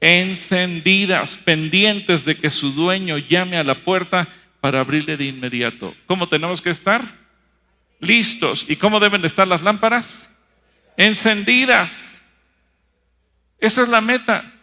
encendidas, 0.02 1.38
pendientes 1.38 2.26
de 2.26 2.36
que 2.36 2.50
su 2.50 2.72
dueño 2.72 3.16
llame 3.16 3.56
a 3.56 3.64
la 3.64 3.76
puerta 3.76 4.28
para 4.60 4.80
abrirle 4.80 5.16
de 5.16 5.24
inmediato. 5.24 5.94
¿Cómo 6.04 6.28
tenemos 6.28 6.60
que 6.60 6.68
estar? 6.68 7.02
Listos. 8.00 8.66
¿Y 8.68 8.76
cómo 8.76 9.00
deben 9.00 9.22
de 9.22 9.28
estar 9.28 9.48
las 9.48 9.62
lámparas? 9.62 10.30
Encendidas. 10.98 12.20
Esa 13.58 13.82
es 13.82 13.88
la 13.88 14.02
meta. 14.02 14.59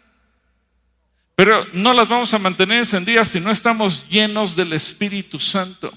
Pero 1.38 1.68
no 1.72 1.94
las 1.94 2.08
vamos 2.08 2.34
a 2.34 2.40
mantener 2.40 2.80
encendidas 2.80 3.28
si 3.28 3.40
no 3.40 3.52
estamos 3.52 4.10
llenos 4.10 4.56
del 4.56 4.74
Espíritu 4.74 5.40
Santo. 5.40 5.96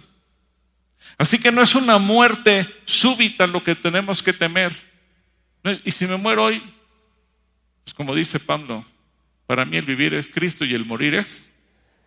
Así 1.17 1.39
que 1.39 1.51
no 1.51 1.63
es 1.63 1.75
una 1.75 1.97
muerte 1.97 2.69
súbita 2.85 3.47
lo 3.47 3.63
que 3.63 3.75
tenemos 3.75 4.23
que 4.23 4.35
temer. 4.35 4.77
Y 5.83 5.93
si 5.93 6.07
me 6.07 6.19
muero 6.19 6.45
hoy, 6.45 6.63
pues 7.85 7.95
como 7.95 8.15
dice 8.15 8.39
Pablo, 8.39 8.85
para 9.47 9.65
mí 9.65 9.79
el 9.79 9.87
vivir 9.87 10.13
es 10.13 10.29
Cristo 10.29 10.67
y 10.67 10.75
el 10.75 10.85
morir 10.85 11.15
es 11.15 11.51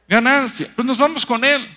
Ganancia. 0.07 0.69
Pues 0.75 0.85
nos 0.85 0.99
vamos 0.99 1.25
con 1.25 1.43
Él. 1.43 1.67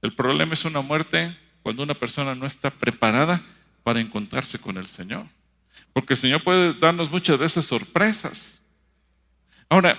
El 0.00 0.14
problema 0.14 0.54
es 0.54 0.64
una 0.64 0.80
muerte 0.80 1.36
cuando 1.62 1.82
una 1.82 1.92
persona 1.92 2.34
no 2.34 2.46
está 2.46 2.70
preparada 2.70 3.42
para 3.82 4.00
encontrarse 4.00 4.58
con 4.58 4.78
el 4.78 4.86
Señor. 4.86 5.26
Porque 5.92 6.14
el 6.14 6.18
Señor 6.18 6.42
puede 6.42 6.72
darnos 6.72 7.10
muchas 7.10 7.38
veces 7.38 7.66
sorpresas. 7.66 8.57
Ahora, 9.68 9.98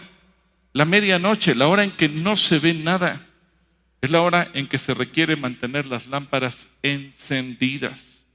la 0.74 0.86
medianoche, 0.86 1.56
la 1.56 1.68
hora 1.68 1.84
en 1.84 1.92
que 1.92 2.10
no 2.10 2.36
se 2.36 2.60
ve 2.60 2.74
nada, 2.74 3.26
es 4.02 4.12
la 4.12 4.22
hora 4.22 4.50
en 4.54 4.68
que 4.68 4.78
se 4.78 4.94
requiere 4.94 5.36
mantener 5.36 5.86
las 5.86 6.08
lámparas 6.08 6.70
encendidas. 6.82 8.26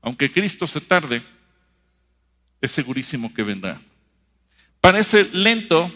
Aunque 0.00 0.32
Cristo 0.32 0.66
se 0.66 0.80
tarde, 0.80 1.22
es 2.60 2.72
segurísimo 2.72 3.32
que 3.34 3.42
vendrá. 3.42 3.80
Parece 4.80 5.28
lento, 5.32 5.92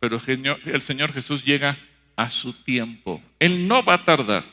pero 0.00 0.20
el 0.64 0.80
Señor 0.80 1.12
Jesús 1.12 1.44
llega 1.44 1.76
a 2.16 2.30
su 2.30 2.52
tiempo. 2.52 3.22
Él 3.38 3.68
no 3.68 3.84
va 3.84 3.94
a 3.94 4.04
tardar. 4.04 4.44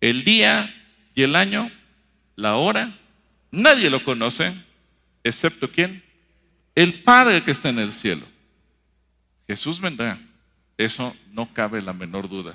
El 0.00 0.22
día 0.22 0.72
y 1.14 1.22
el 1.22 1.34
año, 1.34 1.70
la 2.36 2.54
hora, 2.54 2.96
nadie 3.50 3.90
lo 3.90 4.04
conoce, 4.04 4.54
excepto 5.24 5.70
quién? 5.70 6.04
El 6.78 7.02
Padre 7.02 7.42
que 7.42 7.50
está 7.50 7.70
en 7.70 7.80
el 7.80 7.92
cielo. 7.92 8.24
Jesús 9.48 9.80
vendrá. 9.80 10.16
Eso 10.76 11.12
no 11.32 11.52
cabe 11.52 11.82
la 11.82 11.92
menor 11.92 12.28
duda. 12.28 12.54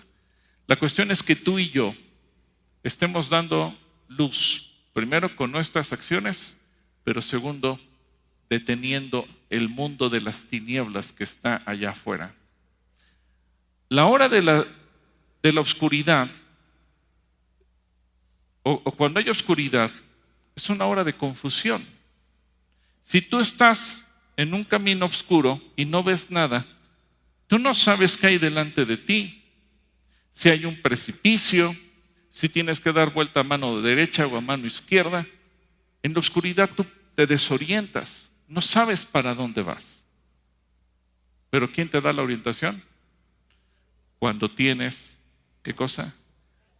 La 0.65 0.77
cuestión 0.77 1.11
es 1.11 1.21
que 1.21 1.35
tú 1.35 1.59
y 1.59 1.69
yo 1.71 1.93
estemos 2.83 3.27
dando 3.27 3.77
luz, 4.07 4.77
primero 4.93 5.35
con 5.35 5.51
nuestras 5.51 5.91
acciones, 5.91 6.57
pero 7.03 7.21
segundo, 7.21 7.77
deteniendo 8.49 9.27
el 9.49 9.67
mundo 9.67 10.07
de 10.07 10.21
las 10.21 10.47
tinieblas 10.47 11.11
que 11.11 11.25
está 11.25 11.61
allá 11.65 11.89
afuera. 11.89 12.33
La 13.89 14.05
hora 14.05 14.29
de 14.29 14.41
la, 14.41 14.65
de 15.41 15.51
la 15.51 15.59
oscuridad, 15.59 16.29
o, 18.61 18.71
o 18.85 18.91
cuando 18.93 19.19
hay 19.19 19.27
oscuridad, 19.27 19.91
es 20.55 20.69
una 20.69 20.85
hora 20.85 21.03
de 21.03 21.11
confusión. 21.11 21.85
Si 23.01 23.21
tú 23.21 23.41
estás 23.41 24.02
en 24.37 24.53
un 24.53 24.63
camino 24.63 25.05
oscuro 25.05 25.61
y 25.75 25.85
no 25.85 26.03
ves 26.03 26.31
nada, 26.31 26.65
tú 27.47 27.59
no 27.59 27.73
sabes 27.73 28.17
qué 28.17 28.27
hay 28.27 28.37
delante 28.37 28.85
de 28.85 28.97
ti. 28.97 29.43
Si 30.31 30.49
hay 30.49 30.65
un 30.65 30.81
precipicio, 30.81 31.75
si 32.31 32.49
tienes 32.49 32.79
que 32.81 32.91
dar 32.91 33.13
vuelta 33.13 33.41
a 33.41 33.43
mano 33.43 33.79
derecha 33.79 34.25
o 34.25 34.35
a 34.35 34.41
mano 34.41 34.65
izquierda. 34.65 35.25
En 36.01 36.13
la 36.13 36.19
oscuridad 36.19 36.69
tú 36.75 36.85
te 37.15 37.27
desorientas, 37.27 38.31
no 38.47 38.59
sabes 38.59 39.05
para 39.05 39.35
dónde 39.35 39.61
vas. 39.61 40.07
Pero 41.51 41.71
¿quién 41.71 41.87
te 41.87 42.01
da 42.01 42.11
la 42.11 42.23
orientación? 42.23 42.83
Cuando 44.17 44.49
tienes, 44.49 45.19
¿qué 45.61 45.75
cosa? 45.75 46.15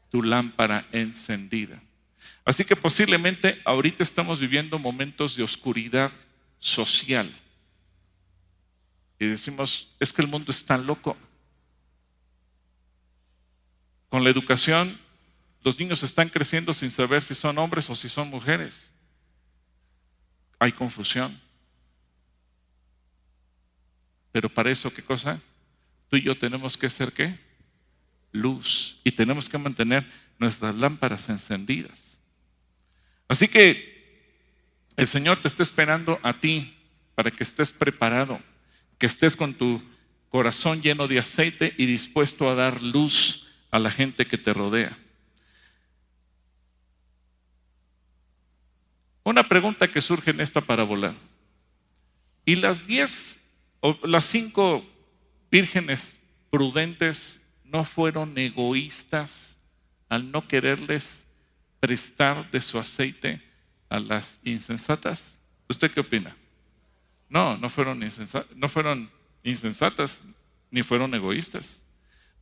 Tu 0.10 0.24
lámpara 0.24 0.86
encendida. 0.92 1.80
Así 2.44 2.66
que 2.66 2.76
posiblemente 2.76 3.62
ahorita 3.64 4.02
estamos 4.02 4.40
viviendo 4.40 4.80
momentos 4.80 5.36
de 5.36 5.44
oscuridad 5.44 6.12
social. 6.58 7.32
Y 9.20 9.28
decimos, 9.28 9.94
es 10.00 10.12
que 10.12 10.22
el 10.22 10.28
mundo 10.28 10.52
está 10.52 10.78
loco. 10.78 11.16
Con 14.10 14.24
la 14.24 14.30
educación, 14.30 15.00
los 15.64 15.80
niños 15.80 16.04
están 16.04 16.30
creciendo 16.30 16.74
sin 16.74 16.92
saber 16.92 17.24
si 17.24 17.36
son 17.36 17.58
hombres 17.58 17.90
o 17.90 17.96
si 17.96 18.10
son 18.10 18.30
mujeres. 18.30 18.92
Hay 20.60 20.72
confusión. 20.72 21.40
Pero 24.32 24.50
para 24.50 24.72
eso, 24.72 24.94
¿qué 24.94 25.02
cosa? 25.02 25.40
Tú 26.10 26.18
y 26.18 26.24
yo 26.24 26.38
tenemos 26.38 26.78
que 26.78 26.90
ser 26.90 27.14
qué? 27.14 27.40
Luz. 28.32 28.98
Y 29.04 29.12
tenemos 29.12 29.48
que 29.48 29.58
mantener 29.58 30.06
nuestras 30.38 30.76
lámparas 30.76 31.30
encendidas. 31.30 32.20
Así 33.28 33.48
que 33.48 33.94
el 34.96 35.08
Señor 35.08 35.42
te 35.42 35.48
está 35.48 35.64
esperando 35.64 36.20
a 36.24 36.40
ti 36.40 36.76
para 37.16 37.32
que 37.32 37.44
estés 37.44 37.72
preparado 37.72 38.40
que 39.04 39.08
estés 39.08 39.36
con 39.36 39.54
tu 39.54 39.82
corazón 40.30 40.82
lleno 40.82 41.10
de 41.10 41.20
aceite 41.20 41.74
y 41.78 41.86
dispuesto 41.86 42.50
a 42.50 42.56
dar 42.56 42.82
luz 42.82 43.50
a 43.70 43.78
la 43.78 43.92
gente 43.92 44.26
que 44.26 44.38
te 44.38 44.54
rodea. 44.54 44.98
Una 49.26 49.46
pregunta 49.50 49.92
que 49.92 50.00
surge 50.00 50.32
en 50.32 50.40
esta 50.40 50.62
parábola. 50.62 51.14
¿Y 52.46 52.56
las 52.56 52.88
diez 52.88 53.42
o 53.82 54.00
las 54.08 54.24
cinco 54.24 54.86
vírgenes 55.52 56.22
prudentes 56.50 57.42
no 57.66 57.84
fueron 57.84 58.38
egoístas 58.38 59.60
al 60.08 60.32
no 60.32 60.48
quererles 60.48 61.26
prestar 61.82 62.50
de 62.52 62.62
su 62.62 62.80
aceite 62.80 63.42
a 63.90 64.00
las 64.00 64.40
insensatas? 64.46 65.42
¿Usted 65.68 65.92
qué 65.92 66.00
opina? 66.00 66.38
No, 67.34 67.58
no 67.58 67.68
fueron, 67.68 68.08
no 68.56 68.70
fueron 68.70 69.10
insensatas 69.44 70.22
ni 70.70 70.84
fueron 70.84 71.16
egoístas. 71.16 71.84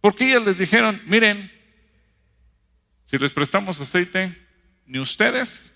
Porque 0.02 0.28
ellas 0.28 0.46
les 0.46 0.58
dijeron, 0.58 1.02
miren, 1.06 1.50
si 3.06 3.18
les 3.18 3.32
prestamos 3.32 3.80
aceite, 3.80 4.38
ni 4.86 5.00
ustedes 5.00 5.74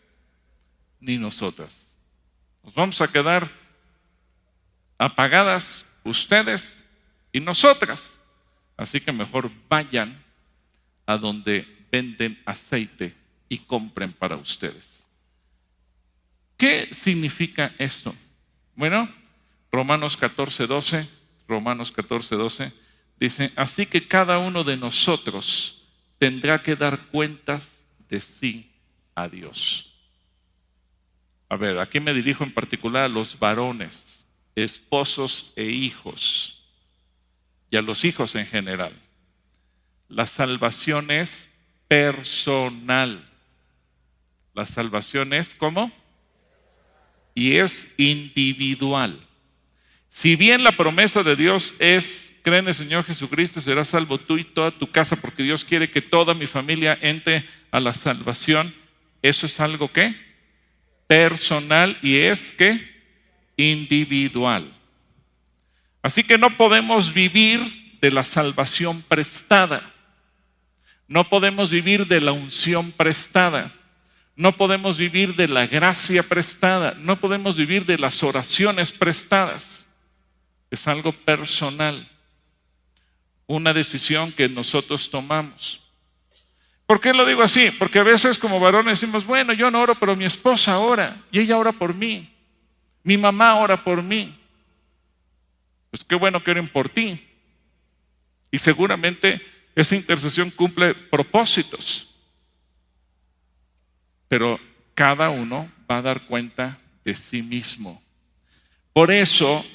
ni 1.00 1.18
nosotras. 1.18 1.98
Nos 2.62 2.74
vamos 2.74 3.00
a 3.00 3.08
quedar 3.08 3.50
apagadas 4.98 5.86
ustedes 6.04 6.84
y 7.32 7.40
nosotras. 7.40 8.20
Así 8.76 9.00
que 9.00 9.14
mejor 9.14 9.50
vayan 9.70 10.22
a 11.06 11.16
donde 11.16 11.66
venden 11.90 12.38
aceite 12.46 13.16
y 13.48 13.60
compren 13.60 14.12
para 14.12 14.36
ustedes. 14.36 15.08
¿Qué 16.58 16.90
significa 16.92 17.74
esto? 17.78 18.14
Bueno, 18.76 19.10
Romanos 19.72 20.18
14, 20.18 20.68
12, 20.68 21.08
Romanos 21.48 21.92
14, 21.92 22.36
12, 22.36 22.74
dice, 23.20 23.52
así 23.56 23.86
que 23.86 24.08
cada 24.08 24.38
uno 24.38 24.64
de 24.64 24.78
nosotros 24.78 25.84
tendrá 26.18 26.62
que 26.62 26.76
dar 26.76 27.08
cuentas 27.08 27.86
de 28.10 28.20
sí 28.20 28.72
a 29.16 29.28
Dios. 29.30 29.94
A 31.48 31.56
ver, 31.56 31.80
aquí 31.80 32.00
me 32.00 32.14
dirijo 32.14 32.44
en 32.44 32.54
particular 32.54 33.04
a 33.04 33.10
los 33.10 33.40
varones, 33.40 34.26
esposos 34.56 35.54
e 35.56 35.66
hijos, 35.66 36.64
y 37.70 37.78
a 37.78 37.82
los 37.82 38.04
hijos 38.04 38.36
en 38.36 38.46
general. 38.46 38.94
La 40.10 40.26
salvación 40.26 41.12
es 41.12 41.52
personal. 41.88 43.24
La 44.54 44.66
salvación 44.66 45.34
es, 45.34 45.56
¿cómo? 45.56 45.92
Y 47.36 47.58
es 47.58 47.94
individual. 47.98 49.20
Si 50.10 50.36
bien 50.38 50.64
la 50.64 50.72
promesa 50.72 51.22
de 51.22 51.36
Dios 51.36 51.76
es, 51.78 52.34
cree 52.42 52.60
en 52.60 52.70
el 52.70 52.74
Señor 52.74 53.04
Jesucristo, 53.04 53.60
serás 53.60 53.90
salvo 53.90 54.18
tú 54.18 54.38
y 54.38 54.46
toda 54.46 54.72
tu 54.72 54.90
casa, 54.90 55.18
porque 55.18 55.44
Dios 55.44 55.66
quiere 55.66 55.92
que 55.92 56.02
toda 56.02 56.34
mi 56.34 56.48
familia 56.48 56.98
entre 57.02 57.46
a 57.70 57.82
la 57.82 57.94
salvación, 57.94 58.74
eso 59.22 59.46
es 59.46 59.60
algo 59.60 59.92
que 59.92 60.16
personal 61.08 61.98
y 62.02 62.18
es 62.18 62.54
que 62.54 62.80
individual. 63.58 64.72
Así 66.02 66.24
que 66.24 66.38
no 66.38 66.56
podemos 66.56 67.14
vivir 67.14 67.60
de 68.00 68.12
la 68.12 68.24
salvación 68.24 69.02
prestada. 69.02 69.92
No 71.08 71.28
podemos 71.28 71.72
vivir 71.72 72.08
de 72.08 72.22
la 72.22 72.32
unción 72.32 72.92
prestada. 72.92 73.74
No 74.36 74.58
podemos 74.58 74.98
vivir 74.98 75.36
de 75.36 75.48
la 75.48 75.66
gracia 75.66 76.22
prestada, 76.22 76.94
no 77.00 77.18
podemos 77.20 77.56
vivir 77.56 77.86
de 77.86 77.98
las 77.98 78.22
oraciones 78.22 78.92
prestadas. 78.92 79.88
Es 80.70 80.88
algo 80.88 81.14
personal, 81.14 82.10
una 83.48 83.74
decisión 83.74 84.34
que 84.34 84.50
nosotros 84.50 85.10
tomamos. 85.10 85.80
¿Por 86.86 87.00
qué 87.00 87.14
lo 87.14 87.26
digo 87.26 87.42
así? 87.42 87.72
Porque 87.72 88.00
a 88.00 88.04
veces 88.04 88.38
como 88.38 88.60
varones 88.60 89.00
decimos, 89.00 89.26
bueno, 89.26 89.54
yo 89.54 89.72
no 89.72 89.82
oro, 89.82 89.96
pero 89.98 90.16
mi 90.16 90.26
esposa 90.26 90.78
ora 90.80 91.24
y 91.32 91.40
ella 91.40 91.58
ora 91.58 91.72
por 91.72 91.96
mí. 91.96 92.30
Mi 93.04 93.18
mamá 93.18 93.56
ora 93.56 93.82
por 93.82 94.04
mí. 94.04 94.38
Pues 95.92 96.04
qué 96.04 96.16
bueno 96.16 96.44
que 96.44 96.52
oren 96.52 96.68
por 96.68 96.90
ti. 96.90 97.26
Y 98.52 98.60
seguramente 98.60 99.42
esa 99.76 99.96
intercesión 99.96 100.52
cumple 100.52 100.94
propósitos 100.94 102.05
pero 104.28 104.60
cada 104.94 105.30
uno 105.30 105.70
va 105.90 105.98
a 105.98 106.02
dar 106.02 106.26
cuenta 106.26 106.78
de 107.04 107.16
sí 107.16 107.42
mismo. 107.42 108.02
Por 108.94 109.12
eso 109.12 109.66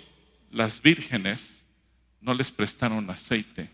las 0.51 0.81
vírgenes 0.83 1.67
no 2.21 2.35
les 2.35 2.51
prestaron 2.51 3.09
aceite. 3.11 3.71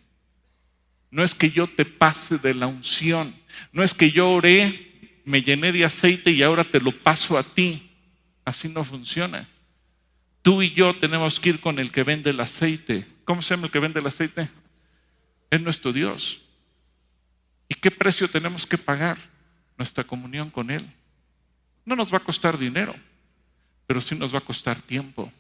No 1.11 1.23
es 1.23 1.35
que 1.35 1.51
yo 1.51 1.67
te 1.67 1.85
pase 1.85 2.39
de 2.39 2.55
la 2.55 2.67
unción, 2.67 3.35
no 3.73 3.83
es 3.83 3.95
que 3.95 4.11
yo 4.11 4.31
oré, 4.31 5.21
me 5.25 5.43
llené 5.43 5.73
de 5.73 5.85
aceite 5.85 6.31
y 6.31 6.43
ahora 6.43 6.65
te 6.65 6.81
lo 6.81 6.93
paso 6.93 7.39
a 7.39 7.43
ti. 7.43 7.91
Así 8.45 8.69
no 8.69 8.85
funciona. 8.85 9.49
Tú 10.43 10.63
y 10.63 10.73
yo 10.73 10.97
tenemos 10.99 11.41
que 11.41 11.51
ir 11.51 11.61
con 11.61 11.79
el 11.79 11.91
que 11.91 12.03
vende 12.03 12.31
el 12.31 12.41
aceite 12.41 13.07
¿Cómo 13.27 13.43
se 13.43 13.55
llama 13.55 13.67
el 13.67 13.73
que 13.73 13.81
vende 13.81 13.99
el 13.99 14.07
aceite? 14.07 14.49
Es 15.51 15.61
nuestro 15.61 15.93
Dios. 15.93 16.41
¿Y 17.69 17.75
qué 17.75 17.91
precio 17.91 18.31
tenemos 18.31 18.65
que 18.65 18.79
pagar? 18.79 19.19
Nuestra 19.77 20.05
comunión 20.05 20.51
con 20.51 20.71
Él. 20.71 20.87
No 21.85 21.95
nos 21.97 22.13
va 22.13 22.19
a 22.19 22.25
costar 22.25 22.59
dinero, 22.59 22.95
pero 23.87 24.01
sí 24.01 24.15
nos 24.15 24.35
va 24.35 24.39
a 24.39 24.45
costar 24.45 24.81
tiempo. 24.81 25.31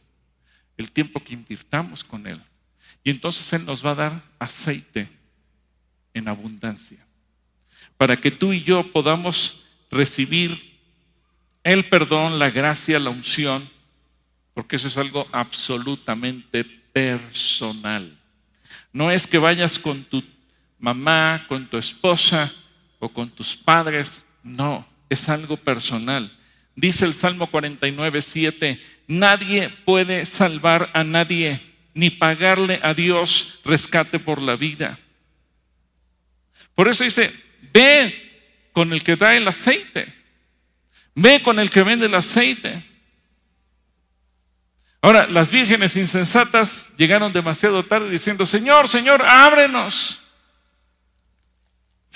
El 0.77 0.91
tiempo 0.93 1.23
que 1.23 1.35
invirtamos 1.35 2.05
con 2.05 2.27
Él. 2.27 2.41
Y 3.03 3.11
entonces 3.11 3.53
Él 3.53 3.65
nos 3.65 3.85
va 3.85 3.93
a 3.93 3.95
dar 3.97 4.23
aceite 4.39 5.09
en 6.13 6.29
abundancia. 6.29 6.99
Para 7.97 8.17
que 8.21 8.31
tú 8.31 8.53
y 8.53 8.63
yo 8.63 8.91
podamos 8.91 9.65
recibir 9.91 10.77
el 11.63 11.89
perdón, 11.89 12.39
la 12.39 12.51
gracia, 12.51 12.99
la 12.99 13.11
unción, 13.11 13.69
porque 14.55 14.77
eso 14.77 14.89
es 14.89 14.97
algo 14.97 15.27
absolutamente 15.33 16.65
personal. 16.65 18.17
No 18.93 19.11
es 19.11 19.27
que 19.27 19.39
vayas 19.39 19.79
con 19.79 20.05
tu 20.05 20.23
mamá, 20.79 21.45
con 21.49 21.67
tu 21.67 21.77
esposa 21.77 22.53
o 22.99 23.09
con 23.09 23.31
tus 23.31 23.57
padres, 23.57 24.26
no, 24.47 24.87
es 25.11 25.29
algo 25.29 25.57
personal. 25.57 26.33
Dice 26.77 27.05
el 27.05 27.15
Salmo 27.15 27.49
49, 27.49 28.23
7, 28.23 28.81
nadie 29.09 29.71
puede 29.85 30.25
salvar 30.25 30.91
a 30.95 31.03
nadie, 31.03 31.61
ni 31.95 32.11
pagarle 32.11 32.81
a 32.83 32.95
Dios 32.95 33.61
rescate 33.65 34.19
por 34.19 34.41
la 34.41 34.57
vida. 34.57 34.99
Por 36.75 36.89
eso 36.89 37.03
dice, 37.03 37.33
ve 37.73 38.71
con 38.73 38.93
el 38.93 39.03
que 39.03 39.17
da 39.17 39.35
el 39.35 39.49
aceite, 39.49 40.13
ve 41.15 41.43
con 41.43 41.59
el 41.59 41.71
que 41.71 41.83
vende 41.83 42.07
el 42.07 42.15
aceite. 42.15 42.85
Ahora, 45.01 45.27
las 45.27 45.51
vírgenes 45.51 45.97
insensatas 45.97 46.93
llegaron 46.97 47.33
demasiado 47.33 47.85
tarde 47.85 48.11
diciendo, 48.11 48.45
Señor, 48.47 48.89
Señor, 48.89 49.23
ábrenos. 49.23 50.26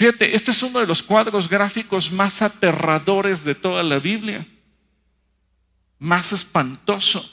Fíjate, 0.00 0.34
este 0.34 0.50
es 0.50 0.62
uno 0.62 0.80
de 0.80 0.86
los 0.86 1.02
cuadros 1.02 1.46
gráficos 1.46 2.10
más 2.10 2.40
aterradores 2.40 3.44
de 3.44 3.54
toda 3.54 3.82
la 3.82 3.98
Biblia, 3.98 4.46
más 5.98 6.32
espantoso, 6.32 7.30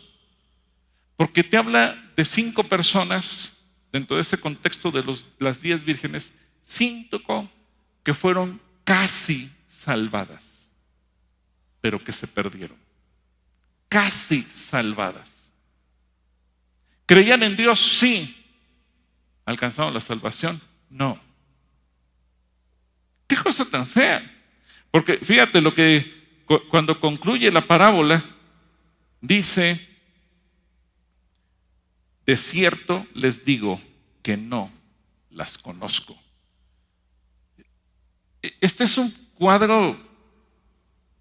porque 1.16 1.46
te 1.46 1.56
habla 1.56 1.96
de 2.18 2.26
cinco 2.26 2.64
personas 2.64 3.64
dentro 3.90 4.18
de 4.18 4.22
ese 4.22 4.38
contexto 4.38 4.92
de 4.92 5.02
las 5.40 5.62
diez 5.62 5.82
vírgenes, 5.82 6.34
cinco 6.62 7.50
que 8.04 8.14
fueron 8.14 8.60
casi 8.84 9.50
salvadas, 9.66 10.70
pero 11.80 12.04
que 12.04 12.12
se 12.12 12.28
perdieron, 12.28 12.78
casi 13.88 14.42
salvadas. 14.52 15.54
¿Creían 17.06 17.44
en 17.44 17.56
Dios? 17.56 17.80
Sí. 17.80 18.46
¿Alcanzaron 19.46 19.94
la 19.94 20.02
salvación? 20.02 20.60
No. 20.90 21.27
¿Qué 23.28 23.36
cosa 23.36 23.66
tan 23.66 23.86
fea? 23.86 24.24
Porque 24.90 25.18
fíjate 25.18 25.62
lo 25.62 25.74
que 25.74 26.46
cuando 26.70 27.00
concluye 27.00 27.52
la 27.52 27.68
parábola, 27.68 28.24
dice, 29.20 29.86
de 32.26 32.38
cierto 32.38 33.06
les 33.14 33.44
digo 33.44 33.82
que 34.24 34.38
no 34.38 34.72
las 35.32 35.58
conozco. 35.58 36.18
Este 38.62 38.86
es 38.86 38.98
un 38.98 39.12
cuadro 39.36 40.00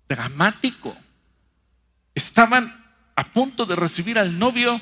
dramático. 0.09 0.97
Estaban 2.15 2.85
a 3.15 3.33
punto 3.33 3.67
de 3.67 3.77
recibir 3.77 4.19
al 4.19 4.39
novio 4.39 4.81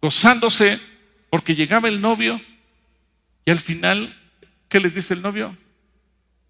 gozándose 0.00 0.80
porque 1.30 1.54
llegaba 1.54 1.88
el 1.88 2.00
novio 2.00 2.40
y 3.44 3.50
al 3.50 3.60
final, 3.60 4.21
¿qué 4.72 4.80
les 4.80 4.94
dice 4.94 5.12
el 5.12 5.20
novio? 5.20 5.54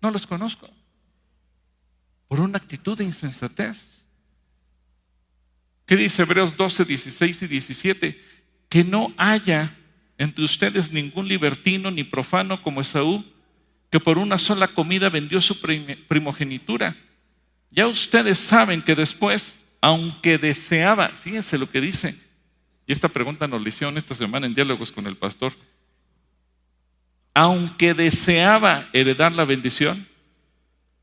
No 0.00 0.12
los 0.12 0.28
conozco. 0.28 0.70
Por 2.28 2.38
una 2.38 2.56
actitud 2.56 2.96
de 2.96 3.02
insensatez. 3.02 4.04
¿Qué 5.86 5.96
dice 5.96 6.22
Hebreos 6.22 6.56
12, 6.56 6.84
16 6.84 7.42
y 7.42 7.46
17? 7.48 8.22
Que 8.68 8.84
no 8.84 9.12
haya 9.16 9.76
entre 10.18 10.44
ustedes 10.44 10.92
ningún 10.92 11.26
libertino 11.26 11.90
ni 11.90 12.04
profano 12.04 12.62
como 12.62 12.80
Esaú, 12.80 13.24
que 13.90 13.98
por 13.98 14.18
una 14.18 14.38
sola 14.38 14.68
comida 14.68 15.08
vendió 15.08 15.40
su 15.40 15.60
primogenitura. 15.60 16.96
Ya 17.72 17.88
ustedes 17.88 18.38
saben 18.38 18.82
que 18.82 18.94
después, 18.94 19.64
aunque 19.80 20.38
deseaba, 20.38 21.08
fíjense 21.08 21.58
lo 21.58 21.68
que 21.68 21.80
dice, 21.80 22.16
y 22.86 22.92
esta 22.92 23.08
pregunta 23.08 23.48
nos 23.48 23.60
la 23.60 23.68
hicieron 23.68 23.98
esta 23.98 24.14
semana 24.14 24.46
en 24.46 24.54
diálogos 24.54 24.92
con 24.92 25.08
el 25.08 25.16
pastor. 25.16 25.52
Aunque 27.34 27.94
deseaba 27.94 28.88
heredar 28.92 29.34
la 29.34 29.44
bendición, 29.44 30.06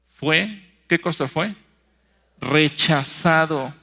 fue, 0.07 0.61
¿qué 0.87 0.99
cosa 0.99 1.27
fue? 1.27 1.55
Rechazado 2.39 3.73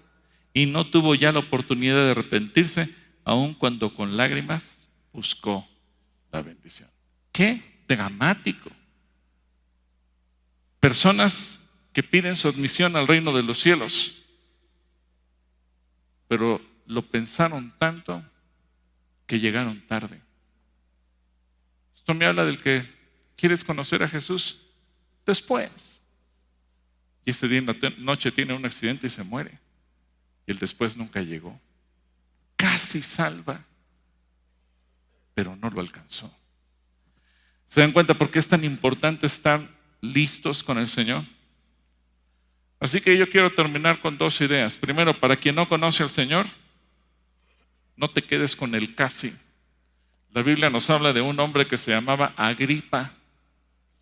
y 0.53 0.67
no 0.67 0.87
tuvo 0.87 1.15
ya 1.15 1.33
la 1.33 1.41
oportunidad 1.41 1.97
de 1.97 2.13
arrepentirse, 2.13 2.95
aun 3.25 3.55
cuando 3.55 3.95
con 3.95 4.17
lágrimas 4.17 4.89
buscó 5.13 5.67
la 6.31 6.43
bendición. 6.43 6.89
Qué 7.33 7.83
dramático. 7.89 8.71
Personas 10.81 11.61
que 11.93 12.03
piden 12.03 12.37
su 12.37 12.49
admisión 12.49 12.97
al 12.97 13.09
reino 13.09 13.33
de 13.33 13.43
los 13.43 13.59
cielos, 13.59 14.15
pero 16.29 16.61
lo 16.87 17.03
pensaron 17.03 17.75
tanto 17.79 18.23
que 19.27 19.41
llegaron 19.41 19.81
tarde. 19.87 20.21
Esto 22.07 22.15
me 22.15 22.25
habla 22.25 22.45
del 22.45 22.63
que 22.63 22.89
quieres 23.37 23.65
conocer 23.65 24.01
a 24.01 24.09
Jesús 24.09 24.61
después. 25.27 26.01
Y 27.25 27.31
este 27.31 27.49
día 27.49 27.59
en 27.59 27.67
la 27.67 27.75
noche 27.99 28.31
tiene 28.31 28.55
un 28.55 28.65
accidente 28.65 29.09
y 29.09 29.11
se 29.11 29.25
muere. 29.25 29.59
Y 30.47 30.53
el 30.53 30.59
después 30.61 30.97
nunca 30.97 31.21
llegó. 31.21 31.61
Casi 32.55 33.03
salva, 33.03 33.61
pero 35.35 35.57
no 35.57 35.69
lo 35.69 35.81
alcanzó. 35.81 36.33
¿Se 37.67 37.81
dan 37.81 37.91
cuenta 37.91 38.17
por 38.17 38.31
qué 38.31 38.39
es 38.39 38.47
tan 38.47 38.63
importante 38.63 39.27
estar 39.27 39.69
listos 40.01 40.63
con 40.63 40.79
el 40.79 40.87
Señor? 40.87 41.25
Así 42.79 43.01
que 43.01 43.19
yo 43.19 43.29
quiero 43.29 43.53
terminar 43.53 44.01
con 44.01 44.17
dos 44.17 44.41
ideas. 44.41 44.79
Primero, 44.79 45.19
para 45.19 45.35
quien 45.35 45.57
no 45.57 45.69
conoce 45.69 46.05
al 46.05 46.11
Señor, 46.11 46.47
no 47.97 48.09
te 48.09 48.23
quedes 48.23 48.55
con 48.55 48.77
el 48.77 48.95
casi. 48.95 49.37
La 50.37 50.43
Biblia 50.43 50.69
nos 50.69 50.91
habla 50.91 51.15
de 51.15 51.23
un 51.23 51.41
hombre 51.41 51.67
que 51.67 51.79
se 51.79 51.93
llamaba 51.93 52.35
Agripa, 52.37 53.11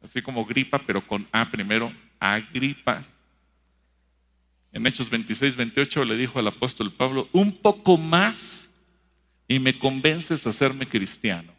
así 0.03 0.21
como 0.21 0.45
gripa, 0.45 0.81
pero 0.85 1.07
con 1.07 1.29
A 1.31 1.49
primero, 1.49 1.93
Agripa. 2.19 3.05
En 4.73 4.85
Hechos 4.85 5.09
26, 5.09 5.55
28 5.55 6.05
le 6.05 6.17
dijo 6.17 6.41
al 6.41 6.49
apóstol 6.49 6.91
Pablo, 6.91 7.29
un 7.31 7.57
poco 7.57 7.97
más 7.97 8.73
y 9.47 9.61
me 9.61 9.79
convences 9.79 10.45
a 10.45 10.51
hacerme 10.51 10.89
cristiano. 10.89 11.53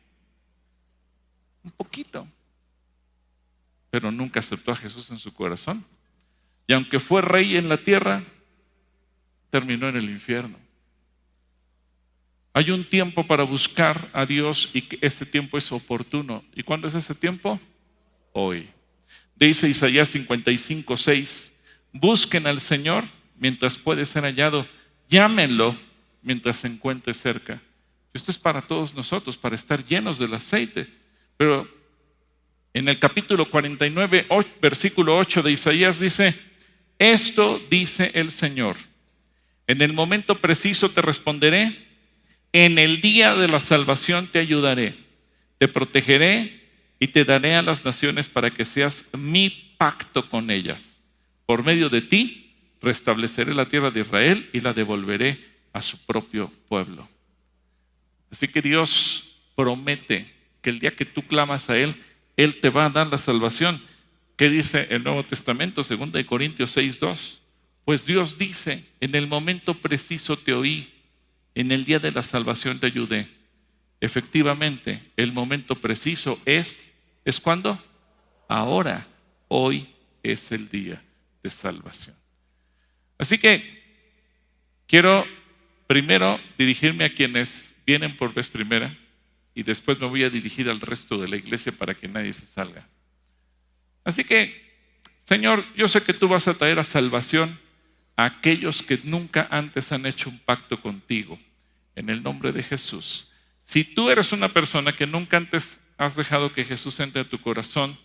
Un 1.63 1.71
poquito. 1.71 2.27
Pero 3.89 4.11
nunca 4.11 4.41
aceptó 4.41 4.73
a 4.73 4.75
Jesús 4.75 5.09
en 5.09 5.19
su 5.19 5.33
corazón. 5.33 5.85
Y 6.67 6.73
aunque 6.73 6.99
fue 6.99 7.21
rey 7.21 7.55
en 7.55 7.69
la 7.69 7.77
tierra, 7.77 8.21
terminó 9.49 9.87
en 9.87 9.95
el 9.95 10.09
infierno. 10.09 10.64
Hay 12.57 12.71
un 12.71 12.85
tiempo 12.85 13.27
para 13.27 13.43
buscar 13.43 14.09
a 14.13 14.25
Dios 14.25 14.69
y 14.73 14.85
ese 15.01 15.25
tiempo 15.25 15.57
es 15.57 15.73
oportuno. 15.73 16.41
¿Y 16.55 16.63
cuándo 16.63 16.87
es 16.87 16.93
ese 16.93 17.13
tiempo? 17.13 17.59
Hoy. 18.31 18.69
Dice 19.35 19.67
Isaías 19.67 20.07
55, 20.07 20.95
6, 20.95 21.53
busquen 21.91 22.47
al 22.47 22.61
Señor 22.61 23.03
mientras 23.37 23.77
puede 23.77 24.05
ser 24.05 24.23
hallado, 24.23 24.65
llámenlo 25.09 25.75
mientras 26.21 26.55
se 26.59 26.67
encuentre 26.67 27.13
cerca. 27.13 27.61
Esto 28.13 28.31
es 28.31 28.39
para 28.39 28.61
todos 28.61 28.93
nosotros, 28.93 29.37
para 29.37 29.55
estar 29.55 29.85
llenos 29.85 30.17
del 30.17 30.33
aceite. 30.33 30.87
Pero 31.35 31.67
en 32.73 32.87
el 32.87 32.97
capítulo 32.99 33.49
49, 33.51 34.27
versículo 34.61 35.17
8 35.17 35.43
de 35.43 35.51
Isaías 35.51 35.99
dice, 35.99 36.33
esto 36.99 37.61
dice 37.69 38.11
el 38.13 38.31
Señor, 38.31 38.77
en 39.67 39.81
el 39.81 39.91
momento 39.91 40.39
preciso 40.39 40.89
te 40.89 41.01
responderé 41.01 41.84
en 42.63 42.79
el 42.79 43.01
día 43.01 43.35
de 43.35 43.49
la 43.49 43.59
salvación 43.59 44.27
te 44.27 44.39
ayudaré, 44.39 44.95
te 45.57 45.67
protegeré 45.67 46.61
y 47.01 47.09
te 47.09 47.25
daré 47.25 47.55
a 47.55 47.61
las 47.61 47.83
naciones 47.83 48.29
para 48.29 48.49
que 48.49 48.63
seas 48.63 49.07
mi 49.11 49.49
pacto 49.77 50.29
con 50.29 50.49
ellas. 50.49 51.01
Por 51.45 51.65
medio 51.65 51.89
de 51.89 51.99
ti 51.99 52.53
restableceré 52.81 53.53
la 53.53 53.67
tierra 53.67 53.91
de 53.91 53.99
Israel 53.99 54.49
y 54.53 54.61
la 54.61 54.71
devolveré 54.71 55.37
a 55.73 55.81
su 55.81 56.05
propio 56.05 56.49
pueblo. 56.69 57.09
Así 58.31 58.47
que 58.47 58.61
Dios 58.61 59.41
promete 59.57 60.33
que 60.61 60.69
el 60.69 60.79
día 60.79 60.95
que 60.95 61.03
tú 61.03 61.23
clamas 61.23 61.69
a 61.69 61.77
Él, 61.77 61.93
Él 62.37 62.61
te 62.61 62.69
va 62.69 62.85
a 62.85 62.89
dar 62.89 63.07
la 63.07 63.17
salvación. 63.17 63.81
¿Qué 64.37 64.49
dice 64.49 64.87
el 64.91 65.03
Nuevo 65.03 65.25
Testamento, 65.25 65.81
2 65.83 66.25
Corintios 66.25 66.71
6, 66.71 67.01
2? 67.01 67.41
Pues 67.83 68.05
Dios 68.05 68.37
dice, 68.37 68.85
en 69.01 69.13
el 69.13 69.27
momento 69.27 69.73
preciso 69.73 70.37
te 70.37 70.53
oí 70.53 70.94
En 71.55 71.71
el 71.71 71.85
día 71.85 71.99
de 71.99 72.11
la 72.11 72.21
salvación 72.21 72.79
te 72.79 72.87
ayudé. 72.87 73.27
Efectivamente, 74.01 75.01
el 75.15 75.31
momento 75.31 75.79
preciso 75.79 76.39
es, 76.45 76.93
¿es 77.23 77.39
cuándo? 77.39 77.81
Ahora, 78.49 79.07
hoy 79.47 79.87
es 80.21 80.51
el 80.51 80.69
día 80.69 81.01
de 81.41 81.49
salvación. 81.49 82.15
Así 83.17 83.37
que 83.37 83.81
quiero 84.85 85.25
primero 85.87 86.39
dirigirme 86.57 87.05
a 87.05 87.13
quienes 87.13 87.73
vienen 87.85 88.17
por 88.17 88.33
vez 88.33 88.49
primera 88.49 88.95
y 89.53 89.63
después 89.63 89.99
me 90.01 90.07
voy 90.07 90.23
a 90.23 90.29
dirigir 90.29 90.69
al 90.69 90.81
resto 90.81 91.17
de 91.17 91.29
la 91.29 91.37
iglesia 91.37 91.71
para 91.71 91.95
que 91.95 92.09
nadie 92.09 92.33
se 92.33 92.45
salga. 92.45 92.87
Así 94.03 94.25
que, 94.25 94.61
Señor, 95.23 95.65
yo 95.75 95.87
sé 95.87 96.01
que 96.01 96.13
tú 96.13 96.27
vas 96.27 96.47
a 96.49 96.53
traer 96.53 96.79
a 96.79 96.83
salvación 96.83 97.57
a 98.15 98.25
aquellos 98.25 98.81
que 98.81 98.99
nunca 99.03 99.47
antes 99.51 99.91
han 99.91 100.05
hecho 100.05 100.29
un 100.29 100.39
pacto 100.39 100.81
contigo, 100.81 101.37
en 101.95 102.09
el 102.09 102.23
nombre 102.23 102.51
de 102.51 102.63
Jesús. 102.63 103.29
Si 103.63 103.83
tú 103.83 104.09
eres 104.09 104.31
una 104.31 104.49
persona 104.49 104.95
que 104.95 105.07
nunca 105.07 105.37
antes 105.37 105.81
has 105.97 106.15
dejado 106.15 106.53
que 106.53 106.63
Jesús 106.63 106.99
entre 106.99 107.21
a 107.21 107.29
tu 107.29 107.39
corazón, 107.39 107.97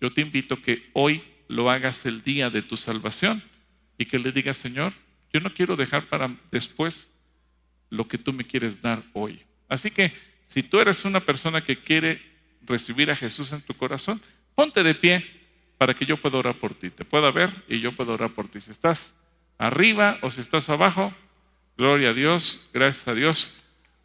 yo 0.00 0.12
te 0.12 0.20
invito 0.20 0.62
que 0.62 0.88
hoy 0.92 1.22
lo 1.48 1.70
hagas 1.70 2.06
el 2.06 2.22
día 2.22 2.50
de 2.50 2.62
tu 2.62 2.76
salvación 2.76 3.42
y 3.96 4.04
que 4.04 4.18
le 4.18 4.30
digas, 4.30 4.56
Señor, 4.56 4.92
yo 5.32 5.40
no 5.40 5.52
quiero 5.52 5.76
dejar 5.76 6.06
para 6.08 6.34
después 6.50 7.12
lo 7.90 8.06
que 8.06 8.18
tú 8.18 8.32
me 8.32 8.44
quieres 8.44 8.80
dar 8.80 9.02
hoy. 9.14 9.42
Así 9.68 9.90
que 9.90 10.12
si 10.46 10.62
tú 10.62 10.78
eres 10.80 11.04
una 11.04 11.20
persona 11.20 11.60
que 11.60 11.76
quiere 11.76 12.22
recibir 12.62 13.10
a 13.10 13.16
Jesús 13.16 13.52
en 13.52 13.62
tu 13.62 13.74
corazón, 13.74 14.20
ponte 14.54 14.82
de 14.82 14.94
pie 14.94 15.24
para 15.76 15.94
que 15.94 16.06
yo 16.06 16.18
pueda 16.18 16.38
orar 16.38 16.58
por 16.58 16.74
ti. 16.74 16.90
Te 16.90 17.04
pueda 17.04 17.30
ver 17.30 17.50
y 17.68 17.80
yo 17.80 17.94
puedo 17.94 18.12
orar 18.12 18.32
por 18.32 18.48
ti. 18.48 18.60
Si 18.60 18.70
estás 18.70 19.14
arriba 19.58 20.18
o 20.22 20.30
si 20.30 20.40
estás 20.40 20.68
abajo, 20.70 21.12
gloria 21.76 22.10
a 22.10 22.14
Dios, 22.14 22.68
gracias 22.72 23.08
a 23.08 23.14
Dios. 23.14 23.50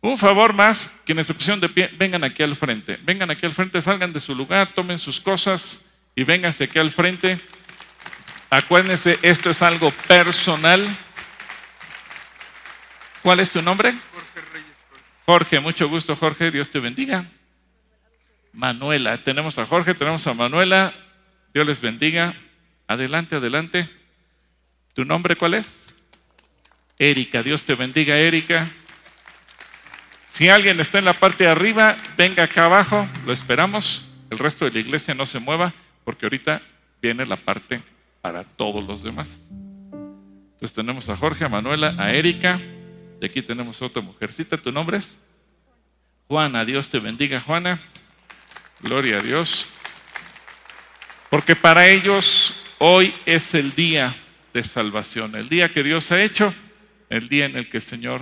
Un 0.01 0.17
favor 0.17 0.51
más, 0.53 0.93
quienes 1.05 1.27
se 1.27 1.33
pusieron 1.33 1.61
de 1.61 1.69
pie, 1.69 1.89
vengan 1.97 2.23
aquí 2.25 2.43
al 2.43 2.55
frente. 2.55 2.99
Vengan 3.03 3.31
aquí 3.31 3.45
al 3.45 3.53
frente, 3.53 3.81
salgan 3.81 4.11
de 4.11 4.19
su 4.19 4.35
lugar, 4.35 4.73
tomen 4.73 4.99
sus 4.99 5.21
cosas 5.21 5.85
y 6.13 6.23
vénganse 6.23 6.65
aquí 6.65 6.77
al 6.77 6.89
frente. 6.89 7.39
Acuérdense, 8.49 9.17
esto 9.21 9.49
es 9.49 9.61
algo 9.61 9.91
personal. 9.91 10.85
¿Cuál 13.21 13.39
es 13.39 13.53
tu 13.53 13.61
nombre? 13.61 13.93
Jorge, 15.25 15.61
mucho 15.61 15.87
gusto, 15.87 16.15
Jorge. 16.17 16.51
Dios 16.51 16.69
te 16.69 16.79
bendiga. 16.79 17.25
Manuela, 18.51 19.17
tenemos 19.17 19.57
a 19.57 19.65
Jorge, 19.65 19.93
tenemos 19.93 20.27
a 20.27 20.33
Manuela. 20.33 20.93
Dios 21.53 21.65
les 21.65 21.79
bendiga. 21.79 22.35
Adelante, 22.87 23.37
adelante. 23.37 23.89
¿Tu 24.93 25.05
nombre 25.05 25.35
cuál 25.35 25.55
es? 25.55 25.95
Erika, 26.99 27.41
Dios 27.41 27.65
te 27.65 27.73
bendiga, 27.75 28.15
Erika. 28.17 28.69
Si 30.29 30.49
alguien 30.49 30.79
está 30.79 30.99
en 30.99 31.05
la 31.05 31.13
parte 31.13 31.45
de 31.45 31.49
arriba, 31.49 31.97
venga 32.17 32.43
acá 32.43 32.65
abajo, 32.65 33.07
lo 33.25 33.33
esperamos. 33.33 34.05
El 34.29 34.39
resto 34.39 34.65
de 34.65 34.71
la 34.71 34.79
iglesia 34.79 35.13
no 35.13 35.25
se 35.25 35.39
mueva, 35.39 35.73
porque 36.03 36.25
ahorita 36.25 36.61
viene 37.01 37.25
la 37.25 37.37
parte 37.37 37.83
para 38.21 38.43
todos 38.43 38.83
los 38.83 39.03
demás. 39.03 39.49
Entonces 40.53 40.73
tenemos 40.73 41.09
a 41.09 41.17
Jorge, 41.17 41.43
a 41.43 41.49
Manuela, 41.49 41.93
a 41.97 42.13
Erika. 42.13 42.59
Y 43.21 43.25
aquí 43.25 43.41
tenemos 43.41 43.81
otra 43.81 44.01
mujercita. 44.01 44.57
¿Tu 44.57 44.71
nombre 44.71 44.97
es? 44.97 45.19
Juana. 46.27 46.63
Dios 46.65 46.89
te 46.89 46.99
bendiga, 46.99 47.39
Juana. 47.39 47.79
Gloria 48.81 49.17
a 49.17 49.21
Dios. 49.21 49.65
Porque 51.29 51.55
para 51.55 51.87
ellos 51.87 52.55
hoy 52.79 53.13
es 53.25 53.53
el 53.53 53.75
día 53.75 54.15
de 54.53 54.63
salvación, 54.63 55.35
el 55.35 55.49
día 55.49 55.69
que 55.69 55.83
Dios 55.83 56.11
ha 56.11 56.21
hecho, 56.21 56.53
el 57.09 57.27
día 57.27 57.45
en 57.45 57.57
el 57.57 57.69
que 57.69 57.77
el 57.77 57.83
Señor 57.83 58.21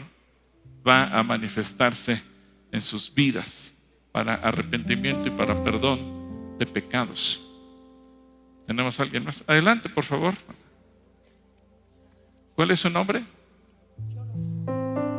va 0.87 1.05
a 1.17 1.23
manifestarse 1.23 2.21
en 2.71 2.81
sus 2.81 3.13
vidas 3.13 3.73
para 4.11 4.35
arrepentimiento 4.35 5.27
y 5.27 5.31
para 5.31 5.61
perdón 5.63 6.57
de 6.57 6.65
pecados. 6.65 7.41
¿Tenemos 8.65 8.99
a 8.99 9.03
alguien 9.03 9.25
más? 9.25 9.43
Adelante, 9.47 9.89
por 9.89 10.03
favor. 10.03 10.33
¿Cuál 12.55 12.71
es 12.71 12.79
su 12.79 12.89
nombre? 12.89 13.23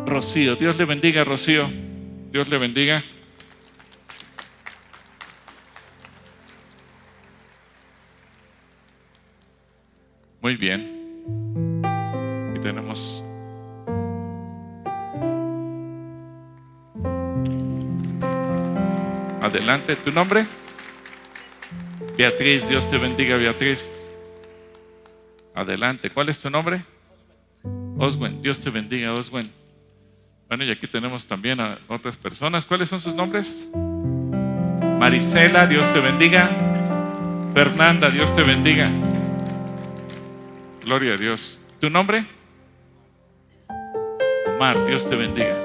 Rocío. 0.06 0.56
Dios 0.56 0.78
le 0.78 0.84
bendiga, 0.84 1.24
Rocío. 1.24 1.68
Dios 2.30 2.48
le 2.48 2.58
bendiga. 2.58 3.02
Muy 10.40 10.56
bien. 10.56 11.01
Tenemos 12.62 13.24
Adelante, 19.42 19.96
¿tu 19.96 20.12
nombre? 20.12 20.46
Beatriz, 22.16 22.68
Dios 22.68 22.88
te 22.88 22.96
bendiga, 22.96 23.36
Beatriz. 23.36 24.08
Adelante, 25.52 26.10
¿cuál 26.10 26.28
es 26.28 26.40
tu 26.40 26.48
nombre? 26.48 26.84
Oswen, 27.98 28.40
Dios 28.40 28.60
te 28.60 28.70
bendiga, 28.70 29.12
Oswen. 29.12 29.50
Bueno, 30.46 30.62
y 30.62 30.70
aquí 30.70 30.86
tenemos 30.86 31.26
también 31.26 31.60
a 31.60 31.80
otras 31.88 32.16
personas. 32.16 32.64
¿Cuáles 32.64 32.88
son 32.88 33.00
sus 33.00 33.14
nombres? 33.14 33.68
Marisela, 35.00 35.66
Dios 35.66 35.92
te 35.92 35.98
bendiga. 35.98 36.48
Fernanda, 37.52 38.10
Dios 38.10 38.34
te 38.36 38.44
bendiga. 38.44 38.88
Gloria 40.84 41.14
a 41.14 41.16
Dios. 41.16 41.58
¿Tu 41.80 41.90
nombre? 41.90 42.24
Dios 44.70 45.08
te 45.08 45.16
bendiga. 45.16 45.56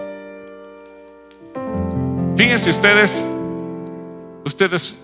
Fíjense 2.35 2.71
ustedes, 2.71 3.29
ustedes 4.43 4.97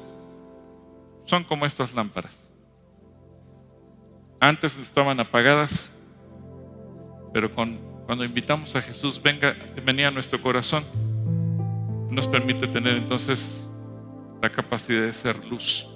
son 1.25 1.43
como 1.43 1.63
estas 1.63 1.93
lámparas. 1.93 2.51
Antes 4.39 4.79
estaban 4.79 5.19
apagadas, 5.19 5.91
pero 7.33 7.53
con 7.53 7.77
cuando 8.07 8.25
invitamos 8.25 8.75
a 8.75 8.81
Jesús, 8.81 9.21
venga, 9.21 9.55
venía 9.85 10.07
a 10.07 10.11
nuestro 10.11 10.41
corazón, 10.41 10.83
nos 12.09 12.27
permite 12.27 12.67
tener 12.67 12.97
entonces 12.97 13.69
la 14.41 14.49
capacidad 14.49 15.03
de 15.03 15.13
ser 15.13 15.45
luz. 15.45 15.87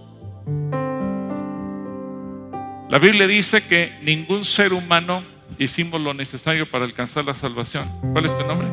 La 2.90 3.00
Biblia 3.00 3.26
dice 3.26 3.66
que 3.66 3.98
ningún 4.04 4.46
ser 4.46 4.72
humano 4.72 5.24
hicimos 5.58 6.02
lo 6.02 6.14
necesario 6.14 6.70
para 6.70 6.86
alcanzar 6.86 7.26
la 7.26 7.34
salvación. 7.34 7.86
¿Cuál 8.14 8.26
es 8.26 8.38
tu 8.38 8.46
nombre? 8.46 8.68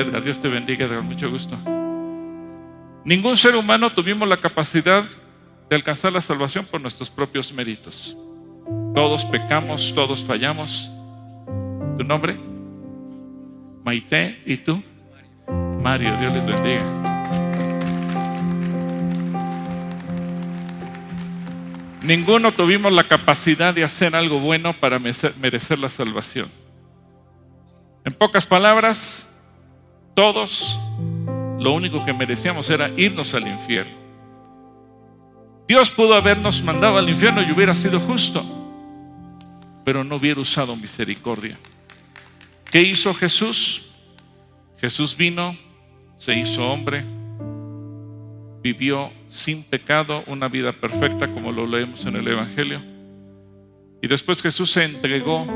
Edgar, 0.00 0.22
Dios 0.22 0.40
te 0.40 0.48
bendiga, 0.48 0.86
Edgar, 0.86 1.02
mucho 1.02 1.30
gusto. 1.30 1.56
Ningún 3.04 3.36
ser 3.36 3.56
humano 3.56 3.92
tuvimos 3.92 4.28
la 4.28 4.38
capacidad 4.38 5.04
de 5.70 5.76
alcanzar 5.76 6.12
la 6.12 6.20
salvación 6.20 6.66
por 6.66 6.80
nuestros 6.80 7.10
propios 7.10 7.52
méritos. 7.52 8.16
Todos 8.94 9.24
pecamos, 9.24 9.92
todos 9.94 10.24
fallamos, 10.24 10.90
¿Tu 11.98 12.04
nombre? 12.04 12.36
Maite. 13.82 14.40
¿Y 14.46 14.58
tú? 14.58 14.80
Mario. 15.82 16.16
Dios 16.16 16.32
les 16.32 16.46
bendiga. 16.46 17.17
Ninguno 22.08 22.52
tuvimos 22.52 22.90
la 22.90 23.04
capacidad 23.04 23.74
de 23.74 23.84
hacer 23.84 24.16
algo 24.16 24.40
bueno 24.40 24.72
para 24.72 24.98
merecer 24.98 25.78
la 25.78 25.90
salvación. 25.90 26.50
En 28.02 28.14
pocas 28.14 28.46
palabras, 28.46 29.28
todos 30.14 30.78
lo 31.58 31.72
único 31.72 32.02
que 32.06 32.14
merecíamos 32.14 32.70
era 32.70 32.88
irnos 32.96 33.34
al 33.34 33.46
infierno. 33.46 33.92
Dios 35.68 35.90
pudo 35.90 36.14
habernos 36.14 36.62
mandado 36.62 36.96
al 36.96 37.10
infierno 37.10 37.42
y 37.42 37.52
hubiera 37.52 37.74
sido 37.74 38.00
justo, 38.00 38.42
pero 39.84 40.02
no 40.02 40.16
hubiera 40.16 40.40
usado 40.40 40.74
misericordia. 40.76 41.58
¿Qué 42.70 42.80
hizo 42.80 43.12
Jesús? 43.12 43.90
Jesús 44.78 45.14
vino, 45.14 45.58
se 46.16 46.34
hizo 46.38 46.66
hombre, 46.66 47.04
vivió 48.72 49.10
sin 49.28 49.62
pecado 49.62 50.24
una 50.26 50.48
vida 50.48 50.72
perfecta 50.72 51.32
como 51.32 51.52
lo 51.52 51.66
leemos 51.66 52.04
en 52.04 52.16
el 52.16 52.28
Evangelio. 52.28 52.82
Y 54.02 54.08
después 54.08 54.42
Jesús 54.42 54.70
se 54.72 54.84
entregó 54.84 55.46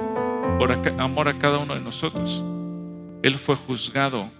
por 0.58 0.72
amor 0.98 1.28
a 1.28 1.38
cada 1.38 1.58
uno 1.58 1.74
de 1.74 1.80
nosotros. 1.80 2.42
Él 3.22 3.36
fue 3.36 3.54
juzgado, 3.54 4.30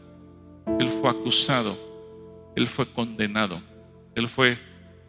Él 0.81 0.89
fue 0.89 1.11
acusado, 1.11 1.77
Él 2.57 2.66
fue 2.66 2.87
condenado, 2.87 3.61
Él 4.14 4.27
fue 4.27 4.59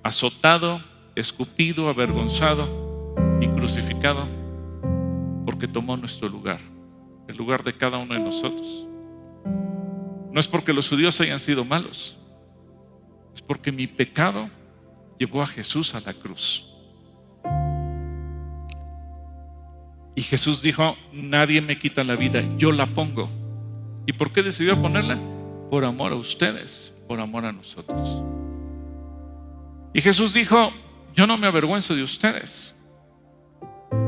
azotado, 0.04 0.82
escupido, 1.16 1.88
avergonzado 1.88 3.16
y 3.40 3.48
crucificado 3.48 4.28
porque 5.46 5.68
tomó 5.68 5.96
nuestro 5.96 6.28
lugar 6.28 6.60
el 7.30 7.38
lugar 7.38 7.64
de 7.64 7.74
cada 7.74 7.98
uno 7.98 8.14
de 8.14 8.20
nosotros. 8.20 8.86
No 10.34 10.40
es 10.40 10.50
porque 10.50 10.74
los 10.74 10.90
judíos 10.90 11.20
hayan 11.22 11.40
sido 11.40 11.64
malos, 11.64 12.18
es 13.36 13.42
porque 13.42 13.72
mi 13.72 13.88
pecado 13.88 14.50
llevó 15.18 15.42
a 15.42 15.46
Jesús 15.46 15.96
a 15.96 16.02
la 16.02 16.14
cruz. 16.14 16.70
Y 20.16 20.22
Jesús 20.22 20.62
dijo, 20.62 20.96
nadie 21.12 21.60
me 21.62 21.80
quita 21.80 22.04
la 22.04 22.16
vida, 22.16 22.44
yo 22.58 22.72
la 22.72 22.88
pongo. 22.88 23.30
¿Y 24.06 24.14
por 24.14 24.32
qué 24.32 24.44
decidió 24.44 24.80
ponerla? 24.80 25.18
Por 25.72 25.86
amor 25.86 26.12
a 26.12 26.16
ustedes, 26.16 26.94
por 27.08 27.20
amor 27.20 27.46
a 27.46 27.52
nosotros. 27.52 28.22
Y 29.94 30.02
Jesús 30.02 30.34
dijo, 30.34 30.72
yo 31.16 31.26
no 31.26 31.38
me 31.38 31.48
avergüenzo 31.48 31.96
de 31.96 32.04
ustedes. 32.04 32.76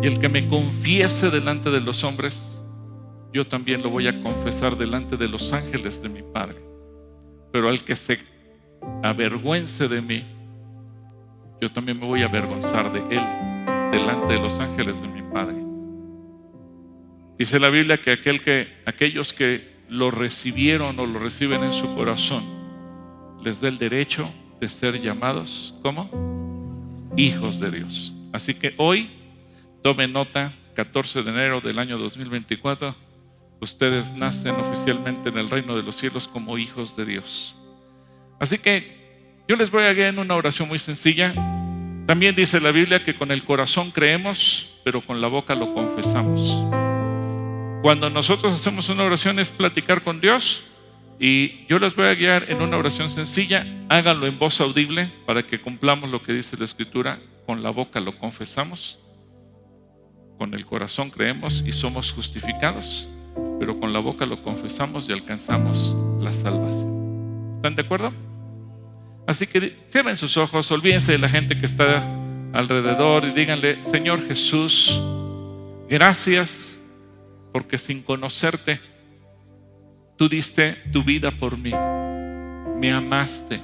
Y 0.02 0.08
el 0.08 0.20
que 0.20 0.30
me 0.30 0.48
confiese 0.48 1.30
delante 1.30 1.72
de 1.72 1.82
los 1.82 2.04
hombres, 2.04 2.62
yo 3.34 3.46
también 3.46 3.82
lo 3.82 3.90
voy 3.90 4.08
a 4.08 4.22
confesar 4.22 4.78
delante 4.78 5.18
de 5.18 5.28
los 5.28 5.54
ángeles 5.54 6.02
de 6.02 6.10
mi 6.10 6.22
Padre. 6.22 6.62
Pero 7.52 7.70
al 7.70 7.84
que 7.84 7.96
se 7.96 8.20
avergüence 9.04 9.88
de 9.88 10.02
mí, 10.02 10.24
yo 11.62 11.72
también 11.72 12.00
me 12.00 12.06
voy 12.06 12.22
a 12.22 12.26
avergonzar 12.26 12.92
de 12.92 13.00
él 13.16 13.24
delante 13.92 14.34
de 14.34 14.40
los 14.40 14.60
ángeles 14.60 15.02
de 15.02 15.08
mi 15.08 15.22
Padre. 15.22 15.58
Dice 17.38 17.60
la 17.60 17.70
Biblia 17.70 17.98
que, 17.98 18.12
aquel 18.12 18.42
que 18.42 18.68
aquellos 18.86 19.34
que 19.34 19.76
lo 19.90 20.12
recibieron 20.12 21.00
o 21.00 21.06
lo 21.06 21.20
reciben 21.20 21.64
en 21.64 21.72
su 21.72 21.94
corazón, 21.96 22.44
les 23.44 23.62
da 23.62 23.68
el 23.68 23.78
derecho 23.78 24.32
de 24.60 24.70
ser 24.70 25.02
llamados 25.02 25.76
como 25.82 26.10
hijos 27.18 27.60
de 27.60 27.72
Dios. 27.72 28.14
Así 28.32 28.54
que 28.54 28.74
hoy, 28.78 29.10
tome 29.82 30.08
nota, 30.08 30.54
14 30.76 31.24
de 31.24 31.32
enero 31.32 31.62
del 31.62 31.80
año 31.80 31.98
2024, 31.98 32.96
ustedes 33.62 34.14
nacen 34.14 34.56
oficialmente 34.56 35.30
en 35.30 35.38
el 35.38 35.50
reino 35.50 35.76
de 35.76 35.84
los 35.84 35.96
cielos 35.96 36.28
como 36.28 36.58
hijos 36.58 36.96
de 36.96 37.06
Dios. 37.06 37.56
Así 38.40 38.58
que 38.58 38.96
yo 39.48 39.56
les 39.56 39.72
voy 39.72 39.84
a 39.84 39.94
guiar 39.94 40.10
en 40.10 40.20
una 40.20 40.36
oración 40.36 40.68
muy 40.68 40.80
sencilla. 40.80 41.34
También 42.06 42.36
dice 42.36 42.60
la 42.60 42.72
Biblia 42.72 43.04
que 43.04 43.16
con 43.16 43.32
el 43.32 43.44
corazón 43.44 43.92
creemos, 43.92 44.72
pero 44.84 45.02
con 45.02 45.22
la 45.22 45.28
boca 45.28 45.56
lo 45.56 45.74
confesamos. 45.74 46.64
Cuando 47.82 48.10
nosotros 48.10 48.54
hacemos 48.54 48.90
una 48.90 49.04
oración 49.04 49.40
es 49.40 49.52
platicar 49.52 50.04
con 50.04 50.20
Dios 50.20 50.64
y 51.20 51.66
yo 51.68 51.78
les 51.80 51.96
voy 51.96 52.08
a 52.08 52.16
guiar 52.16 52.50
en 52.50 52.62
una 52.62 52.78
oración 52.78 53.10
sencilla. 53.10 53.66
Háganlo 53.90 54.28
en 54.28 54.40
voz 54.40 54.60
audible 54.60 55.12
para 55.26 55.44
que 55.44 55.62
cumplamos 55.62 56.10
lo 56.10 56.22
que 56.22 56.34
dice 56.34 56.58
la 56.58 56.66
Escritura. 56.66 57.20
Con 57.46 57.62
la 57.62 57.70
boca 57.70 58.00
lo 58.00 58.18
confesamos, 58.18 58.98
con 60.40 60.56
el 60.56 60.66
corazón 60.66 61.12
creemos 61.12 61.64
y 61.66 61.72
somos 61.72 62.12
justificados, 62.12 63.08
pero 63.60 63.80
con 63.80 63.94
la 63.94 64.00
boca 64.00 64.26
lo 64.26 64.42
confesamos 64.42 65.08
y 65.08 65.14
alcanzamos 65.14 65.96
la 66.20 66.34
salvación. 66.34 67.54
¿Están 67.58 67.76
de 67.76 67.84
acuerdo? 67.84 68.25
Así 69.28 69.48
que 69.48 69.76
cierren 69.90 70.16
sus 70.16 70.38
ojos, 70.38 70.72
olvídense 70.72 71.14
de 71.14 71.18
la 71.18 71.30
gente 71.30 71.58
que 71.58 71.66
está 71.66 72.08
alrededor 72.54 73.26
y 73.26 73.32
díganle, 73.32 73.82
Señor 73.82 74.26
Jesús, 74.28 75.02
gracias 75.90 76.78
porque 77.52 77.78
sin 77.78 78.04
conocerte, 78.04 78.80
tú 80.16 80.30
diste 80.30 80.74
tu 80.92 81.04
vida 81.04 81.32
por 81.32 81.58
mí, 81.58 81.72
me 82.80 82.92
amaste, 82.92 83.60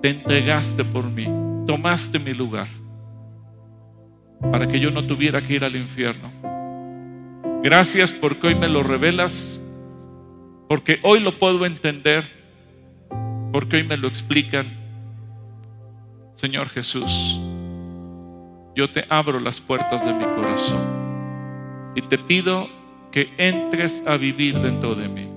te 0.00 0.10
entregaste 0.10 0.84
por 0.84 1.04
mí, 1.04 1.28
tomaste 1.66 2.18
mi 2.18 2.34
lugar 2.34 2.68
para 4.50 4.66
que 4.66 4.80
yo 4.80 4.90
no 4.90 5.06
tuviera 5.06 5.40
que 5.40 5.54
ir 5.54 5.64
al 5.64 5.76
infierno. 5.76 6.30
Gracias 7.62 8.12
porque 8.12 8.48
hoy 8.48 8.54
me 8.56 8.68
lo 8.68 8.82
revelas, 8.82 9.60
porque 10.68 10.98
hoy 11.02 11.20
lo 11.20 11.38
puedo 11.38 11.64
entender 11.64 12.41
porque 13.52 13.76
hoy 13.76 13.84
me 13.84 13.96
lo 13.96 14.08
explican. 14.08 14.66
Señor 16.34 16.70
Jesús, 16.70 17.38
yo 18.74 18.90
te 18.90 19.04
abro 19.08 19.38
las 19.38 19.60
puertas 19.60 20.04
de 20.04 20.14
mi 20.14 20.24
corazón 20.24 21.92
y 21.94 22.00
te 22.00 22.18
pido 22.18 22.68
que 23.12 23.32
entres 23.36 24.02
a 24.06 24.16
vivir 24.16 24.58
dentro 24.58 24.94
de 24.94 25.08
mí. 25.08 25.28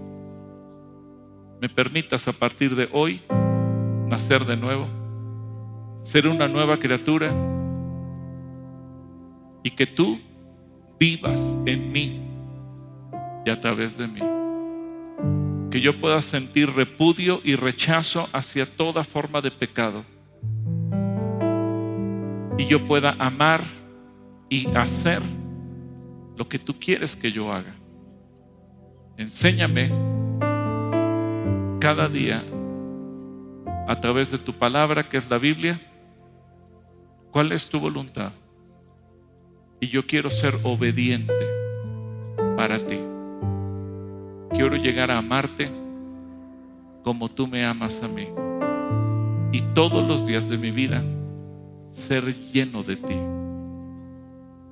Me 1.62 1.68
permitas 1.68 2.28
a 2.28 2.34
partir 2.34 2.76
de 2.76 2.88
hoy 2.94 3.22
nacer 4.08 4.46
de 4.46 4.56
nuevo, 4.56 4.88
ser 6.02 6.28
una 6.28 6.48
nueva 6.48 6.80
criatura 6.80 7.34
y 9.62 9.72
que 9.72 9.86
tú 9.86 10.20
vivas 10.98 11.60
en 11.66 11.92
mí 11.92 12.22
y 13.46 13.50
a 13.50 13.60
través 13.60 13.98
de 13.98 14.08
mí 14.08 14.35
que 15.76 15.82
yo 15.82 16.00
pueda 16.00 16.22
sentir 16.22 16.74
repudio 16.74 17.42
y 17.44 17.58
rechazo 17.58 18.30
hacia 18.32 18.66
toda 18.66 19.04
forma 19.04 19.42
de 19.42 19.52
pecado. 19.52 20.06
Y 22.58 22.66
yo 22.68 22.86
pueda 22.86 23.14
amar 23.20 23.62
y 24.48 24.70
hacer 24.70 25.22
lo 26.38 26.48
que 26.48 26.60
tú 26.60 26.80
quieres 26.80 27.18
que 27.18 27.30
yo 27.30 27.52
haga. 27.52 27.76
Enséñame 29.18 29.92
cada 31.82 32.08
día 32.08 32.42
a 33.86 34.00
través 34.00 34.32
de 34.32 34.38
tu 34.38 34.54
palabra, 34.54 35.10
que 35.10 35.18
es 35.18 35.30
la 35.30 35.38
Biblia, 35.38 35.82
cuál 37.32 37.52
es 37.52 37.68
tu 37.68 37.82
voluntad. 37.82 38.32
Y 39.82 39.90
yo 39.90 40.08
quiero 40.08 40.30
ser 40.30 40.58
obediente 40.64 41.34
para 42.56 42.80
ti. 42.80 43.05
Quiero 44.56 44.78
llegar 44.78 45.12
a 45.12 45.18
amarte 45.18 45.70
como 47.04 47.30
tú 47.30 47.46
me 47.46 47.66
amas 47.66 48.02
a 48.02 48.08
mí. 48.08 48.30
Y 49.52 49.62
todos 49.74 50.08
los 50.08 50.26
días 50.26 50.48
de 50.48 50.58
mi 50.58 50.72
vida 50.72 51.04
ser 51.90 52.34
lleno 52.54 52.82
de 52.82 52.96
ti. 52.96 53.16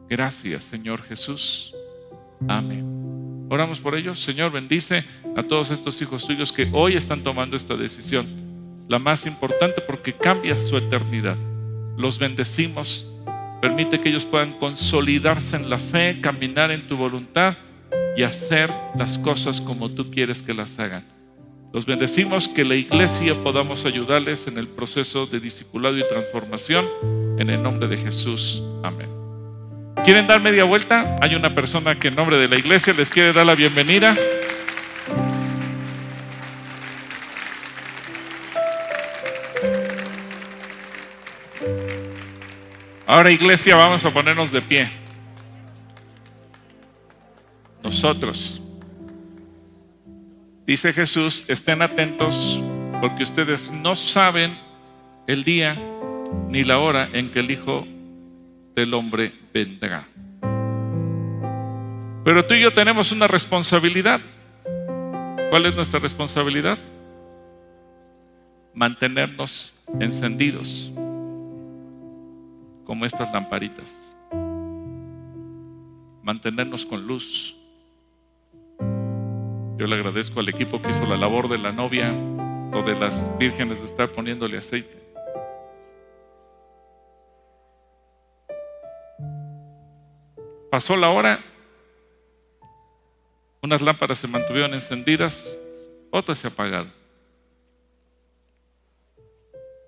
Gracias, 0.09 0.63
Señor 0.63 1.01
Jesús. 1.01 1.75
Amén. 2.47 3.47
Oramos 3.49 3.81
por 3.81 3.95
ellos. 3.95 4.23
Señor, 4.23 4.53
bendice 4.53 5.03
a 5.36 5.43
todos 5.43 5.69
estos 5.69 6.01
hijos 6.01 6.25
tuyos 6.25 6.53
que 6.53 6.69
hoy 6.71 6.95
están 6.95 7.21
tomando 7.21 7.57
esta 7.57 7.75
decisión. 7.75 8.25
La 8.88 8.99
más 8.99 9.25
importante 9.25 9.81
porque 9.81 10.13
cambia 10.13 10.57
su 10.57 10.77
eternidad. 10.77 11.36
Los 11.97 12.19
bendecimos. 12.19 13.05
Permite 13.61 13.99
que 13.99 14.09
ellos 14.09 14.25
puedan 14.25 14.53
consolidarse 14.53 15.57
en 15.57 15.69
la 15.69 15.77
fe, 15.77 16.21
caminar 16.21 16.71
en 16.71 16.88
tu 16.88 16.95
voluntad 16.95 17.57
y 18.16 18.24
hacer 18.24 18.72
las 18.97 19.18
cosas 19.18 19.61
como 19.61 19.89
tú 19.89 20.11
quieres 20.11 20.41
que 20.41 20.53
las 20.53 20.80
hagan. 20.80 21.05
Los 21.74 21.86
bendecimos 21.86 22.47
que 22.47 22.64
la 22.64 22.76
iglesia 22.76 23.34
podamos 23.43 23.86
ayudarles 23.86 24.47
en 24.47 24.59
el 24.59 24.68
proceso 24.68 25.26
de 25.26 25.39
discipulado 25.39 25.97
y 25.97 26.07
transformación 26.07 26.88
en 27.39 27.49
el 27.49 27.64
nombre 27.64 27.88
de 27.88 27.97
Jesús. 27.97 28.61
Amén. 28.84 29.09
¿Quieren 30.03 30.28
dar 30.28 30.39
media 30.39 30.66
vuelta? 30.66 31.16
Hay 31.22 31.34
una 31.34 31.55
persona 31.55 31.97
que 31.97 32.09
en 32.09 32.16
nombre 32.16 32.38
de 32.38 32.47
la 32.47 32.57
iglesia 32.57 32.93
les 32.93 33.09
quiere 33.09 33.34
dar 33.34 33.45
la 33.45 33.55
bienvenida. 33.55 34.16
Ahora 43.07 43.32
iglesia, 43.32 43.76
vamos 43.76 44.05
a 44.05 44.11
ponernos 44.11 44.51
de 44.51 44.61
pie 44.61 45.03
nosotros. 48.04 48.62
Dice 50.68 50.91
Jesús, 50.91 51.45
estén 51.47 51.82
atentos 51.82 52.62
porque 52.99 53.24
ustedes 53.24 53.72
no 53.72 53.95
saben 53.95 54.58
el 55.26 55.45
día 55.45 55.78
ni 56.49 56.66
la 56.66 56.80
hora 56.80 57.08
en 57.14 57.32
que 57.32 57.39
el 57.39 57.49
Hijo 57.49 57.88
del 58.76 58.93
Hombre 58.93 59.32
vendrá. 59.54 60.04
Pero 62.26 62.45
tú 62.45 62.56
y 62.56 62.62
yo 62.62 62.74
tenemos 62.74 63.14
una 63.14 63.28
responsabilidad. 63.28 64.20
¿Cuál 65.49 65.66
es 65.66 65.76
nuestra 65.76 65.99
responsabilidad? 65.99 66.78
Mantenernos 68.74 69.74
encendidos 70.01 70.91
como 72.84 73.06
estas 73.06 73.32
lamparitas. 73.32 74.14
Mantenernos 76.22 76.86
con 76.86 77.08
luz 77.08 77.62
yo 79.78 79.88
le 79.88 79.95
agradezco 79.95 80.39
al 80.39 80.49
equipo 80.49 80.82
que 80.82 80.91
hizo 80.91 81.05
la 81.05 81.17
labor 81.17 81.47
de 81.49 81.57
la 81.57 81.71
novia 81.71 82.11
o 82.74 82.82
de 82.84 82.95
las 82.95 83.36
vírgenes 83.38 83.80
de 83.80 83.86
estar 83.86 84.11
poniéndole 84.11 84.57
aceite. 84.57 85.01
Pasó 90.69 90.95
la 90.95 91.09
hora, 91.09 91.39
unas 93.61 93.82
lámparas 93.82 94.17
se 94.17 94.28
mantuvieron 94.28 94.74
encendidas, 94.74 95.57
otras 96.11 96.39
se 96.39 96.47
apagaron. 96.47 96.91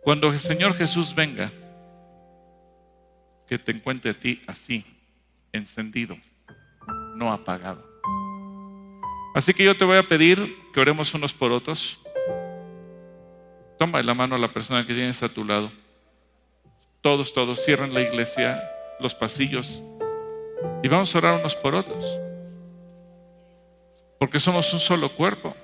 Cuando 0.04 0.28
el 0.28 0.40
Señor 0.40 0.76
Jesús 0.76 1.16
venga, 1.16 1.52
que 3.48 3.58
te 3.58 3.72
encuentre 3.72 4.12
a 4.12 4.20
ti 4.20 4.44
así, 4.48 4.86
encendido, 5.52 6.16
no 7.16 7.32
apagado. 7.32 7.95
Así 9.36 9.54
que 9.54 9.66
yo 9.66 9.78
te 9.78 9.84
voy 9.86 9.98
a 9.98 10.08
pedir 10.08 10.58
que 10.74 10.80
oremos 10.80 11.14
unos 11.14 11.34
por 11.34 11.52
otros. 11.52 12.00
Toma 13.78 14.02
la 14.02 14.14
mano 14.14 14.36
a 14.36 14.40
la 14.40 14.52
persona 14.52 14.88
que 14.88 14.94
tienes 14.94 15.22
a 15.22 15.30
tu 15.30 15.44
lado. 15.44 15.70
Todos, 17.02 17.34
todos, 17.34 17.64
cierran 17.64 17.94
la 17.94 18.02
iglesia, 18.02 18.64
los 19.00 19.14
pasillos 19.14 19.84
y 20.82 20.88
vamos 20.88 21.14
a 21.14 21.18
orar 21.18 21.40
unos 21.40 21.56
por 21.56 21.76
otros. 21.76 22.20
porque 24.18 24.40
somos 24.40 24.72
un 24.74 24.80
solo 24.80 25.10
cuerpo. 25.10 25.56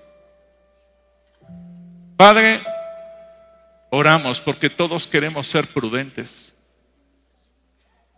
Padre, 2.18 2.62
oramos 3.90 4.42
porque 4.42 4.70
todos 4.70 5.08
queremos 5.08 5.48
ser 5.48 5.68
prudentes. 5.68 6.54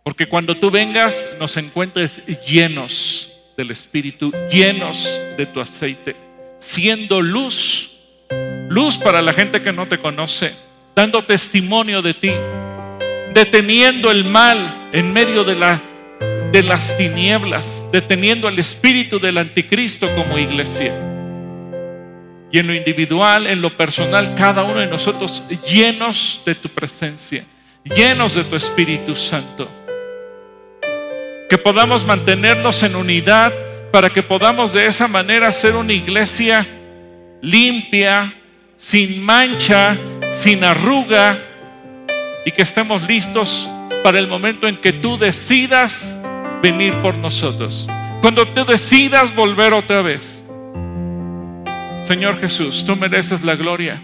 Porque 0.02 0.28
cuando 0.28 0.58
tú 0.58 0.70
vengas 0.70 1.36
nos 1.38 1.56
encuentres 1.56 2.24
llenos 2.44 3.33
del 3.56 3.70
Espíritu, 3.70 4.32
llenos 4.50 5.20
de 5.36 5.46
tu 5.46 5.60
aceite, 5.60 6.16
siendo 6.58 7.20
luz, 7.20 7.96
luz 8.68 8.98
para 8.98 9.22
la 9.22 9.32
gente 9.32 9.62
que 9.62 9.72
no 9.72 9.86
te 9.86 9.98
conoce, 9.98 10.54
dando 10.94 11.24
testimonio 11.24 12.02
de 12.02 12.14
ti, 12.14 12.32
deteniendo 13.32 14.10
el 14.10 14.24
mal 14.24 14.90
en 14.92 15.12
medio 15.12 15.44
de, 15.44 15.54
la, 15.56 15.82
de 16.52 16.62
las 16.62 16.96
tinieblas, 16.96 17.86
deteniendo 17.92 18.48
el 18.48 18.58
espíritu 18.58 19.18
del 19.18 19.38
anticristo 19.38 20.08
como 20.14 20.38
iglesia. 20.38 20.94
Y 22.50 22.58
en 22.58 22.68
lo 22.68 22.74
individual, 22.74 23.48
en 23.48 23.60
lo 23.60 23.76
personal, 23.76 24.34
cada 24.36 24.62
uno 24.62 24.78
de 24.78 24.86
nosotros 24.86 25.42
llenos 25.66 26.40
de 26.46 26.54
tu 26.54 26.68
presencia, 26.68 27.44
llenos 27.82 28.34
de 28.34 28.44
tu 28.44 28.54
Espíritu 28.54 29.16
Santo. 29.16 29.68
Que 31.48 31.58
podamos 31.58 32.04
mantenernos 32.04 32.82
en 32.82 32.96
unidad 32.96 33.52
para 33.92 34.10
que 34.10 34.22
podamos 34.22 34.72
de 34.72 34.86
esa 34.86 35.06
manera 35.06 35.52
ser 35.52 35.76
una 35.76 35.92
iglesia 35.92 36.66
limpia, 37.40 38.34
sin 38.76 39.22
mancha, 39.24 39.96
sin 40.30 40.64
arruga, 40.64 41.38
y 42.44 42.50
que 42.50 42.62
estemos 42.62 43.06
listos 43.06 43.68
para 44.02 44.18
el 44.18 44.26
momento 44.28 44.68
en 44.68 44.76
que 44.76 44.92
tú 44.92 45.16
decidas 45.16 46.20
venir 46.62 46.94
por 47.02 47.16
nosotros. 47.16 47.88
Cuando 48.20 48.46
tú 48.48 48.64
decidas 48.64 49.34
volver 49.34 49.72
otra 49.72 50.02
vez. 50.02 50.42
Señor 52.02 52.38
Jesús, 52.38 52.84
tú 52.86 52.96
mereces 52.96 53.42
la 53.42 53.54
gloria. 53.54 53.98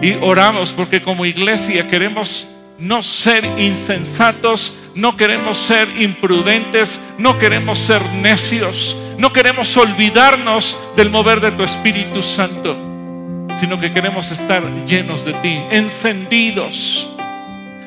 Y 0.00 0.12
oramos 0.20 0.72
porque 0.72 1.02
como 1.02 1.24
iglesia 1.24 1.88
queremos 1.88 2.46
no 2.78 3.02
ser 3.02 3.44
insensatos, 3.58 4.74
no 4.98 5.16
queremos 5.16 5.58
ser 5.58 5.88
imprudentes, 6.00 7.00
no 7.18 7.38
queremos 7.38 7.78
ser 7.78 8.02
necios, 8.14 8.96
no 9.16 9.32
queremos 9.32 9.76
olvidarnos 9.76 10.76
del 10.96 11.08
mover 11.08 11.40
de 11.40 11.52
tu 11.52 11.62
Espíritu 11.62 12.20
Santo, 12.20 12.76
sino 13.60 13.78
que 13.78 13.92
queremos 13.92 14.32
estar 14.32 14.60
llenos 14.86 15.24
de 15.24 15.34
ti, 15.34 15.56
encendidos. 15.70 17.08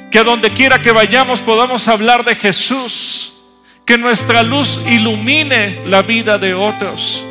Que 0.09 0.19
a 0.19 0.23
donde 0.23 0.53
quiera 0.53 0.81
que 0.81 0.93
vayamos 0.93 1.41
podamos 1.41 1.89
hablar 1.89 2.23
de 2.23 2.33
Jesús, 2.33 3.33
que 3.83 3.97
nuestra 3.97 4.41
luz 4.41 4.79
ilumine 4.87 5.81
la 5.87 6.03
vida 6.03 6.37
de 6.37 6.53
otros, 6.53 7.25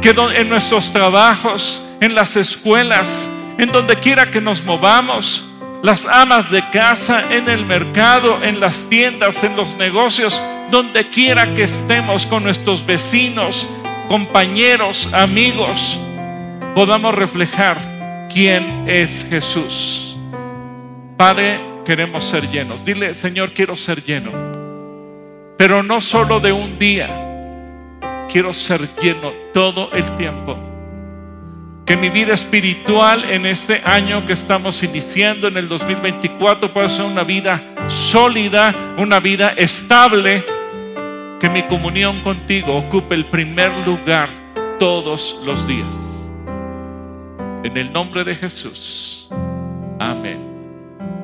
que 0.00 0.14
en 0.34 0.48
nuestros 0.48 0.92
trabajos, 0.92 1.82
en 2.00 2.14
las 2.14 2.36
escuelas, 2.36 3.28
en 3.58 3.70
donde 3.70 3.96
quiera 3.96 4.30
que 4.30 4.40
nos 4.40 4.64
movamos, 4.64 5.44
las 5.82 6.04
amas 6.06 6.50
de 6.50 6.68
casa, 6.70 7.34
en 7.34 7.48
el 7.48 7.64
mercado, 7.64 8.42
en 8.42 8.60
las 8.60 8.84
tiendas, 8.88 9.42
en 9.44 9.56
los 9.56 9.76
negocios, 9.76 10.42
donde 10.70 11.08
quiera 11.08 11.54
que 11.54 11.64
estemos 11.64 12.26
con 12.26 12.44
nuestros 12.44 12.84
vecinos, 12.84 13.68
compañeros, 14.08 15.08
amigos, 15.12 15.98
podamos 16.74 17.14
reflejar 17.14 18.28
quién 18.32 18.84
es 18.86 19.26
Jesús. 19.30 20.16
Padre, 21.16 21.60
queremos 21.84 22.24
ser 22.24 22.50
llenos. 22.50 22.84
Dile, 22.84 23.14
Señor, 23.14 23.52
quiero 23.52 23.76
ser 23.76 24.04
lleno. 24.04 24.30
Pero 25.56 25.82
no 25.82 26.00
solo 26.00 26.40
de 26.40 26.52
un 26.52 26.78
día. 26.78 27.08
Quiero 28.30 28.54
ser 28.54 28.88
lleno 29.02 29.32
todo 29.52 29.90
el 29.92 30.04
tiempo. 30.16 30.69
Que 31.90 31.96
mi 31.96 32.08
vida 32.08 32.34
espiritual 32.34 33.28
en 33.28 33.46
este 33.46 33.82
año 33.84 34.24
que 34.24 34.34
estamos 34.34 34.80
iniciando, 34.84 35.48
en 35.48 35.56
el 35.56 35.66
2024, 35.66 36.72
pueda 36.72 36.88
ser 36.88 37.04
una 37.04 37.24
vida 37.24 37.60
sólida, 37.88 38.72
una 38.96 39.18
vida 39.18 39.54
estable. 39.56 40.44
Que 41.40 41.48
mi 41.48 41.64
comunión 41.64 42.20
contigo 42.20 42.76
ocupe 42.76 43.16
el 43.16 43.26
primer 43.26 43.72
lugar 43.84 44.28
todos 44.78 45.40
los 45.44 45.66
días. 45.66 46.30
En 47.64 47.76
el 47.76 47.92
nombre 47.92 48.22
de 48.22 48.36
Jesús. 48.36 49.28
Amén. 49.98 50.38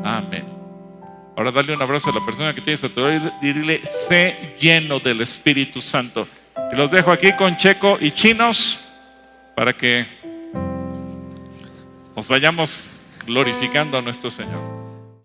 Amén. 0.02 0.46
Ahora 1.36 1.52
dale 1.52 1.76
un 1.76 1.82
abrazo 1.82 2.10
a 2.10 2.14
la 2.14 2.26
persona 2.26 2.52
que 2.52 2.60
tienes 2.60 2.82
a 2.82 2.88
tu 2.88 3.02
lado 3.02 3.32
y 3.40 3.52
dile, 3.52 3.82
sé 3.86 4.56
lleno 4.58 4.98
del 4.98 5.20
Espíritu 5.20 5.80
Santo. 5.80 6.26
Y 6.72 6.74
los 6.74 6.90
dejo 6.90 7.12
aquí 7.12 7.30
con 7.34 7.56
Checo 7.56 7.98
y 8.00 8.10
Chinos 8.10 8.80
para 9.54 9.72
que 9.72 10.15
nos 12.16 12.28
vayamos 12.28 12.92
glorificando 13.26 13.98
a 13.98 14.02
nuestro 14.02 14.30
Señor. 14.30 14.75